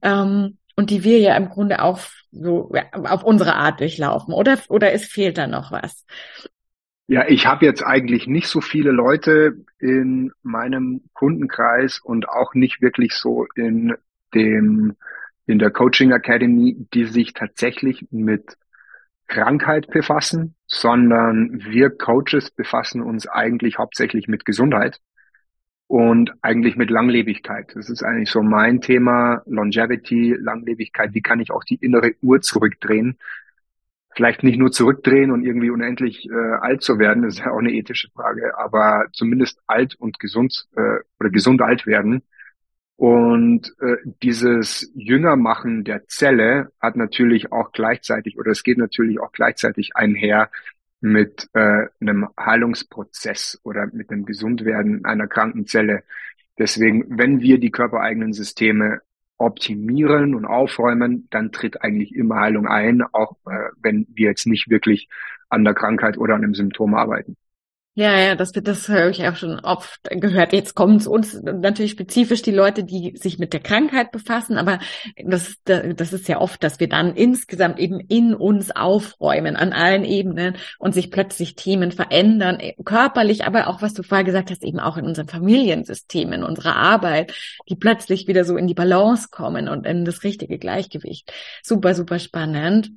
Ähm, 0.02 0.58
und 0.76 0.90
die 0.92 1.04
wir 1.04 1.20
ja 1.20 1.36
im 1.36 1.50
Grunde 1.50 1.82
auch 1.82 2.00
so 2.32 2.72
ja, 2.74 2.84
auf 2.94 3.24
unsere 3.26 3.56
Art 3.56 3.82
durchlaufen. 3.82 4.34
Oder, 4.34 4.58
oder 4.70 4.94
es 4.94 5.06
fehlt 5.06 5.38
da 5.38 5.46
noch 5.46 5.74
was? 5.74 6.06
Ja, 7.08 7.28
ich 7.28 7.48
habe 7.48 7.66
jetzt 7.66 7.84
eigentlich 7.84 8.28
nicht 8.28 8.48
so 8.48 8.62
viele 8.62 8.92
Leute 8.92 9.66
in 9.80 10.32
meinem 10.42 11.02
Kundenkreis 11.14 12.00
und 12.00 12.30
auch 12.30 12.54
nicht 12.54 12.82
wirklich 12.82 13.14
so 13.16 13.46
in 13.56 13.96
dem 14.34 14.96
in 15.48 15.58
der 15.58 15.72
Coaching 15.72 16.12
Academy, 16.12 16.78
die 16.94 17.06
sich 17.06 17.34
tatsächlich 17.34 18.06
mit 18.12 18.56
Krankheit 19.28 19.88
befassen, 19.88 20.54
sondern 20.70 21.64
wir 21.66 21.90
Coaches 21.90 22.52
befassen 22.52 23.02
uns 23.02 23.28
eigentlich 23.28 23.80
hauptsächlich 23.80 24.28
mit 24.28 24.46
Gesundheit 24.46 25.00
und 25.88 26.32
eigentlich 26.44 26.78
mit 26.78 26.92
Langlebigkeit. 26.92 27.72
Das 27.74 27.90
ist 27.90 28.04
eigentlich 28.04 28.30
so 28.30 28.44
mein 28.44 28.80
Thema, 28.80 29.42
Longevity, 29.48 30.36
Langlebigkeit. 30.40 31.16
Wie 31.16 31.22
kann 31.22 31.40
ich 31.40 31.52
auch 31.52 31.64
die 31.64 31.76
innere 31.76 32.12
Uhr 32.22 32.42
zurückdrehen? 32.42 33.18
Vielleicht 34.16 34.44
nicht 34.44 34.60
nur 34.60 34.72
zurückdrehen 34.72 35.32
und 35.32 35.44
irgendwie 35.44 35.72
unendlich 35.72 36.30
äh, 36.30 36.54
alt 36.62 36.84
zu 36.84 37.00
werden, 37.00 37.24
das 37.24 37.36
ist 37.36 37.46
ja 37.46 37.52
auch 37.52 37.60
eine 37.60 37.72
ethische 37.72 38.10
Frage, 38.12 38.58
aber 38.58 39.08
zumindest 39.12 39.62
alt 39.66 39.96
und 39.96 40.20
gesund 40.20 40.68
äh, 40.76 41.00
oder 41.20 41.30
gesund 41.32 41.62
alt 41.62 41.88
werden 41.88 42.24
und 43.00 43.74
äh, 43.80 43.96
dieses 44.22 44.92
Jüngermachen 44.94 45.86
der 45.86 46.06
Zelle 46.10 46.74
hat 46.82 46.98
natürlich 46.98 47.50
auch 47.50 47.72
gleichzeitig 47.72 48.38
oder 48.38 48.52
es 48.52 48.62
geht 48.62 48.78
natürlich 48.78 49.22
auch 49.22 49.32
gleichzeitig 49.32 49.96
einher 49.96 50.52
mit 51.00 51.48
äh, 51.54 51.86
einem 52.02 52.28
Heilungsprozess 52.38 53.62
oder 53.64 53.88
mit 53.94 54.12
einem 54.12 54.26
Gesundwerden 54.26 55.06
einer 55.06 55.28
kranken 55.28 55.66
Zelle. 55.66 56.04
Deswegen, 56.58 57.18
wenn 57.18 57.40
wir 57.40 57.58
die 57.58 57.72
körpereigenen 57.72 58.34
Systeme 58.34 59.00
optimieren 59.38 60.36
und 60.36 60.44
aufräumen, 60.44 61.30
dann 61.30 61.54
tritt 61.54 61.82
eigentlich 61.82 62.14
immer 62.14 62.42
Heilung 62.42 62.68
ein, 62.68 63.02
auch 63.02 63.38
äh, 63.46 63.70
wenn 63.82 64.08
wir 64.10 64.28
jetzt 64.28 64.46
nicht 64.46 64.70
wirklich 64.70 65.08
an 65.48 65.64
der 65.64 65.74
Krankheit 65.74 66.18
oder 66.18 66.36
an 66.36 66.44
einem 66.44 66.54
Symptom 66.54 66.96
arbeiten. 66.96 67.38
Ja, 67.96 68.18
ja, 68.18 68.36
das, 68.36 68.54
das 68.54 68.88
höre 68.88 69.10
ich 69.10 69.28
auch 69.28 69.36
schon 69.36 69.60
oft 69.60 70.00
gehört. 70.04 70.54
Jetzt 70.54 70.74
kommen 70.74 71.02
zu 71.02 71.12
uns 71.12 71.42
natürlich 71.42 71.92
spezifisch 71.92 72.42
die 72.42 72.52
Leute, 72.52 72.86
die 72.86 73.18
sich 73.18 73.40
mit 73.40 73.52
der 73.52 73.60
Krankheit 73.60 74.14
befassen, 74.14 74.58
aber 74.58 74.80
das, 75.22 75.56
das 75.66 76.14
ist 76.14 76.30
ja 76.30 76.40
oft, 76.40 76.64
dass 76.64 76.80
wir 76.80 76.88
dann 76.88 77.14
insgesamt 77.16 77.78
eben 77.78 78.00
in 78.00 78.34
uns 78.34 78.72
aufräumen 78.72 79.58
an 79.58 79.74
allen 79.74 80.06
Ebenen 80.06 80.56
und 80.78 80.94
sich 80.94 81.12
plötzlich 81.12 81.56
Themen 81.56 81.92
verändern, 81.92 82.60
körperlich, 82.86 83.44
aber 83.44 83.68
auch, 83.68 83.82
was 83.82 83.96
du 83.96 84.04
vorher 84.04 84.24
gesagt 84.24 84.50
hast, 84.50 84.64
eben 84.64 84.80
auch 84.80 84.96
in 84.96 85.06
unserem 85.06 85.28
Familiensystem, 85.28 86.32
in 86.32 86.44
unserer 86.44 86.78
Arbeit, 86.78 87.34
die 87.68 87.76
plötzlich 87.76 88.28
wieder 88.28 88.46
so 88.46 88.56
in 88.56 88.68
die 88.68 88.76
Balance 88.76 89.28
kommen 89.30 89.68
und 89.68 89.86
in 89.86 90.06
das 90.06 90.24
richtige 90.24 90.58
Gleichgewicht. 90.58 91.34
Super, 91.64 91.94
super 91.96 92.20
spannend. 92.20 92.92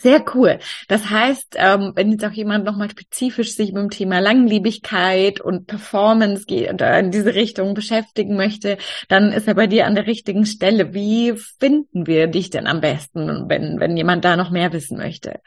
Sehr 0.00 0.24
cool. 0.34 0.58
Das 0.88 1.08
heißt, 1.08 1.54
ähm, 1.56 1.92
wenn 1.94 2.10
jetzt 2.10 2.24
auch 2.24 2.32
jemand 2.32 2.64
nochmal 2.64 2.90
spezifisch 2.90 3.54
sich 3.54 3.72
mit 3.72 3.80
dem 3.80 3.90
Thema 3.90 4.18
Langlebigkeit 4.18 5.40
und 5.40 5.68
Performance 5.68 6.46
geht 6.46 6.72
oder 6.72 6.98
in 6.98 7.12
diese 7.12 7.36
Richtung 7.36 7.74
beschäftigen 7.74 8.34
möchte, 8.36 8.76
dann 9.08 9.30
ist 9.30 9.46
er 9.46 9.54
bei 9.54 9.68
dir 9.68 9.86
an 9.86 9.94
der 9.94 10.08
richtigen 10.08 10.46
Stelle. 10.46 10.94
Wie 10.94 11.34
finden 11.60 12.08
wir 12.08 12.26
dich 12.26 12.50
denn 12.50 12.66
am 12.66 12.80
besten, 12.80 13.48
wenn, 13.48 13.78
wenn 13.78 13.96
jemand 13.96 14.24
da 14.24 14.36
noch 14.36 14.50
mehr 14.50 14.72
wissen 14.72 14.98
möchte? 14.98 15.38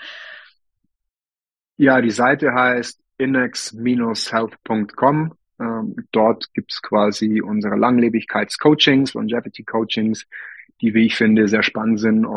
Ja, 1.76 2.00
die 2.00 2.12
Seite 2.12 2.54
heißt 2.54 3.02
innex-health.com. 3.18 5.34
Ähm, 5.60 5.96
dort 6.12 6.54
gibt's 6.54 6.82
quasi 6.82 7.42
unsere 7.42 7.76
Langlebigkeits-Coachings, 7.76 9.14
Longevity-Coachings, 9.14 10.26
die, 10.82 10.94
wie 10.94 11.06
ich 11.06 11.16
finde, 11.16 11.48
sehr 11.48 11.64
spannend 11.64 12.00
sind. 12.00 12.28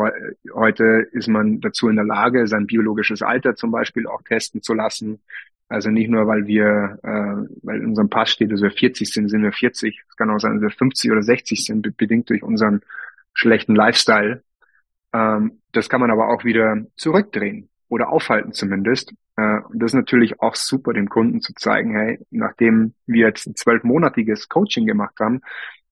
Heute 0.53 1.07
ist 1.11 1.27
man 1.27 1.61
dazu 1.61 1.89
in 1.89 1.95
der 1.95 2.05
Lage, 2.05 2.47
sein 2.47 2.67
biologisches 2.67 3.21
Alter 3.21 3.55
zum 3.55 3.71
Beispiel 3.71 4.07
auch 4.07 4.21
testen 4.23 4.61
zu 4.61 4.73
lassen. 4.73 5.21
Also 5.69 5.89
nicht 5.89 6.09
nur, 6.09 6.27
weil 6.27 6.47
wir, 6.47 6.99
äh, 7.01 7.49
weil 7.63 7.79
in 7.79 7.87
unserem 7.87 8.09
Pass 8.09 8.31
steht, 8.31 8.51
dass 8.51 8.61
wir 8.61 8.71
40 8.71 9.11
sind, 9.11 9.29
sind 9.29 9.43
wir 9.43 9.53
40. 9.53 10.03
Es 10.09 10.17
kann 10.17 10.29
auch 10.29 10.39
sein, 10.39 10.55
dass 10.55 10.63
wir 10.63 10.71
50 10.71 11.11
oder 11.11 11.23
60 11.23 11.63
sind, 11.63 11.95
bedingt 11.95 12.29
durch 12.29 12.43
unseren 12.43 12.81
schlechten 13.33 13.75
Lifestyle. 13.75 14.43
Ähm, 15.13 15.61
das 15.71 15.87
kann 15.87 16.01
man 16.01 16.11
aber 16.11 16.29
auch 16.29 16.43
wieder 16.43 16.77
zurückdrehen 16.97 17.69
oder 17.87 18.09
aufhalten 18.09 18.51
zumindest. 18.51 19.13
Äh, 19.37 19.59
und 19.69 19.79
das 19.81 19.91
ist 19.91 19.95
natürlich 19.95 20.41
auch 20.41 20.55
super, 20.55 20.91
dem 20.91 21.07
Kunden 21.07 21.39
zu 21.39 21.53
zeigen, 21.53 21.95
hey, 21.95 22.19
nachdem 22.31 22.93
wir 23.05 23.27
jetzt 23.27 23.47
ein 23.47 23.55
zwölfmonatiges 23.55 24.49
Coaching 24.49 24.85
gemacht 24.85 25.15
haben, 25.21 25.41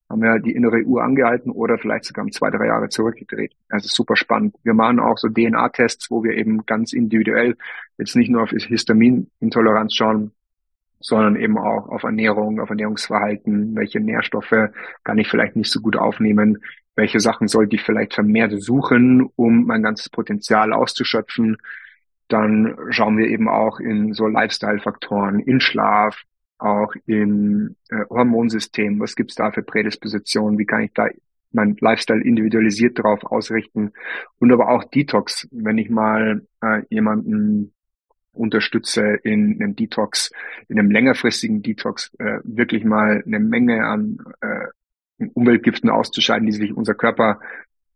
haben 0.10 0.22
wir 0.22 0.40
die 0.40 0.56
innere 0.56 0.82
Uhr 0.84 1.04
angehalten 1.04 1.52
oder 1.52 1.78
vielleicht 1.78 2.06
sogar 2.06 2.26
um 2.26 2.32
zwei, 2.32 2.50
drei 2.50 2.68
Jahre 2.68 2.90
zurückgedreht. 2.90 3.54
Also 3.70 3.88
super 3.88 4.16
spannend. 4.16 4.56
Wir 4.64 4.74
machen 4.74 5.00
auch 5.00 5.18
so 5.18 5.30
DNA-Tests, 5.30 6.10
wo 6.10 6.24
wir 6.24 6.34
eben 6.34 6.66
ganz 6.66 6.94
individuell 6.94 7.56
jetzt 7.98 8.16
nicht 8.16 8.30
nur 8.30 8.44
auf 8.44 8.50
Histaminintoleranz 8.50 9.94
schauen, 9.94 10.32
sondern 11.00 11.36
eben 11.36 11.58
auch 11.58 11.88
auf 11.90 12.04
Ernährung, 12.04 12.60
auf 12.60 12.70
Ernährungsverhalten, 12.70 13.76
welche 13.76 14.00
Nährstoffe 14.00 14.70
kann 15.04 15.18
ich 15.18 15.30
vielleicht 15.30 15.56
nicht 15.56 15.72
so 15.72 15.80
gut 15.80 15.96
aufnehmen, 15.96 16.58
welche 16.96 17.20
Sachen 17.20 17.48
sollte 17.48 17.76
ich 17.76 17.84
vielleicht 17.84 18.14
vermehrt 18.14 18.52
suchen, 18.62 19.30
um 19.36 19.66
mein 19.66 19.84
ganzes 19.84 20.10
Potenzial 20.10 20.74
auszuschöpfen. 20.74 21.58
Dann 22.28 22.76
schauen 22.90 23.18
wir 23.18 23.28
eben 23.28 23.48
auch 23.48 23.80
in 23.80 24.14
so 24.14 24.28
Lifestyle-Faktoren, 24.28 25.40
in 25.40 25.62
Schlaf, 25.62 26.24
auch 26.60 26.94
im 27.06 27.76
äh, 27.90 28.04
Hormonsystem. 28.10 29.00
Was 29.00 29.16
gibt's 29.16 29.36
da 29.36 29.52
für 29.52 29.64
Prädispositionen? 29.64 30.60
Wie 30.60 30.66
kann 30.66 30.82
ich 30.82 30.94
da 30.94 31.08
mein 31.52 31.76
Lifestyle 31.80 32.24
individualisiert 32.24 33.00
darauf 33.00 33.24
ausrichten? 33.24 33.94
Und 34.40 34.52
aber 34.52 34.70
auch 34.70 34.84
Detox. 34.84 35.48
Wenn 35.52 35.78
ich 35.78 35.90
mal 35.90 36.46
äh, 36.62 36.82
jemanden 36.90 37.74
unterstütze 38.32 39.20
in 39.24 39.62
einem 39.62 39.76
Detox, 39.76 40.32
in 40.68 40.80
einem 40.80 40.92
längerfristigen 40.92 41.62
Detox, 41.62 42.14
äh, 42.20 42.40
wirklich 42.44 42.84
mal 42.84 43.24
eine 43.26 43.40
Menge 43.40 43.86
an 43.86 44.20
äh, 44.42 45.28
Umweltgiften 45.34 45.90
auszuscheiden, 45.90 46.46
die 46.46 46.54
sich 46.54 46.74
unser 46.74 46.94
Körper 46.94 47.40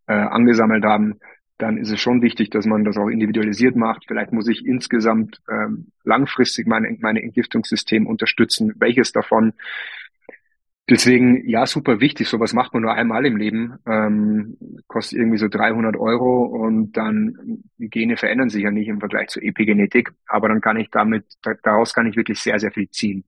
äh, 0.08 0.14
angesammelt 0.14 0.84
haben, 0.84 1.20
dann 1.58 1.78
ist 1.78 1.92
es 1.92 2.00
schon 2.00 2.22
wichtig, 2.22 2.50
dass 2.50 2.66
man 2.66 2.84
das 2.84 2.98
auch 2.98 3.08
individualisiert 3.08 3.76
macht. 3.76 4.06
Vielleicht 4.08 4.34
muss 4.34 4.48
ich 4.48 4.66
insgesamt 4.66 5.42
ähm, 5.50 5.92
langfristig 6.04 6.68
mein, 6.68 6.98
mein 7.02 7.16
Entgiftungssystem 7.16 8.08
unterstützen. 8.08 8.74
Welches 8.78 9.12
davon? 9.12 9.54
Deswegen, 10.90 11.48
ja, 11.48 11.66
super 11.66 12.02
wichtig. 12.02 12.28
Sowas 12.28 12.54
macht 12.54 12.74
man 12.74 12.82
nur 12.84 12.94
einmal 12.94 13.26
im 13.26 13.38
Leben. 13.38 13.80
Ähm, 13.86 14.58
kostet 14.88 15.20
irgendwie 15.20 15.38
so 15.38 15.48
300 15.48 15.96
Euro 15.96 16.44
und 16.44 16.94
dann, 16.98 17.64
die 17.78 17.90
Gene 17.90 18.18
verändern 18.18 18.50
sich 18.50 18.64
ja 18.64 18.72
nicht 18.72 18.90
im 18.90 19.00
Vergleich 19.00 19.30
zur 19.30 19.44
Epigenetik. 19.44 20.12
Aber 20.28 20.50
dann 20.50 20.60
kann 20.60 20.78
ich 20.78 20.90
damit, 20.90 21.26
daraus 21.64 21.94
kann 21.94 22.08
ich 22.08 22.18
wirklich 22.18 22.42
sehr, 22.42 22.60
sehr 22.60 22.72
viel 22.72 22.90
ziehen. 22.90 23.24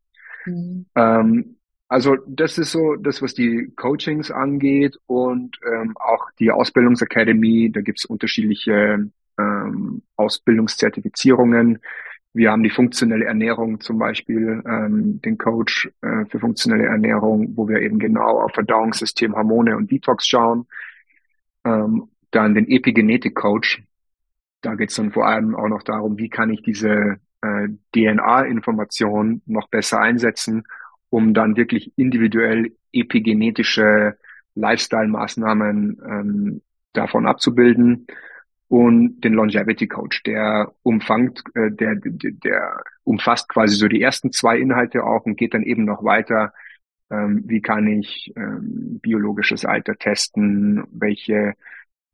Mhm. 0.45 0.85
Ähm, 0.95 1.55
also 1.95 2.17
das 2.27 2.57
ist 2.57 2.73
so 2.73 2.97
das, 2.97 3.21
was 3.21 3.33
die 3.35 3.71
Coachings 3.77 4.29
angeht 4.29 4.99
und 5.05 5.57
ähm, 5.65 5.95
auch 5.95 6.29
die 6.39 6.51
Ausbildungsakademie. 6.51 7.71
Da 7.71 7.79
gibt's 7.79 8.03
unterschiedliche 8.03 9.09
ähm, 9.39 10.01
Ausbildungszertifizierungen. 10.17 11.79
Wir 12.33 12.51
haben 12.51 12.63
die 12.63 12.69
funktionelle 12.69 13.23
Ernährung 13.23 13.79
zum 13.79 13.97
Beispiel, 13.97 14.61
ähm, 14.67 15.21
den 15.21 15.37
Coach 15.37 15.89
äh, 16.01 16.25
für 16.25 16.41
funktionelle 16.41 16.83
Ernährung, 16.83 17.55
wo 17.55 17.69
wir 17.69 17.79
eben 17.79 17.97
genau 17.97 18.41
auf 18.41 18.51
Verdauungssystem, 18.51 19.33
Hormone 19.33 19.77
und 19.77 19.89
Detox 19.89 20.27
schauen. 20.27 20.67
Ähm, 21.63 22.09
dann 22.31 22.55
den 22.55 22.67
Epigenetik-Coach. 22.67 23.83
Da 24.59 24.75
geht's 24.75 24.95
dann 24.95 25.13
vor 25.13 25.27
allem 25.27 25.55
auch 25.55 25.69
noch 25.69 25.83
darum, 25.83 26.17
wie 26.17 26.27
kann 26.27 26.49
ich 26.49 26.61
diese 26.61 27.21
äh, 27.41 27.69
DNA-Information 27.93 29.43
noch 29.45 29.69
besser 29.69 30.01
einsetzen 30.01 30.65
um 31.09 31.33
dann 31.33 31.55
wirklich 31.55 31.91
individuell 31.97 32.71
epigenetische 32.91 34.17
Lifestyle-Maßnahmen 34.55 36.01
ähm, 36.07 36.61
davon 36.93 37.27
abzubilden 37.27 38.07
und 38.67 39.21
den 39.21 39.33
Longevity 39.33 39.87
Coach, 39.87 40.23
der 40.23 40.73
umfangt, 40.81 41.43
äh, 41.53 41.71
der, 41.71 41.95
der, 41.95 42.31
der 42.31 42.83
umfasst 43.03 43.47
quasi 43.49 43.75
so 43.75 43.87
die 43.87 44.01
ersten 44.01 44.31
zwei 44.31 44.57
Inhalte 44.57 45.03
auch 45.03 45.25
und 45.25 45.37
geht 45.37 45.53
dann 45.53 45.63
eben 45.63 45.85
noch 45.85 46.03
weiter. 46.03 46.53
Ähm, 47.11 47.43
wie 47.45 47.61
kann 47.61 47.85
ich 47.87 48.33
ähm, 48.35 48.99
biologisches 49.01 49.65
Alter 49.65 49.95
testen? 49.95 50.83
Welche 50.91 51.53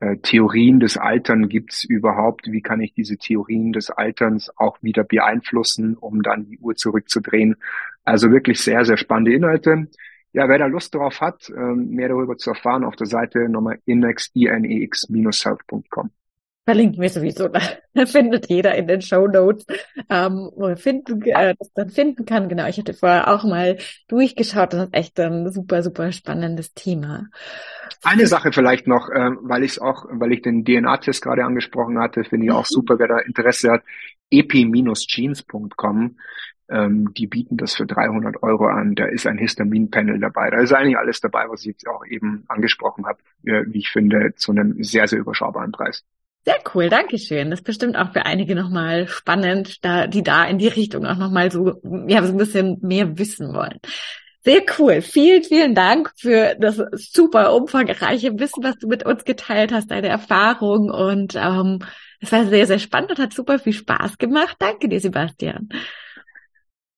äh, 0.00 0.18
Theorien 0.18 0.80
des 0.80 0.98
Altern 0.98 1.48
gibt's 1.48 1.84
überhaupt? 1.84 2.52
Wie 2.52 2.60
kann 2.60 2.82
ich 2.82 2.92
diese 2.92 3.16
Theorien 3.16 3.72
des 3.72 3.90
Alterns 3.90 4.50
auch 4.56 4.76
wieder 4.82 5.04
beeinflussen, 5.04 5.96
um 5.96 6.22
dann 6.22 6.44
die 6.44 6.58
Uhr 6.58 6.74
zurückzudrehen? 6.74 7.56
Also 8.04 8.30
wirklich 8.30 8.60
sehr, 8.60 8.84
sehr 8.84 8.96
spannende 8.96 9.34
Inhalte. 9.34 9.88
Ja, 10.32 10.48
wer 10.48 10.58
da 10.58 10.66
Lust 10.66 10.94
drauf 10.94 11.20
hat, 11.20 11.50
ähm, 11.50 11.90
mehr 11.90 12.08
darüber 12.08 12.36
zu 12.36 12.50
erfahren, 12.50 12.84
auf 12.84 12.96
der 12.96 13.06
Seite 13.06 13.48
nochmal 13.48 13.78
index-health.com. 13.84 16.10
Verlinken 16.64 17.02
wir 17.02 17.10
sowieso, 17.10 17.48
da 17.48 17.60
findet 18.06 18.48
jeder 18.48 18.76
in 18.76 18.86
den 18.86 19.02
Show 19.02 19.26
Notes, 19.26 19.66
ähm, 20.08 20.48
wo 20.54 20.68
er 20.68 20.76
finden, 20.76 21.20
äh, 21.22 21.56
das 21.58 21.72
dann 21.74 21.90
finden 21.90 22.24
kann. 22.24 22.48
Genau, 22.48 22.68
ich 22.68 22.78
hatte 22.78 22.94
vorher 22.94 23.34
auch 23.34 23.42
mal 23.42 23.78
durchgeschaut, 24.06 24.72
das 24.72 24.84
ist 24.84 24.94
echt 24.94 25.18
ein 25.18 25.50
super, 25.50 25.82
super 25.82 26.12
spannendes 26.12 26.72
Thema. 26.72 27.26
Eine 28.04 28.28
Sache 28.28 28.52
vielleicht 28.52 28.86
noch, 28.86 29.10
äh, 29.10 29.30
weil 29.40 29.64
ich 29.64 29.72
es 29.72 29.78
auch, 29.80 30.04
weil 30.08 30.32
ich 30.32 30.42
den 30.42 30.64
DNA-Test 30.64 31.20
gerade 31.20 31.44
angesprochen 31.44 31.98
hatte, 31.98 32.22
finde 32.22 32.46
ich 32.46 32.52
auch 32.52 32.60
mhm. 32.60 32.74
super, 32.74 33.00
wer 33.00 33.08
da 33.08 33.18
Interesse 33.18 33.72
hat, 33.72 33.82
epi-jeans.com. 34.30 36.16
Ähm, 36.72 37.12
die 37.14 37.26
bieten 37.26 37.56
das 37.56 37.74
für 37.74 37.86
300 37.86 38.42
Euro 38.42 38.66
an. 38.66 38.94
Da 38.94 39.04
ist 39.04 39.26
ein 39.26 39.38
Histamin-Panel 39.38 40.18
dabei. 40.18 40.50
Da 40.50 40.60
ist 40.60 40.72
eigentlich 40.72 40.96
alles 40.96 41.20
dabei, 41.20 41.44
was 41.48 41.60
ich 41.60 41.66
jetzt 41.66 41.86
auch 41.86 42.04
eben 42.06 42.44
angesprochen 42.48 43.06
habe, 43.06 43.18
äh, 43.44 43.64
wie 43.66 43.80
ich 43.80 43.90
finde, 43.90 44.34
zu 44.36 44.52
einem 44.52 44.82
sehr, 44.82 45.06
sehr 45.06 45.18
überschaubaren 45.18 45.72
Preis. 45.72 46.04
Sehr 46.44 46.58
cool, 46.74 46.88
Dankeschön. 46.88 47.50
Das 47.50 47.60
ist 47.60 47.66
bestimmt 47.66 47.96
auch 47.96 48.12
für 48.12 48.26
einige 48.26 48.56
nochmal 48.56 49.06
spannend, 49.06 49.84
da, 49.84 50.06
die 50.08 50.24
da 50.24 50.44
in 50.44 50.58
die 50.58 50.68
Richtung 50.68 51.06
auch 51.06 51.16
nochmal 51.16 51.52
so, 51.52 51.80
ja, 52.08 52.22
so 52.24 52.32
ein 52.32 52.38
bisschen 52.38 52.78
mehr 52.80 53.16
wissen 53.16 53.54
wollen. 53.54 53.78
Sehr 54.44 54.62
cool. 54.78 55.02
Vielen, 55.02 55.44
vielen 55.44 55.74
Dank 55.76 56.10
für 56.16 56.56
das 56.58 56.82
super 56.96 57.54
umfangreiche 57.54 58.36
Wissen, 58.40 58.64
was 58.64 58.76
du 58.78 58.88
mit 58.88 59.06
uns 59.06 59.24
geteilt 59.24 59.72
hast, 59.72 59.92
deine 59.92 60.08
Erfahrung. 60.08 60.90
Und 60.90 61.36
ähm, 61.36 61.78
es 62.18 62.32
war 62.32 62.46
sehr, 62.46 62.66
sehr 62.66 62.80
spannend 62.80 63.12
und 63.12 63.18
hat 63.18 63.32
super 63.32 63.60
viel 63.60 63.72
Spaß 63.72 64.18
gemacht. 64.18 64.56
Danke 64.58 64.88
dir, 64.88 65.00
Sebastian. 65.00 65.68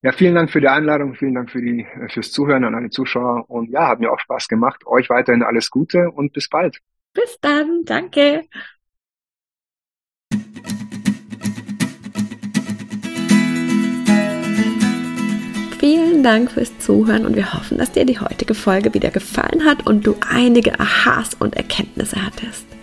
Ja, 0.04 0.12
vielen 0.12 0.34
Dank 0.34 0.50
für 0.50 0.60
die 0.60 0.68
Einladung, 0.68 1.14
vielen 1.14 1.32
Dank 1.32 1.50
für 1.50 1.62
die, 1.62 1.86
fürs 2.10 2.30
Zuhören 2.30 2.62
an 2.64 2.74
alle 2.74 2.90
Zuschauer. 2.90 3.48
Und 3.48 3.70
ja, 3.70 3.88
hat 3.88 4.00
mir 4.00 4.12
auch 4.12 4.18
Spaß 4.18 4.48
gemacht. 4.48 4.86
Euch 4.86 5.08
weiterhin 5.08 5.42
alles 5.42 5.70
Gute 5.70 6.10
und 6.10 6.34
bis 6.34 6.46
bald. 6.50 6.78
Bis 7.14 7.38
dann. 7.40 7.84
Danke. 7.86 8.44
Vielen 15.78 16.22
Dank 16.22 16.50
fürs 16.50 16.78
Zuhören 16.80 17.24
und 17.24 17.34
wir 17.34 17.54
hoffen, 17.54 17.78
dass 17.78 17.92
dir 17.92 18.04
die 18.04 18.20
heutige 18.20 18.52
Folge 18.52 18.92
wieder 18.92 19.10
gefallen 19.10 19.64
hat 19.64 19.86
und 19.86 20.06
du 20.06 20.16
einige 20.28 20.78
Aha's 20.78 21.32
und 21.32 21.56
Erkenntnisse 21.56 22.22
hattest. 22.22 22.73